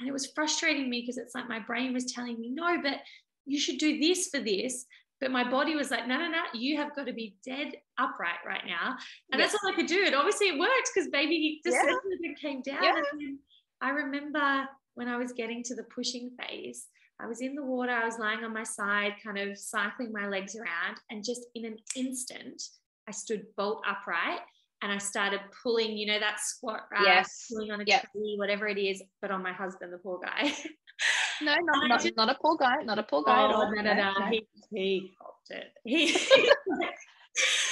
And 0.00 0.08
it 0.08 0.12
was 0.12 0.32
frustrating 0.32 0.90
me 0.90 1.00
because 1.02 1.16
it's 1.16 1.34
like 1.34 1.48
my 1.48 1.60
brain 1.60 1.92
was 1.94 2.12
telling 2.12 2.38
me, 2.40 2.50
no, 2.50 2.80
but 2.82 2.98
you 3.46 3.58
should 3.60 3.78
do 3.78 3.98
this 4.00 4.28
for 4.30 4.40
this. 4.40 4.84
But 5.20 5.30
my 5.32 5.48
body 5.48 5.74
was 5.74 5.90
like, 5.90 6.06
no, 6.06 6.16
no, 6.16 6.28
no, 6.28 6.42
you 6.54 6.76
have 6.76 6.94
got 6.94 7.06
to 7.06 7.12
be 7.12 7.34
dead 7.44 7.72
upright 7.98 8.38
right 8.46 8.62
now. 8.66 8.96
And 9.32 9.40
that's 9.40 9.54
all 9.54 9.72
I 9.72 9.74
could 9.74 9.86
do. 9.86 10.04
And 10.06 10.14
obviously 10.14 10.48
it 10.48 10.58
worked 10.58 10.90
because 10.94 11.08
baby 11.10 11.60
Yeah. 11.64 11.72
descended 11.72 12.20
and 12.22 12.38
came 12.38 12.62
down. 12.62 12.82
Yeah. 12.82 12.94
And 12.96 13.20
then 13.20 13.38
I 13.80 13.90
remember 13.90 14.68
when 14.94 15.08
I 15.08 15.16
was 15.16 15.32
getting 15.32 15.62
to 15.64 15.74
the 15.74 15.84
pushing 15.84 16.30
phase, 16.40 16.86
I 17.20 17.26
was 17.26 17.40
in 17.40 17.56
the 17.56 17.64
water, 17.64 17.90
I 17.90 18.04
was 18.04 18.18
lying 18.20 18.44
on 18.44 18.52
my 18.52 18.62
side, 18.62 19.14
kind 19.24 19.38
of 19.38 19.58
cycling 19.58 20.12
my 20.12 20.28
legs 20.28 20.54
around. 20.54 20.98
And 21.10 21.24
just 21.24 21.46
in 21.56 21.64
an 21.64 21.76
instant, 21.96 22.62
I 23.08 23.10
stood 23.10 23.42
bolt 23.56 23.82
upright 23.88 24.40
and 24.82 24.92
I 24.92 24.98
started 24.98 25.40
pulling, 25.62 25.96
you 25.96 26.06
know, 26.06 26.20
that 26.20 26.38
squat 26.38 26.82
rack, 26.92 27.02
Yes. 27.04 27.46
pulling 27.50 27.72
on 27.72 27.80
a 27.80 27.84
tree, 27.84 28.36
whatever 28.38 28.68
it 28.68 28.78
is, 28.78 29.02
but 29.20 29.32
on 29.32 29.42
my 29.42 29.52
husband, 29.52 29.92
the 29.92 29.98
poor 29.98 30.20
guy. 30.20 30.52
no, 31.42 31.56
not, 31.62 31.88
not, 31.88 32.06
not 32.16 32.30
a 32.30 32.38
poor 32.40 32.56
guy, 32.56 32.82
not 32.82 32.98
a 32.98 33.02
poor 33.02 33.22
guy 33.22 33.44
at 33.44 33.50
oh, 33.50 33.54
all. 33.54 33.72
no, 33.74 33.82
no, 33.82 33.94
no. 33.94 34.12
He, 34.30 34.46
he 34.70 35.12
popped 35.18 35.50
it. 35.50 35.72
He, 35.84 36.16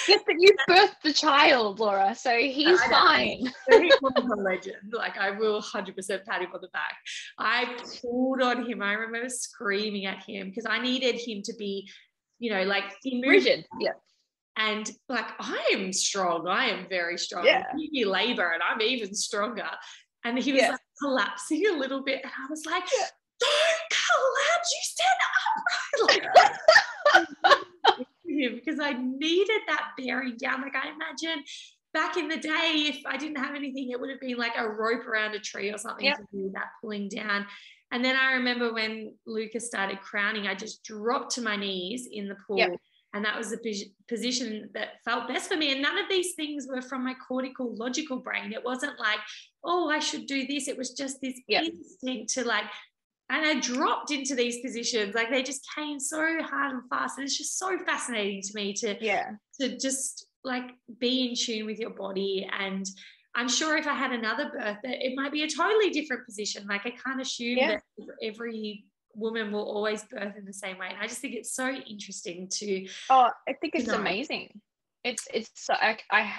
Yes, 0.09 0.23
but 0.25 0.37
you 0.39 0.53
birthed 0.69 1.01
the 1.03 1.13
child, 1.13 1.81
Laura, 1.81 2.15
so 2.15 2.37
he's 2.37 2.81
fine. 2.85 3.51
he 3.69 3.93
was 4.01 4.13
a 4.17 4.37
legend. 4.37 4.93
Like 4.93 5.19
I 5.19 5.31
will 5.31 5.61
100% 5.61 6.25
pat 6.25 6.43
him 6.43 6.51
on 6.55 6.61
the 6.61 6.69
back. 6.69 6.95
I 7.39 7.77
pulled 8.01 8.43
on 8.43 8.65
him. 8.67 8.83
I 8.83 8.93
remember 8.93 9.29
screaming 9.29 10.07
at 10.07 10.23
him 10.23 10.49
because 10.49 10.67
I 10.69 10.79
needed 10.79 11.17
him 11.17 11.43
to 11.45 11.55
be, 11.59 11.89
you 12.39 12.53
know, 12.53 12.63
like 12.63 12.85
in. 13.05 13.21
Rigid. 13.21 13.67
Yeah. 13.81 13.93
And 14.57 14.91
like 15.09 15.27
I 15.41 15.73
am 15.75 15.93
strong. 15.93 16.47
I 16.47 16.67
am 16.67 16.89
very 16.89 17.19
strong. 17.19 17.45
Yeah. 17.45 17.65
You 17.77 18.09
labor 18.09 18.53
and 18.53 18.63
I'm 18.63 18.81
even 18.81 19.15
stronger. 19.15 19.69
And 20.25 20.39
he 20.39 20.53
was 20.53 20.63
Yeah. 20.63 20.71
like 20.71 20.81
collapsing 21.01 21.67
a 21.67 21.73
little 21.79 22.03
bit. 22.03 22.21
And 22.23 22.33
I 22.33 22.47
was 22.51 22.65
like, 22.67 22.85
don't 23.41 23.83
collapse. 23.91 24.73
You 24.75 24.83
stand 24.83 25.19
upright. 26.15 27.27
Like, 27.45 27.59
because 28.65 28.79
I 28.81 28.93
needed 28.93 29.61
that 29.69 29.91
bearing 29.99 30.37
down. 30.37 30.63
Like 30.63 30.75
I 30.77 30.89
imagine 30.89 31.45
back 31.95 32.17
in 32.17 32.29
the 32.29 32.37
day, 32.37 32.87
if 32.89 33.01
I 33.07 33.17
didn't 33.17 33.43
have 33.43 33.55
anything, 33.55 33.91
it 33.91 34.01
would 34.01 34.11
have 34.11 34.21
been 34.21 34.37
like 34.37 34.53
a 34.57 34.69
rope 34.69 35.07
around 35.07 35.35
a 35.35 35.41
tree 35.41 35.71
or 35.71 35.79
something 35.79 36.05
Yep. 36.07 36.17
to 36.19 36.25
do 36.33 36.51
that 36.55 36.67
pulling 36.81 37.09
down. 37.09 37.47
And 37.93 38.05
then 38.05 38.17
I 38.17 38.33
remember 38.33 38.73
when 38.73 39.15
Lucas 39.27 39.67
started 39.67 40.01
crowning, 40.01 40.47
I 40.47 40.55
just 40.55 40.83
dropped 40.83 41.33
to 41.37 41.41
my 41.41 41.57
knees 41.57 42.09
in 42.11 42.29
the 42.29 42.37
pool. 42.47 42.59
Yep. 42.59 42.77
And 43.17 43.25
that 43.25 43.37
was 43.39 43.51
the 43.51 43.59
position 44.09 44.69
that 44.75 45.03
felt 45.05 45.27
best 45.27 45.49
for 45.49 45.57
me. 45.57 45.73
And 45.73 45.81
none 45.81 45.97
of 45.99 46.09
these 46.11 46.35
things 46.35 46.67
were 46.69 46.83
from 46.83 47.03
my 47.03 47.15
cortical, 47.27 47.75
logical 47.75 48.19
brain. 48.19 48.53
It 48.53 48.63
wasn't 48.63 48.99
like, 48.99 49.19
oh, 49.65 49.89
I 49.89 49.99
should 49.99 50.27
do 50.27 50.47
this. 50.47 50.69
It 50.69 50.77
was 50.77 50.91
just 50.93 51.21
this 51.23 51.41
Yep. 51.49 51.65
instinct 51.65 52.35
to 52.35 52.45
like, 52.45 52.65
and 53.31 53.45
I 53.45 53.59
dropped 53.59 54.11
into 54.11 54.35
these 54.35 54.61
positions. 54.61 55.15
Like 55.15 55.31
they 55.31 55.43
just 55.43 55.67
came 55.75 55.99
so 55.99 56.19
hard 56.43 56.73
and 56.75 56.83
fast. 56.91 57.17
And 57.19 57.25
it's 57.27 57.39
just 57.39 57.59
so 57.59 57.79
fascinating 57.87 58.43
to 58.43 58.51
me 58.55 58.75
to 58.75 58.97
Yeah. 59.01 59.31
to 59.61 59.79
just 59.79 60.27
like 60.45 60.71
be 61.01 61.29
in 61.29 61.35
tune 61.35 61.67
with 61.67 61.79
your 61.81 61.91
body 61.91 62.49
and 62.57 62.87
i'm 63.35 63.49
sure 63.49 63.77
if 63.77 63.89
i 63.89 63.95
had 63.95 64.13
another 64.13 64.49
birth 64.51 64.79
it 64.85 65.13
might 65.17 65.33
be 65.33 65.43
a 65.43 65.49
totally 65.49 65.91
different 65.91 66.25
position 66.25 66.65
like 66.69 66.83
i 66.87 66.91
can't 66.91 67.21
assume 67.21 67.59
Yeah. 67.59 67.79
that 67.99 68.07
every 68.23 68.85
woman 69.17 69.51
will 69.51 69.65
always 69.65 70.05
birth 70.05 70.37
in 70.37 70.45
the 70.45 70.53
same 70.53 70.79
way 70.79 70.89
and 70.89 70.99
i 71.01 71.07
just 71.07 71.21
think 71.21 71.35
it's 71.35 71.53
so 71.55 71.71
interesting 71.71 72.49
to 72.49 72.87
Oh, 73.11 73.31
I 73.49 73.53
think 73.55 73.75
it's 73.75 73.89
No. 73.89 73.97
amazing. 73.99 74.61
It's 75.05 75.27
it's 75.33 75.51
so 75.55 75.75
I, 75.75 75.99
I 76.11 76.33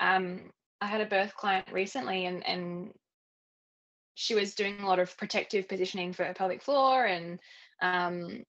um 0.00 0.50
I 0.80 0.86
had 0.86 1.00
a 1.00 1.06
birth 1.06 1.34
client 1.34 1.68
recently 1.72 2.26
and 2.26 2.46
and 2.46 2.92
she 4.14 4.34
was 4.34 4.54
doing 4.54 4.80
a 4.80 4.86
lot 4.86 4.98
of 4.98 5.16
protective 5.16 5.68
positioning 5.68 6.12
for 6.12 6.24
her 6.24 6.34
pelvic 6.34 6.62
floor 6.62 7.06
and 7.06 7.40
um 7.82 8.44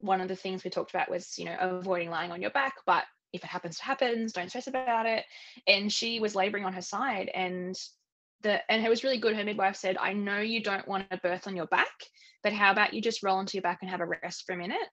one 0.00 0.20
of 0.20 0.28
the 0.28 0.36
things 0.36 0.62
we 0.62 0.70
talked 0.70 0.90
about 0.90 1.10
was 1.10 1.38
you 1.38 1.44
know 1.44 1.56
avoiding 1.58 2.10
lying 2.10 2.30
on 2.30 2.40
your 2.40 2.52
back 2.52 2.74
but 2.86 3.04
if 3.32 3.42
it 3.42 3.48
happens 3.48 3.76
it 3.76 3.82
happens 3.82 4.32
don't 4.32 4.48
stress 4.48 4.68
about 4.68 5.06
it 5.06 5.24
and 5.66 5.92
she 5.92 6.20
was 6.20 6.34
laboring 6.36 6.64
on 6.64 6.72
her 6.72 6.82
side 6.82 7.30
and 7.34 7.76
and 8.44 8.84
it 8.84 8.88
was 8.88 9.04
really 9.04 9.18
good. 9.18 9.36
Her 9.36 9.44
midwife 9.44 9.76
said 9.76 9.96
i 9.98 10.12
know 10.12 10.40
you 10.40 10.62
don't 10.62 10.86
want 10.86 11.06
a 11.10 11.16
birth 11.18 11.46
on 11.46 11.56
your 11.56 11.66
back 11.66 11.92
but 12.42 12.52
how 12.52 12.70
about 12.70 12.94
you 12.94 13.02
just 13.02 13.22
roll 13.22 13.38
onto 13.38 13.56
your 13.56 13.62
back 13.62 13.78
and 13.82 13.90
have 13.90 14.00
a 14.00 14.06
rest 14.06 14.44
for 14.46 14.52
a 14.52 14.56
minute? 14.56 14.88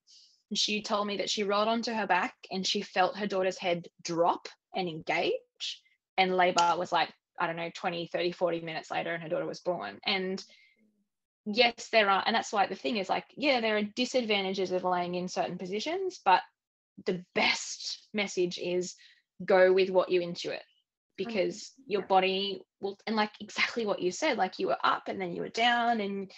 And 0.50 0.58
she 0.58 0.82
told 0.82 1.08
me 1.08 1.18
that 1.18 1.30
she 1.30 1.44
rolled 1.44 1.68
onto 1.68 1.94
her 1.94 2.08
back 2.08 2.34
and 2.52 2.66
she 2.66 2.82
felt 2.82 3.18
her 3.18 3.28
daughter's 3.28 3.58
head 3.58 3.88
drop 4.04 4.48
and 4.76 4.88
engage 4.88 5.82
and 6.18 6.36
labor 6.36 6.76
was 6.78 6.92
like 6.92 7.10
i 7.40 7.48
don't 7.48 7.56
know 7.56 7.70
20 7.76 8.10
30 8.12 8.32
40 8.32 8.62
minutes 8.62 8.92
later 8.92 9.14
and 9.14 9.24
her 9.24 9.30
daughter 9.30 9.46
was 9.46 9.60
born. 9.60 10.00
And 10.06 10.44
yes 11.46 11.90
there 11.92 12.10
are 12.10 12.24
and 12.26 12.36
that's 12.36 12.52
why 12.52 12.66
the 12.66 12.76
thing 12.76 12.98
is 12.98 13.08
like 13.08 13.26
yeah 13.36 13.62
there 13.62 13.78
are 13.78 13.84
disadvantages 13.84 14.72
of 14.72 14.84
laying 14.84 15.14
in 15.14 15.28
certain 15.28 15.60
positions 15.60 16.20
but 16.26 16.42
the 17.06 17.24
best 17.36 18.08
message 18.14 18.58
is 18.58 18.96
go 19.44 19.72
with 19.72 19.92
what 19.92 20.10
you 20.10 20.22
intuit 20.22 20.62
because 21.18 21.72
your 21.88 22.02
body 22.04 22.62
will 22.82 22.98
and 23.08 23.16
like 23.16 23.32
exactly 23.40 23.86
what 23.86 24.02
you 24.02 24.12
said 24.12 24.38
like 24.38 24.60
you 24.60 24.68
were 24.68 24.78
up 24.84 25.04
and 25.08 25.20
then 25.20 25.34
you 25.34 25.42
were 25.42 25.50
down 25.50 26.02
and 26.02 26.32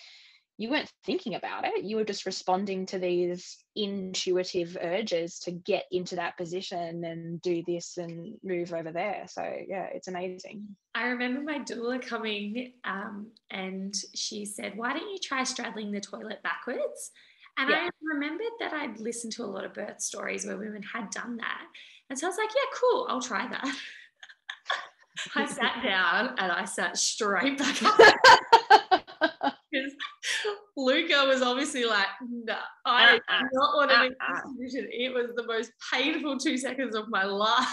you 0.60 0.72
weren't 0.72 0.92
thinking 1.06 1.36
about 1.36 1.66
it. 1.66 1.84
You 1.84 1.98
were 1.98 2.04
just 2.04 2.26
responding 2.26 2.88
to 2.88 2.98
these 2.98 3.58
intuitive 3.76 4.76
urges 4.82 5.38
to 5.42 5.52
get 5.52 5.84
into 5.92 6.16
that 6.16 6.36
position 6.36 7.04
and 7.04 7.40
do 7.44 7.62
this 7.68 7.98
and 7.98 8.36
move 8.44 8.74
over 8.74 8.92
there. 8.92 9.26
So 9.28 9.44
yeah 9.44 9.88
it's 9.94 10.08
amazing. 10.08 10.66
I 10.96 11.10
remember 11.10 11.42
my 11.42 11.60
doula 11.60 12.02
coming 12.02 12.74
um, 12.86 13.28
and 13.52 13.94
she 14.16 14.46
said 14.46 14.74
why 14.76 14.94
don't 14.94 15.10
you 15.10 15.20
try 15.22 15.44
straddling 15.44 15.92
the 15.92 16.02
toilet 16.02 16.42
backwards? 16.44 17.12
And 17.60 17.70
Yeah. 17.70 17.88
i 17.88 17.90
remembered 18.02 18.54
that 18.60 18.74
i'd 18.74 19.00
listened 19.00 19.34
to 19.34 19.44
a 19.44 19.46
lot 19.46 19.66
of 19.66 19.74
birth 19.74 20.00
stories 20.00 20.46
where 20.46 20.58
women 20.58 20.84
had 20.84 21.10
done 21.12 21.38
that. 21.38 21.66
And 22.10 22.18
so 22.18 22.28
i 22.28 22.30
was 22.30 22.38
like 22.38 22.50
yeah 22.50 22.80
cool 22.80 23.08
i'll 23.10 23.22
try 23.22 23.48
that 23.48 23.66
I 25.36 25.46
sat 25.46 25.84
down 25.84 26.36
and 26.38 26.52
I 26.52 26.66
sat 26.66 26.98
straight 26.98 27.58
back 27.58 27.84
up 27.84 27.98
because 29.72 29.92
Luca 30.76 31.26
was 31.28 31.42
obviously 31.42 31.86
like, 31.86 32.08
no, 32.30 32.56
I 32.86 33.16
do 33.16 33.22
Uh-uh, 33.30 33.42
not 33.54 33.76
want 33.76 33.92
to 33.92 34.00
be 34.00 34.06
in 34.08 34.12
uh-uh. 34.14 34.34
this 34.34 34.72
position. 34.72 34.90
It 34.92 35.14
was 35.14 35.32
the 35.36 35.44
most 35.46 35.72
painful 35.94 36.38
two 36.38 36.58
seconds 36.58 36.96
of 36.96 37.10
my 37.10 37.24
life. 37.26 37.68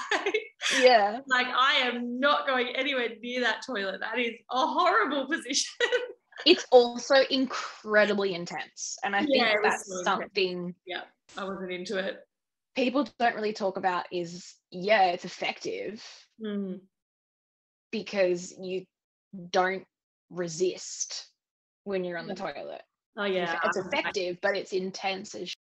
yeah 0.80 1.20
like, 1.28 1.46
I 1.48 1.74
am 1.82 2.18
not 2.18 2.46
going 2.46 2.68
anywhere 2.74 3.08
near 3.22 3.40
that 3.42 3.62
toilet. 3.66 4.00
That 4.00 4.18
is 4.18 4.34
a 4.50 4.66
horrible 4.66 5.26
position. 5.26 5.70
it's 6.46 6.66
also 6.72 7.14
incredibly 7.30 8.34
intense 8.34 8.96
and 9.04 9.14
i 9.14 9.20
think 9.20 9.36
Yeah, 9.36 9.54
that's 9.62 9.86
so 9.86 10.02
something 10.02 10.74
I 11.38 11.44
wasn't 11.44 11.70
into 11.70 11.96
it. 11.96 12.16
people 12.74 13.06
don't 13.20 13.36
really 13.36 13.52
talk 13.52 13.76
about 13.76 14.06
is 14.12 14.52
yeah 14.72 15.04
it's 15.12 15.24
effective 15.24 16.04
Mm. 16.44 16.80
Because 17.94 18.52
you 18.58 18.84
don't 19.50 19.84
resist 20.28 21.28
when 21.84 22.02
you're 22.02 22.18
on 22.18 22.26
the 22.26 22.34
toilet 22.34 22.82
Oh, 23.16 23.26
yeah. 23.26 23.60
it's 23.62 23.76
effective 23.76 24.38
but 24.42 24.56
it's 24.56 24.72
intense 24.72 25.36
as 25.36 25.54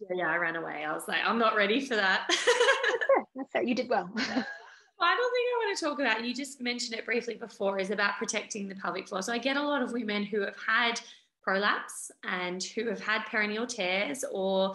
yeah, 0.00 0.16
yeah, 0.16 0.30
I 0.30 0.36
ran 0.36 0.56
away. 0.56 0.84
I 0.84 0.92
was 0.92 1.08
like, 1.08 1.20
I'm 1.24 1.38
not 1.38 1.56
ready 1.56 1.80
for 1.80 1.96
that. 1.96 2.28
That's 3.34 3.54
it, 3.54 3.66
you 3.66 3.74
did 3.74 3.88
well 3.88 4.06
Final 4.06 4.20
thing 4.24 5.44
I 5.52 5.64
want 5.64 5.78
to 5.78 5.84
talk 5.84 6.00
about, 6.00 6.24
you 6.24 6.34
just 6.34 6.60
mentioned 6.60 6.98
it 6.98 7.04
briefly 7.04 7.34
before, 7.34 7.78
is 7.78 7.90
about 7.90 8.16
protecting 8.18 8.68
the 8.68 8.74
pelvic 8.76 9.08
floor. 9.08 9.20
So 9.22 9.32
I 9.32 9.38
get 9.38 9.56
a 9.56 9.62
lot 9.62 9.82
of 9.82 9.92
women 9.92 10.22
who 10.22 10.40
have 10.42 10.54
had 10.64 11.00
prolapse 11.42 12.10
and 12.24 12.62
who 12.62 12.88
have 12.88 13.00
had 13.00 13.22
perineal 13.22 13.68
tears 13.68 14.24
or 14.30 14.74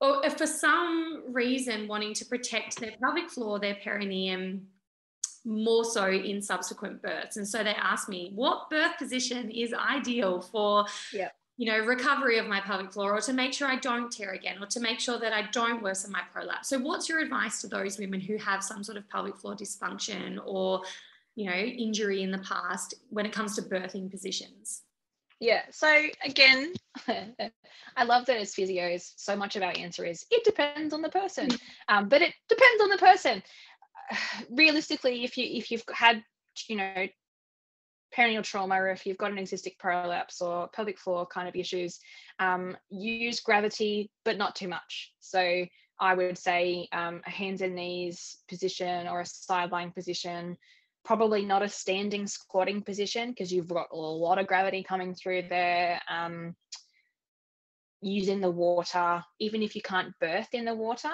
or 0.00 0.26
if 0.26 0.36
for 0.36 0.48
some 0.48 1.22
reason 1.28 1.86
wanting 1.86 2.12
to 2.14 2.24
protect 2.24 2.80
their 2.80 2.92
pelvic 3.00 3.30
floor, 3.30 3.60
their 3.60 3.76
perineum 3.76 4.66
more 5.44 5.84
so 5.84 6.08
in 6.08 6.40
subsequent 6.40 7.02
births. 7.02 7.36
And 7.36 7.46
so 7.46 7.64
they 7.64 7.74
ask 7.74 8.08
me, 8.08 8.32
what 8.34 8.70
birth 8.70 8.96
position 8.98 9.50
is 9.50 9.74
ideal 9.74 10.40
for 10.40 10.86
Yep. 11.12 11.34
you 11.56 11.70
know, 11.70 11.78
recovery 11.84 12.38
of 12.38 12.46
my 12.46 12.60
pelvic 12.60 12.92
floor 12.92 13.16
or 13.16 13.20
to 13.20 13.32
make 13.32 13.52
sure 13.52 13.68
I 13.68 13.76
don't 13.76 14.10
tear 14.10 14.32
again 14.32 14.62
or 14.62 14.66
to 14.66 14.80
make 14.80 15.00
sure 15.00 15.18
that 15.18 15.32
I 15.32 15.42
don't 15.52 15.82
worsen 15.82 16.10
my 16.10 16.22
prolapse. 16.32 16.68
So 16.68 16.78
what's 16.78 17.08
your 17.08 17.20
advice 17.20 17.60
to 17.60 17.68
those 17.68 17.98
women 17.98 18.20
who 18.20 18.36
have 18.38 18.62
some 18.62 18.82
sort 18.82 18.96
of 18.96 19.08
pelvic 19.08 19.36
floor 19.36 19.54
dysfunction 19.54 20.38
or, 20.44 20.82
you 21.34 21.50
know, 21.50 21.56
injury 21.56 22.22
in 22.22 22.30
the 22.30 22.38
past 22.38 22.94
when 23.10 23.26
it 23.26 23.32
comes 23.32 23.54
to 23.56 23.62
birthing 23.62 24.10
positions? 24.10 24.82
yeah 25.42 25.62
so 25.70 26.06
again 26.24 26.72
i 27.96 28.04
love 28.04 28.24
that 28.26 28.36
as 28.36 28.54
physios 28.54 29.12
so 29.16 29.34
much 29.34 29.56
of 29.56 29.62
our 29.62 29.72
answer 29.76 30.04
is 30.04 30.24
it 30.30 30.44
depends 30.44 30.94
on 30.94 31.02
the 31.02 31.08
person 31.08 31.48
um, 31.88 32.08
but 32.08 32.22
it 32.22 32.32
depends 32.48 32.82
on 32.82 32.88
the 32.88 32.96
person 32.96 33.42
realistically 34.50 35.24
if 35.24 35.36
you 35.36 35.46
if 35.46 35.70
you've 35.70 35.84
had 35.92 36.22
you 36.68 36.76
know 36.76 37.06
perineal 38.16 38.42
trauma 38.42 38.74
or 38.74 38.90
if 38.90 39.06
you've 39.06 39.18
got 39.18 39.32
an 39.32 39.38
existing 39.38 39.72
prolapse 39.78 40.40
or 40.40 40.68
pelvic 40.68 40.98
floor 40.98 41.26
kind 41.26 41.48
of 41.48 41.56
issues 41.56 41.98
um, 42.38 42.76
use 42.90 43.40
gravity 43.40 44.10
but 44.24 44.36
not 44.36 44.54
too 44.54 44.68
much. 44.68 45.12
So 45.20 45.64
i 46.00 46.14
would 46.14 46.38
say 46.38 46.88
um, 46.92 47.20
a 47.26 47.30
hands 47.30 47.62
and 47.62 47.74
knees 47.74 48.38
position 48.48 49.06
or 49.06 49.20
a 49.20 49.26
sideline 49.26 49.90
position 49.92 50.56
probably 51.04 51.44
not 51.44 51.62
a 51.62 51.68
standing 51.68 52.26
squatting 52.26 52.80
position 52.82 53.30
because 53.30 53.52
you've 53.52 53.68
got 53.68 53.88
a 53.92 53.96
lot 53.96 54.38
of 54.38 54.46
gravity 54.46 54.82
coming 54.82 55.14
through 55.14 55.42
there 55.48 56.00
um, 56.08 56.54
using 58.00 58.40
the 58.40 58.50
water 58.50 59.22
even 59.38 59.62
if 59.62 59.74
you 59.76 59.82
can't 59.82 60.18
birth 60.20 60.48
in 60.52 60.64
the 60.64 60.74
water 60.74 61.12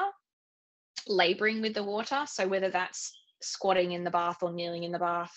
laboring 1.06 1.60
with 1.60 1.74
the 1.74 1.82
water. 1.82 2.24
So 2.26 2.46
whether 2.46 2.70
that's 2.70 3.12
squatting 3.40 3.92
in 3.92 4.04
the 4.04 4.10
bath 4.10 4.42
or 4.42 4.52
kneeling 4.52 4.84
in 4.84 4.92
the 4.92 4.98
bath 4.98 5.34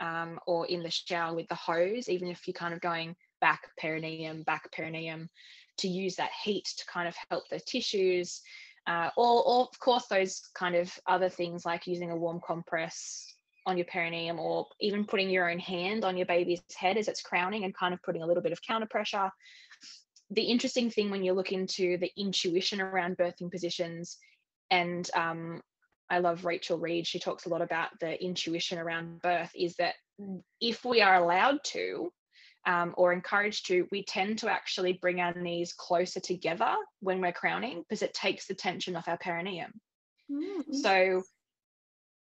um, 0.00 0.38
or 0.46 0.66
in 0.66 0.82
the 0.82 0.90
shower 0.90 1.34
with 1.34 1.48
the 1.48 1.54
hose 1.54 2.08
even 2.08 2.28
if 2.28 2.46
you're 2.46 2.52
kind 2.52 2.74
of 2.74 2.80
going 2.80 3.16
back 3.40 3.62
perineum 3.78 4.42
back 4.42 4.70
perineum 4.72 5.28
to 5.78 5.88
use 5.88 6.16
that 6.16 6.30
heat 6.44 6.64
to 6.76 6.84
kind 6.86 7.08
of 7.08 7.14
help 7.30 7.48
the 7.48 7.60
tissues 7.60 8.42
uh, 8.86 9.10
or, 9.16 9.44
or 9.46 9.60
of 9.62 9.78
course 9.80 10.06
those 10.06 10.42
kind 10.54 10.74
of 10.74 10.92
other 11.06 11.28
things 11.28 11.64
like 11.64 11.86
using 11.86 12.10
a 12.10 12.16
warm 12.16 12.40
compress 12.46 13.34
on 13.66 13.76
your 13.76 13.86
perineum 13.86 14.38
or 14.38 14.66
even 14.80 15.04
putting 15.04 15.28
your 15.28 15.50
own 15.50 15.58
hand 15.58 16.04
on 16.04 16.16
your 16.16 16.26
baby's 16.26 16.62
head 16.76 16.96
as 16.96 17.06
it's 17.06 17.20
crowning 17.20 17.64
and 17.64 17.76
kind 17.76 17.92
of 17.92 18.02
putting 18.02 18.22
a 18.22 18.26
little 18.26 18.42
bit 18.42 18.52
of 18.52 18.62
counter 18.62 18.86
pressure. 18.86 19.30
The 20.30 20.42
interesting 20.42 20.90
thing 20.90 21.10
when 21.10 21.22
you 21.22 21.34
look 21.34 21.52
into 21.52 21.98
the 21.98 22.10
intuition 22.16 22.80
around 22.80 23.18
birthing 23.18 23.50
positions 23.50 24.16
and 24.70 25.08
um, 25.14 25.60
I 26.10 26.18
love 26.18 26.44
Rachel 26.44 26.78
Reed. 26.78 27.06
She 27.06 27.18
talks 27.18 27.46
a 27.46 27.48
lot 27.48 27.62
about 27.62 27.90
the 28.00 28.22
intuition 28.22 28.78
around 28.78 29.20
birth. 29.22 29.50
Is 29.54 29.74
that 29.76 29.94
if 30.60 30.84
we 30.84 31.00
are 31.02 31.16
allowed 31.16 31.58
to, 31.64 32.10
um, 32.66 32.94
or 32.96 33.12
encouraged 33.12 33.66
to, 33.68 33.86
we 33.90 34.04
tend 34.04 34.38
to 34.38 34.50
actually 34.50 34.94
bring 34.94 35.20
our 35.20 35.34
knees 35.34 35.72
closer 35.72 36.20
together 36.20 36.74
when 37.00 37.20
we're 37.20 37.32
crowning 37.32 37.82
because 37.82 38.02
it 38.02 38.12
takes 38.14 38.46
the 38.46 38.54
tension 38.54 38.96
off 38.96 39.08
our 39.08 39.18
perineum. 39.18 39.72
So 40.74 41.22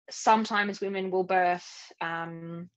sometimes 0.09 0.81
women 0.81 1.09
will 1.11 1.23
birth 1.23 1.67
um, 2.01 2.69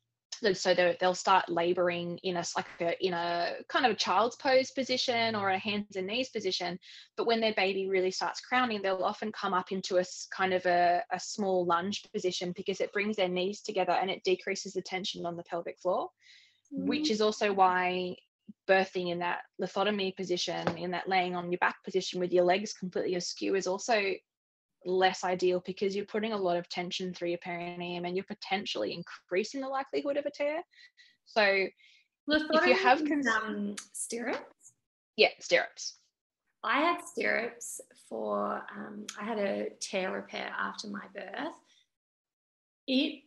so 0.54 0.74
they'll 0.74 1.14
start 1.14 1.48
laboring 1.48 2.18
in 2.22 2.36
a 2.36 2.44
like 2.56 2.66
a, 2.80 3.06
in 3.06 3.12
a 3.12 3.54
kind 3.68 3.86
of 3.86 3.92
a 3.92 3.96
child's 3.96 4.36
pose 4.36 4.70
position 4.70 5.34
or 5.34 5.50
a 5.50 5.58
hands 5.58 5.96
and 5.96 6.06
knees 6.06 6.30
position 6.30 6.78
but 7.16 7.26
when 7.26 7.40
their 7.40 7.54
baby 7.54 7.88
really 7.88 8.10
starts 8.10 8.40
crowning 8.40 8.80
they'll 8.82 9.04
often 9.04 9.32
come 9.32 9.54
up 9.54 9.72
into 9.72 9.98
a 9.98 10.04
kind 10.34 10.52
of 10.52 10.64
a, 10.66 11.02
a 11.12 11.20
small 11.20 11.64
lunge 11.64 12.04
position 12.12 12.52
because 12.56 12.80
it 12.80 12.92
brings 12.92 13.16
their 13.16 13.28
knees 13.28 13.60
together 13.60 13.92
and 13.92 14.10
it 14.10 14.22
decreases 14.24 14.72
the 14.72 14.82
tension 14.82 15.26
on 15.26 15.36
the 15.36 15.44
pelvic 15.44 15.78
floor 15.80 16.08
mm. 16.74 16.86
which 16.86 17.10
is 17.10 17.20
also 17.20 17.52
why 17.52 18.14
birthing 18.68 19.10
in 19.10 19.18
that 19.18 19.40
lithotomy 19.60 20.14
position 20.16 20.66
in 20.76 20.90
that 20.90 21.08
laying 21.08 21.34
on 21.34 21.50
your 21.50 21.58
back 21.58 21.82
position 21.84 22.20
with 22.20 22.32
your 22.32 22.44
legs 22.44 22.72
completely 22.72 23.14
askew 23.14 23.54
is 23.54 23.66
also 23.66 24.12
less 24.84 25.24
ideal 25.24 25.62
because 25.66 25.94
you're 25.94 26.04
putting 26.04 26.32
a 26.32 26.36
lot 26.36 26.56
of 26.56 26.68
tension 26.68 27.12
through 27.12 27.28
your 27.28 27.38
perineum 27.38 28.04
and 28.04 28.16
you're 28.16 28.24
potentially 28.24 28.94
increasing 28.94 29.60
the 29.60 29.68
likelihood 29.68 30.16
of 30.16 30.26
a 30.26 30.30
tear. 30.30 30.62
So 31.26 31.66
if 32.52 32.66
you 32.66 32.74
have 32.74 33.04
cons- 33.06 33.26
um, 33.26 33.76
stirrups, 33.92 34.72
yeah, 35.16 35.28
stirrups. 35.40 35.98
I 36.62 36.80
had 36.80 37.00
stirrups 37.02 37.80
for 38.08 38.62
um, 38.76 39.06
I 39.20 39.24
had 39.24 39.38
a 39.38 39.70
tear 39.80 40.12
repair 40.12 40.50
after 40.58 40.88
my 40.88 41.04
birth. 41.14 41.54
It 42.86 43.22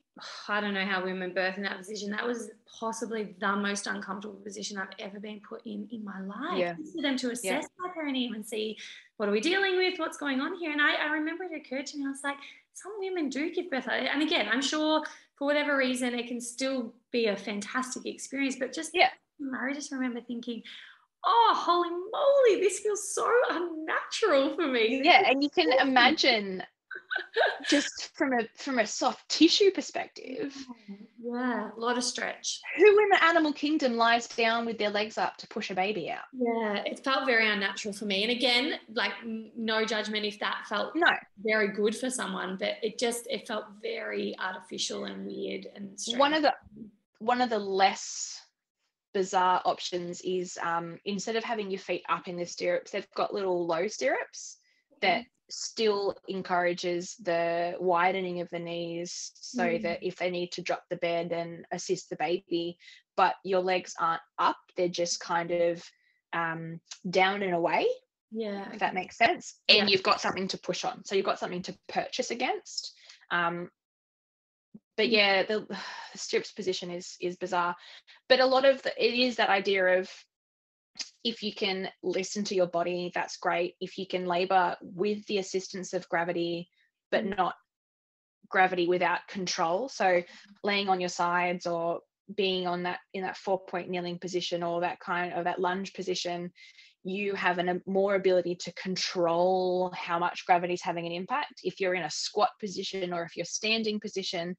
I 0.47 0.61
don't 0.61 0.73
know 0.73 0.85
how 0.85 1.03
women 1.03 1.33
birth 1.33 1.57
in 1.57 1.63
that 1.63 1.77
position. 1.77 2.11
That 2.11 2.25
was 2.25 2.49
possibly 2.79 3.35
the 3.39 3.55
most 3.55 3.87
uncomfortable 3.87 4.35
position 4.35 4.77
I've 4.77 4.89
ever 4.99 5.19
been 5.19 5.39
put 5.39 5.61
in 5.65 5.87
in 5.91 6.03
my 6.03 6.21
life. 6.21 6.57
Yeah. 6.57 6.75
For 6.95 7.01
them 7.01 7.17
to 7.17 7.31
assess 7.31 7.43
yeah. 7.43 7.67
my 7.79 7.89
perineum 7.89 8.33
and 8.33 8.45
see 8.45 8.77
what 9.17 9.29
are 9.29 9.31
we 9.31 9.41
dealing 9.41 9.77
with, 9.77 9.99
what's 9.99 10.17
going 10.17 10.39
on 10.41 10.55
here. 10.57 10.71
And 10.71 10.81
I, 10.81 10.95
I 10.95 11.11
remember 11.13 11.43
it 11.43 11.51
occurred 11.53 11.85
to 11.87 11.97
me, 11.97 12.05
I 12.05 12.09
was 12.09 12.23
like, 12.23 12.37
some 12.73 12.93
women 12.99 13.29
do 13.29 13.51
give 13.53 13.69
birth. 13.69 13.87
And 13.87 14.21
again, 14.21 14.47
I'm 14.51 14.61
sure 14.61 15.03
for 15.35 15.45
whatever 15.45 15.77
reason, 15.77 16.13
it 16.13 16.27
can 16.27 16.39
still 16.39 16.93
be 17.11 17.27
a 17.27 17.35
fantastic 17.35 18.05
experience. 18.05 18.55
But 18.57 18.73
just 18.73 18.91
yeah, 18.93 19.09
I 19.59 19.73
just 19.73 19.91
remember 19.91 20.21
thinking, 20.21 20.63
oh, 21.25 21.53
holy 21.55 21.89
moly, 21.89 22.61
this 22.61 22.79
feels 22.79 23.13
so 23.13 23.29
unnatural 23.49 24.55
for 24.55 24.67
me. 24.67 25.01
Yeah, 25.03 25.29
and 25.29 25.43
you 25.43 25.49
can 25.49 25.71
imagine 25.79 26.63
just 27.69 28.09
from 28.15 28.33
a 28.33 28.47
from 28.55 28.79
a 28.79 28.87
soft 28.87 29.27
tissue 29.29 29.71
perspective. 29.71 30.55
Yeah, 31.23 31.69
a 31.75 31.79
lot 31.79 31.97
of 31.97 32.03
stretch. 32.03 32.59
Who 32.77 32.85
in 32.85 33.09
the 33.09 33.23
animal 33.23 33.53
kingdom 33.53 33.95
lies 33.95 34.27
down 34.27 34.65
with 34.65 34.77
their 34.77 34.89
legs 34.89 35.17
up 35.17 35.37
to 35.37 35.47
push 35.47 35.69
a 35.69 35.75
baby 35.75 36.09
out? 36.09 36.23
Yeah, 36.33 36.83
it 36.85 37.03
felt 37.03 37.25
very 37.25 37.49
unnatural 37.49 37.93
for 37.93 38.05
me. 38.05 38.23
And 38.23 38.31
again, 38.31 38.79
like 38.93 39.11
no 39.25 39.85
judgment 39.85 40.25
if 40.25 40.39
that 40.39 40.65
felt 40.67 40.95
no 40.95 41.07
very 41.43 41.69
good 41.69 41.95
for 41.95 42.09
someone, 42.09 42.57
but 42.59 42.75
it 42.81 42.97
just 42.97 43.27
it 43.29 43.47
felt 43.47 43.65
very 43.81 44.35
artificial 44.39 45.05
and 45.05 45.25
weird 45.25 45.67
and 45.75 45.99
strange. 45.99 46.19
one 46.19 46.33
of 46.33 46.41
the 46.41 46.53
one 47.19 47.41
of 47.41 47.49
the 47.49 47.59
less 47.59 48.39
bizarre 49.13 49.61
options 49.65 50.21
is 50.21 50.57
um, 50.61 50.97
instead 51.05 51.35
of 51.35 51.43
having 51.43 51.69
your 51.69 51.79
feet 51.79 52.03
up 52.09 52.27
in 52.27 52.37
the 52.37 52.45
stirrups, 52.45 52.91
they've 52.91 53.07
got 53.13 53.33
little 53.33 53.67
low 53.67 53.87
stirrups 53.87 54.57
that 55.01 55.25
still 55.49 56.15
encourages 56.27 57.15
the 57.21 57.75
widening 57.79 58.39
of 58.41 58.49
the 58.49 58.59
knees 58.59 59.31
so 59.35 59.63
mm. 59.63 59.81
that 59.83 60.01
if 60.01 60.15
they 60.15 60.29
need 60.29 60.51
to 60.53 60.61
drop 60.61 60.83
the 60.89 60.95
bed 60.97 61.31
and 61.31 61.65
assist 61.71 62.09
the 62.09 62.15
baby, 62.15 62.77
but 63.17 63.35
your 63.43 63.59
legs 63.59 63.93
aren't 63.99 64.21
up, 64.39 64.57
they're 64.75 64.87
just 64.87 65.19
kind 65.19 65.51
of 65.51 65.83
um, 66.33 66.79
down 67.09 67.43
and 67.43 67.53
away. 67.53 67.85
Yeah. 68.31 68.65
If 68.71 68.79
that 68.79 68.93
makes 68.93 69.17
sense. 69.17 69.55
And 69.67 69.77
yeah. 69.77 69.85
you've 69.87 70.03
got 70.03 70.21
something 70.21 70.47
to 70.49 70.57
push 70.57 70.85
on. 70.85 71.03
So 71.03 71.15
you've 71.15 71.25
got 71.25 71.39
something 71.39 71.63
to 71.63 71.77
purchase 71.89 72.31
against. 72.31 72.93
Um, 73.29 73.69
but 74.95 75.07
mm. 75.07 75.11
yeah, 75.11 75.43
the, 75.43 75.65
the 76.11 76.17
stirrups 76.17 76.53
position 76.53 76.91
is 76.91 77.17
is 77.19 77.35
bizarre. 77.35 77.75
But 78.29 78.39
a 78.39 78.45
lot 78.45 78.65
of 78.65 78.81
the, 78.83 78.91
it 79.03 79.13
is 79.13 79.35
that 79.35 79.49
idea 79.49 79.99
of 79.99 80.09
if 81.23 81.43
you 81.43 81.53
can 81.53 81.89
listen 82.03 82.43
to 82.45 82.55
your 82.55 82.67
body, 82.67 83.11
that's 83.13 83.37
great. 83.37 83.75
If 83.79 83.97
you 83.97 84.07
can 84.07 84.25
labor 84.25 84.75
with 84.81 85.25
the 85.27 85.37
assistance 85.37 85.93
of 85.93 86.09
gravity, 86.09 86.69
but 87.11 87.25
mm. 87.25 87.37
not 87.37 87.55
gravity 88.49 88.87
without 88.87 89.27
control. 89.27 89.87
So 89.87 90.21
laying 90.63 90.89
on 90.89 90.99
your 90.99 91.09
sides 91.09 91.65
or 91.65 91.99
being 92.35 92.67
on 92.67 92.83
that 92.83 92.99
in 93.13 93.23
that 93.23 93.37
four 93.37 93.59
point 93.65 93.89
kneeling 93.89 94.17
position 94.19 94.63
or 94.63 94.81
that 94.81 94.99
kind 94.99 95.33
of 95.33 95.43
that 95.43 95.59
lunge 95.59 95.93
position, 95.93 96.51
you 97.03 97.35
have 97.35 97.57
an, 97.57 97.69
a 97.69 97.81
more 97.85 98.15
ability 98.15 98.55
to 98.55 98.73
control 98.73 99.91
how 99.95 100.19
much 100.19 100.45
gravity 100.45 100.73
is 100.73 100.81
having 100.81 101.05
an 101.05 101.11
impact. 101.11 101.61
If 101.63 101.79
you're 101.79 101.95
in 101.95 102.03
a 102.03 102.11
squat 102.11 102.49
position 102.59 103.13
or 103.13 103.23
if 103.23 103.35
you're 103.35 103.45
standing 103.45 103.99
position, 103.99 104.55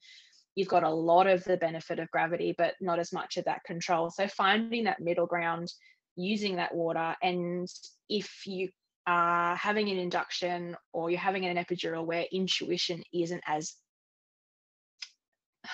you've 0.54 0.68
got 0.68 0.82
a 0.82 0.90
lot 0.90 1.26
of 1.26 1.44
the 1.44 1.56
benefit 1.56 1.98
of 1.98 2.10
gravity, 2.10 2.54
but 2.56 2.74
not 2.80 2.98
as 2.98 3.12
much 3.12 3.36
of 3.36 3.44
that 3.44 3.64
control. 3.64 4.10
So 4.10 4.26
finding 4.28 4.84
that 4.84 5.00
middle 5.00 5.26
ground 5.26 5.72
using 6.16 6.56
that 6.56 6.74
water 6.74 7.14
and 7.22 7.68
if 8.08 8.46
you 8.46 8.68
are 9.06 9.56
having 9.56 9.88
an 9.88 9.98
induction 9.98 10.76
or 10.92 11.10
you're 11.10 11.18
having 11.18 11.44
an 11.46 11.56
epidural 11.56 12.06
where 12.06 12.26
intuition 12.32 13.02
isn't 13.12 13.42
as 13.46 13.74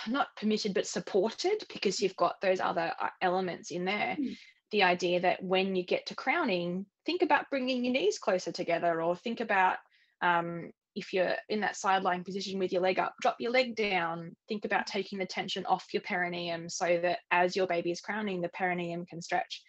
not 0.06 0.28
permitted 0.36 0.74
but 0.74 0.86
supported 0.86 1.62
because 1.72 2.00
you've 2.00 2.16
got 2.16 2.36
those 2.40 2.60
other 2.60 2.92
uh, 3.00 3.08
elements 3.20 3.70
in 3.70 3.84
there 3.84 4.16
mm. 4.18 4.34
the 4.70 4.82
idea 4.82 5.20
that 5.20 5.42
when 5.42 5.74
you 5.74 5.84
get 5.84 6.06
to 6.06 6.14
crowning 6.14 6.86
think 7.04 7.22
about 7.22 7.50
bringing 7.50 7.84
your 7.84 7.92
knees 7.92 8.18
closer 8.18 8.52
together 8.52 9.02
or 9.02 9.16
think 9.16 9.40
about 9.40 9.76
um, 10.22 10.70
if 10.98 11.12
you're 11.12 11.34
in 11.48 11.60
that 11.60 11.76
sideline 11.76 12.24
position 12.24 12.58
with 12.58 12.72
your 12.72 12.82
leg 12.82 12.98
up 12.98 13.14
drop 13.22 13.36
your 13.38 13.52
leg 13.52 13.76
down. 13.76 14.34
Think 14.48 14.64
about 14.64 14.86
taking 14.86 15.18
the 15.18 15.26
tension 15.26 15.64
off 15.66 15.86
your 15.92 16.02
perineum 16.02 16.68
so 16.68 16.98
that 17.02 17.20
as 17.30 17.54
your 17.54 17.66
baby 17.66 17.92
is 17.92 18.00
crowning 18.00 18.40
the 18.40 18.48
perineum 18.50 19.06
can 19.06 19.22
stretch 19.22 19.62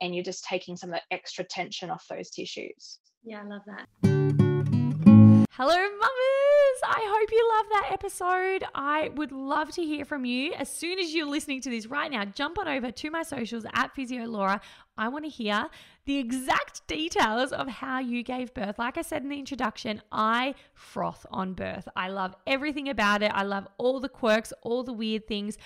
and 0.00 0.14
you're 0.14 0.24
just 0.24 0.44
taking 0.44 0.76
some 0.76 0.90
of 0.90 0.96
the 0.96 1.14
extra 1.14 1.44
tension 1.44 1.90
off 1.90 2.06
those 2.08 2.30
tissues. 2.30 2.98
Yeah, 3.24 3.42
I 3.42 3.46
love 3.46 3.62
that. 3.66 3.86
Hello, 5.56 5.76
mamas! 5.76 6.80
I 6.82 7.16
hope 7.16 7.30
you 7.30 7.52
love 7.56 7.66
that 7.70 7.90
episode. 7.92 8.64
I 8.74 9.10
would 9.14 9.30
love 9.30 9.70
to 9.72 9.82
hear 9.82 10.04
from 10.04 10.24
you. 10.24 10.52
As 10.54 10.68
soon 10.68 10.98
as 10.98 11.14
you're 11.14 11.28
listening 11.28 11.60
to 11.60 11.70
this 11.70 11.86
right 11.86 12.10
now, 12.10 12.24
jump 12.24 12.58
on 12.58 12.66
over 12.66 12.90
to 12.90 13.10
my 13.10 13.22
socials 13.22 13.64
at 13.72 13.94
Physio 13.94 14.24
Laura. 14.24 14.60
I 14.98 15.06
want 15.06 15.24
to 15.26 15.30
hear 15.30 15.68
the 16.06 16.18
exact 16.18 16.84
details 16.88 17.52
of 17.52 17.68
how 17.68 18.00
you 18.00 18.24
gave 18.24 18.52
birth. 18.52 18.80
Like 18.80 18.98
I 18.98 19.02
said 19.02 19.22
in 19.22 19.28
the 19.28 19.38
introduction, 19.38 20.02
I 20.10 20.56
froth 20.74 21.24
on 21.30 21.54
birth. 21.54 21.88
I 21.94 22.08
love 22.08 22.34
everything 22.48 22.88
about 22.88 23.22
it. 23.22 23.30
I 23.32 23.44
love 23.44 23.68
all 23.78 24.00
the 24.00 24.08
quirks, 24.08 24.52
all 24.62 24.82
the 24.82 24.92
weird 24.92 25.28
things 25.28 25.56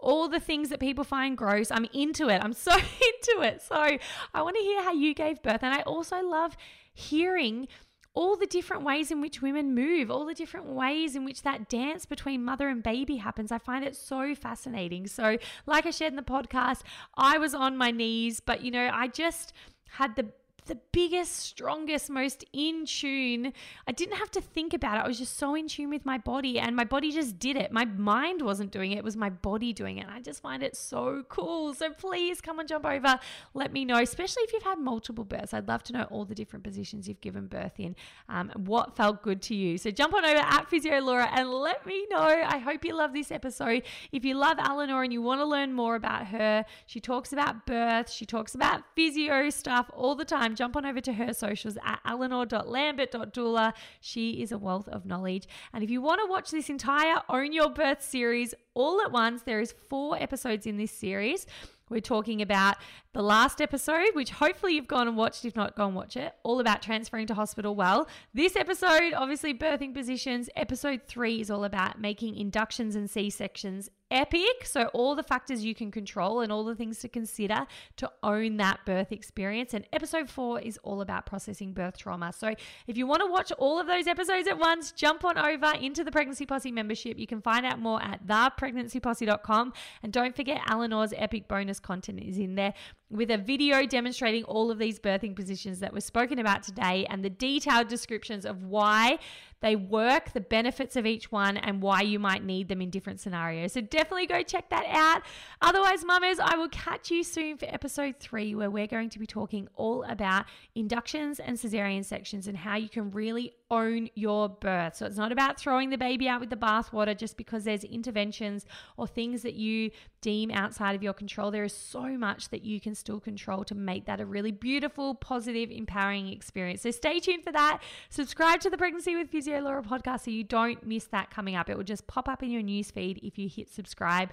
all 0.00 0.28
the 0.28 0.40
things 0.40 0.68
that 0.68 0.80
people 0.80 1.04
find 1.04 1.36
gross. 1.36 1.70
I'm 1.70 1.86
into 1.92 2.28
it. 2.28 2.42
I'm 2.42 2.52
so 2.68 2.72
into 2.72 3.42
it. 3.42 3.62
So 3.62 3.76
I 3.76 4.42
want 4.42 4.56
to 4.56 4.62
hear 4.62 4.82
how 4.82 4.92
you 4.92 5.14
gave 5.14 5.42
birth. 5.42 5.62
And 5.62 5.74
I 5.74 5.82
also 5.82 6.22
love 6.22 6.56
hearing 6.92 7.68
all 8.14 8.36
the 8.36 8.46
different 8.46 8.82
ways 8.82 9.12
in 9.12 9.20
which 9.20 9.40
women 9.40 9.74
move, 9.74 10.10
all 10.10 10.26
the 10.26 10.34
different 10.34 10.66
ways 10.66 11.14
in 11.14 11.24
which 11.24 11.42
that 11.42 11.68
dance 11.68 12.04
between 12.04 12.44
mother 12.44 12.68
and 12.68 12.82
baby 12.82 13.18
happens. 13.18 13.52
I 13.52 13.58
find 13.58 13.84
it 13.84 13.94
so 13.94 14.34
fascinating. 14.34 15.06
So, 15.06 15.38
like 15.66 15.86
I 15.86 15.90
shared 15.90 16.12
in 16.12 16.16
the 16.16 16.22
podcast, 16.22 16.80
I 17.16 17.38
was 17.38 17.54
on 17.54 17.76
my 17.76 17.92
knees, 17.92 18.40
but 18.40 18.64
you 18.64 18.72
know, 18.72 18.90
I 18.92 19.06
just 19.06 19.52
had 19.90 20.16
the 20.16 20.26
the 20.68 20.78
biggest, 20.92 21.36
strongest, 21.36 22.10
most 22.10 22.44
in 22.52 22.86
tune. 22.86 23.52
I 23.86 23.92
didn't 23.92 24.16
have 24.16 24.30
to 24.32 24.40
think 24.40 24.72
about 24.74 24.98
it. 24.98 25.04
I 25.04 25.08
was 25.08 25.18
just 25.18 25.36
so 25.36 25.54
in 25.54 25.68
tune 25.68 25.90
with 25.90 26.06
my 26.06 26.18
body, 26.18 26.58
and 26.58 26.76
my 26.76 26.84
body 26.84 27.10
just 27.10 27.38
did 27.38 27.56
it. 27.56 27.72
My 27.72 27.84
mind 27.84 28.42
wasn't 28.42 28.70
doing 28.70 28.92
it, 28.92 28.98
it 28.98 29.04
was 29.04 29.16
my 29.16 29.30
body 29.30 29.72
doing 29.72 29.98
it. 29.98 30.02
And 30.02 30.10
I 30.10 30.20
just 30.20 30.42
find 30.42 30.62
it 30.62 30.76
so 30.76 31.24
cool. 31.28 31.74
So 31.74 31.90
please 31.90 32.40
come 32.40 32.58
and 32.58 32.68
jump 32.68 32.86
over. 32.86 33.18
Let 33.54 33.72
me 33.72 33.84
know, 33.84 33.98
especially 33.98 34.44
if 34.44 34.52
you've 34.52 34.62
had 34.62 34.78
multiple 34.78 35.24
births. 35.24 35.52
I'd 35.52 35.68
love 35.68 35.82
to 35.84 35.92
know 35.92 36.04
all 36.10 36.24
the 36.24 36.34
different 36.34 36.64
positions 36.64 37.08
you've 37.08 37.20
given 37.20 37.46
birth 37.46 37.78
in, 37.78 37.96
um, 38.28 38.50
what 38.54 38.96
felt 38.96 39.22
good 39.22 39.42
to 39.42 39.54
you. 39.54 39.78
So 39.78 39.90
jump 39.90 40.14
on 40.14 40.24
over 40.24 40.38
at 40.38 40.68
Physio 40.68 41.00
Laura 41.00 41.28
and 41.32 41.50
let 41.50 41.86
me 41.86 42.06
know. 42.10 42.18
I 42.18 42.58
hope 42.58 42.84
you 42.84 42.94
love 42.94 43.12
this 43.12 43.30
episode. 43.30 43.82
If 44.12 44.24
you 44.24 44.34
love 44.34 44.58
Eleanor 44.58 45.02
and 45.02 45.12
you 45.12 45.22
want 45.22 45.40
to 45.40 45.46
learn 45.46 45.72
more 45.72 45.96
about 45.96 46.26
her, 46.28 46.64
she 46.86 47.00
talks 47.00 47.32
about 47.32 47.66
birth, 47.66 48.10
she 48.10 48.26
talks 48.26 48.54
about 48.54 48.82
physio 48.94 49.50
stuff 49.50 49.90
all 49.94 50.14
the 50.14 50.24
time 50.24 50.54
jump 50.58 50.76
on 50.76 50.84
over 50.84 51.00
to 51.00 51.12
her 51.12 51.32
socials 51.32 51.78
at 51.84 52.00
eleanor.lambert.doula. 52.04 53.72
She 54.00 54.42
is 54.42 54.50
a 54.50 54.58
wealth 54.58 54.88
of 54.88 55.06
knowledge. 55.06 55.46
And 55.72 55.84
if 55.84 55.90
you 55.90 56.02
want 56.02 56.20
to 56.20 56.26
watch 56.26 56.50
this 56.50 56.68
entire 56.68 57.22
Own 57.28 57.52
Your 57.52 57.70
Birth 57.70 58.02
series 58.02 58.54
all 58.74 59.00
at 59.00 59.12
once, 59.12 59.42
there 59.42 59.60
is 59.60 59.72
four 59.88 60.20
episodes 60.20 60.66
in 60.66 60.76
this 60.76 60.90
series. 60.90 61.46
We're 61.88 62.00
talking 62.00 62.42
about 62.42 62.76
the 63.18 63.24
last 63.24 63.60
episode, 63.60 64.10
which 64.12 64.30
hopefully 64.30 64.76
you've 64.76 64.86
gone 64.86 65.08
and 65.08 65.16
watched. 65.16 65.44
If 65.44 65.56
not, 65.56 65.74
go 65.74 65.86
and 65.86 65.96
watch 65.96 66.16
it. 66.16 66.34
All 66.44 66.60
about 66.60 66.82
transferring 66.82 67.26
to 67.26 67.34
hospital 67.34 67.74
well. 67.74 68.06
This 68.32 68.54
episode, 68.54 69.12
obviously, 69.12 69.52
birthing 69.52 69.92
positions. 69.92 70.48
Episode 70.54 71.00
three 71.08 71.40
is 71.40 71.50
all 71.50 71.64
about 71.64 72.00
making 72.00 72.36
inductions 72.36 72.94
and 72.94 73.10
C 73.10 73.28
sections 73.28 73.90
epic. 74.10 74.64
So, 74.64 74.86
all 74.94 75.14
the 75.14 75.22
factors 75.22 75.64
you 75.64 75.74
can 75.74 75.90
control 75.90 76.40
and 76.40 76.52
all 76.52 76.64
the 76.64 76.74
things 76.74 76.98
to 77.00 77.08
consider 77.08 77.66
to 77.96 78.10
own 78.22 78.56
that 78.58 78.80
birth 78.86 79.12
experience. 79.12 79.74
And 79.74 79.86
episode 79.92 80.30
four 80.30 80.60
is 80.60 80.78
all 80.82 81.00
about 81.00 81.26
processing 81.26 81.72
birth 81.72 81.98
trauma. 81.98 82.32
So, 82.32 82.54
if 82.86 82.96
you 82.96 83.06
want 83.06 83.22
to 83.22 83.26
watch 83.26 83.52
all 83.58 83.78
of 83.78 83.86
those 83.86 84.06
episodes 84.06 84.48
at 84.48 84.58
once, 84.58 84.92
jump 84.92 85.24
on 85.24 85.38
over 85.38 85.72
into 85.80 86.04
the 86.04 86.12
Pregnancy 86.12 86.46
Posse 86.46 86.72
membership. 86.72 87.18
You 87.18 87.26
can 87.26 87.40
find 87.40 87.66
out 87.66 87.80
more 87.80 88.02
at 88.02 88.26
thepregnancyposse.com. 88.26 89.72
And 90.02 90.12
don't 90.12 90.34
forget, 90.34 90.60
Eleanor's 90.68 91.12
epic 91.16 91.48
bonus 91.48 91.80
content 91.80 92.20
is 92.20 92.38
in 92.38 92.54
there 92.54 92.74
with 93.10 93.30
a 93.30 93.38
video 93.38 93.86
demonstrating 93.86 94.44
all 94.44 94.70
of 94.70 94.78
these 94.78 94.98
birthing 94.98 95.34
positions 95.34 95.80
that 95.80 95.92
were 95.92 96.00
spoken 96.00 96.38
about 96.38 96.62
today 96.62 97.06
and 97.08 97.24
the 97.24 97.30
detailed 97.30 97.88
descriptions 97.88 98.44
of 98.44 98.64
why 98.64 99.18
they 99.60 99.74
work, 99.74 100.32
the 100.34 100.40
benefits 100.40 100.94
of 100.94 101.04
each 101.04 101.32
one, 101.32 101.56
and 101.56 101.82
why 101.82 102.02
you 102.02 102.18
might 102.18 102.44
need 102.44 102.68
them 102.68 102.80
in 102.80 102.90
different 102.90 103.18
scenarios. 103.18 103.72
So 103.72 103.80
definitely 103.80 104.26
go 104.26 104.42
check 104.42 104.70
that 104.70 104.86
out. 104.88 105.22
Otherwise, 105.62 106.04
mamas, 106.04 106.38
I 106.38 106.56
will 106.56 106.68
catch 106.68 107.10
you 107.10 107.24
soon 107.24 107.56
for 107.56 107.64
episode 107.66 108.16
three, 108.20 108.54
where 108.54 108.70
we're 108.70 108.86
going 108.86 109.10
to 109.10 109.18
be 109.18 109.26
talking 109.26 109.68
all 109.74 110.04
about 110.04 110.44
inductions 110.74 111.40
and 111.40 111.56
cesarean 111.56 112.04
sections 112.04 112.46
and 112.46 112.56
how 112.56 112.76
you 112.76 112.88
can 112.88 113.10
really 113.10 113.54
own 113.70 114.08
your 114.14 114.48
birth. 114.48 114.96
So 114.96 115.06
it's 115.06 115.16
not 115.16 115.32
about 115.32 115.58
throwing 115.58 115.90
the 115.90 115.98
baby 115.98 116.28
out 116.28 116.40
with 116.40 116.50
the 116.50 116.56
bathwater 116.56 117.16
just 117.16 117.36
because 117.36 117.64
there's 117.64 117.84
interventions 117.84 118.64
or 118.96 119.06
things 119.06 119.42
that 119.42 119.54
you 119.54 119.90
deem 120.20 120.50
outside 120.50 120.94
of 120.94 121.02
your 121.02 121.12
control. 121.12 121.50
There 121.50 121.64
is 121.64 121.72
so 121.72 122.02
much 122.16 122.48
that 122.50 122.64
you 122.64 122.80
can 122.80 122.94
still 122.94 123.20
control 123.20 123.64
to 123.64 123.74
make 123.74 124.06
that 124.06 124.20
a 124.20 124.26
really 124.26 124.52
beautiful, 124.52 125.14
positive, 125.14 125.70
empowering 125.70 126.28
experience. 126.28 126.82
So 126.82 126.90
stay 126.90 127.20
tuned 127.20 127.44
for 127.44 127.52
that. 127.52 127.82
Subscribe 128.10 128.60
to 128.60 128.70
the 128.70 128.78
Pregnancy 128.78 129.14
with 129.16 129.30
Physio 129.30 129.60
Laura 129.60 129.82
podcast 129.82 130.24
so 130.24 130.30
you 130.30 130.44
don't 130.44 130.84
miss 130.86 131.04
that 131.06 131.30
coming 131.30 131.54
up. 131.54 131.68
It 131.68 131.76
will 131.76 131.84
just 131.84 132.06
pop 132.06 132.28
up 132.28 132.42
in 132.42 132.50
your 132.50 132.62
newsfeed 132.62 133.18
if 133.22 133.38
you 133.38 133.48
hit 133.48 133.68
subscribe. 133.68 134.30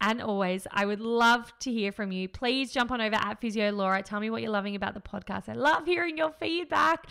And 0.00 0.20
always, 0.20 0.66
I 0.70 0.84
would 0.84 1.00
love 1.00 1.52
to 1.60 1.72
hear 1.72 1.90
from 1.90 2.12
you. 2.12 2.28
Please 2.28 2.70
jump 2.70 2.90
on 2.90 3.00
over 3.00 3.16
at 3.16 3.40
Physio 3.40 3.72
Laura. 3.72 4.02
Tell 4.02 4.20
me 4.20 4.28
what 4.28 4.42
you're 4.42 4.50
loving 4.50 4.76
about 4.76 4.94
the 4.94 5.00
podcast. 5.00 5.48
I 5.48 5.54
love 5.54 5.86
hearing 5.86 6.18
your 6.18 6.32
feedback. 6.32 7.06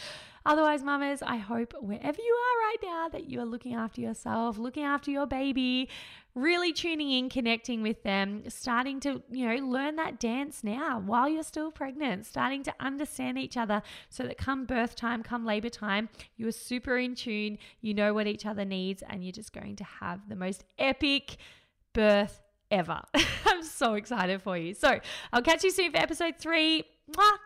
Otherwise, 0.45 0.83
mamas, 0.83 1.23
I 1.23 1.37
hope 1.37 1.73
wherever 1.81 2.21
you 2.21 2.35
are 2.35 2.67
right 2.67 2.77
now 2.83 3.09
that 3.09 3.27
you 3.27 3.41
are 3.41 3.45
looking 3.45 3.73
after 3.73 3.99
yourself, 4.01 4.59
looking 4.59 4.83
after 4.83 5.09
your 5.09 5.25
baby, 5.25 5.89
really 6.35 6.71
tuning 6.71 7.09
in, 7.09 7.29
connecting 7.29 7.81
with 7.81 8.03
them, 8.03 8.43
starting 8.49 8.99
to, 8.99 9.23
you 9.31 9.47
know, 9.47 9.65
learn 9.65 9.95
that 9.95 10.19
dance 10.19 10.63
now 10.63 10.99
while 10.99 11.27
you're 11.27 11.41
still 11.41 11.71
pregnant, 11.71 12.27
starting 12.27 12.61
to 12.61 12.73
understand 12.79 13.39
each 13.39 13.57
other 13.57 13.81
so 14.09 14.21
that 14.23 14.37
come 14.37 14.65
birth 14.65 14.95
time, 14.95 15.23
come 15.23 15.43
labor 15.43 15.69
time, 15.69 16.09
you 16.37 16.47
are 16.47 16.51
super 16.51 16.99
in 16.99 17.15
tune, 17.15 17.57
you 17.81 17.95
know 17.95 18.13
what 18.13 18.27
each 18.27 18.45
other 18.45 18.63
needs, 18.65 19.01
and 19.09 19.23
you're 19.23 19.31
just 19.31 19.51
going 19.51 19.75
to 19.77 19.83
have 19.83 20.29
the 20.29 20.35
most 20.35 20.63
epic 20.77 21.37
birth 21.93 22.41
ever. 22.71 23.01
I'm 23.45 23.63
so 23.63 23.93
excited 23.95 24.41
for 24.41 24.57
you. 24.57 24.73
So 24.73 24.99
I'll 25.31 25.41
catch 25.41 25.63
you 25.63 25.71
soon 25.71 25.91
for 25.91 25.97
episode 25.97 26.35
three. 26.37 26.83
Mwah! 27.11 27.37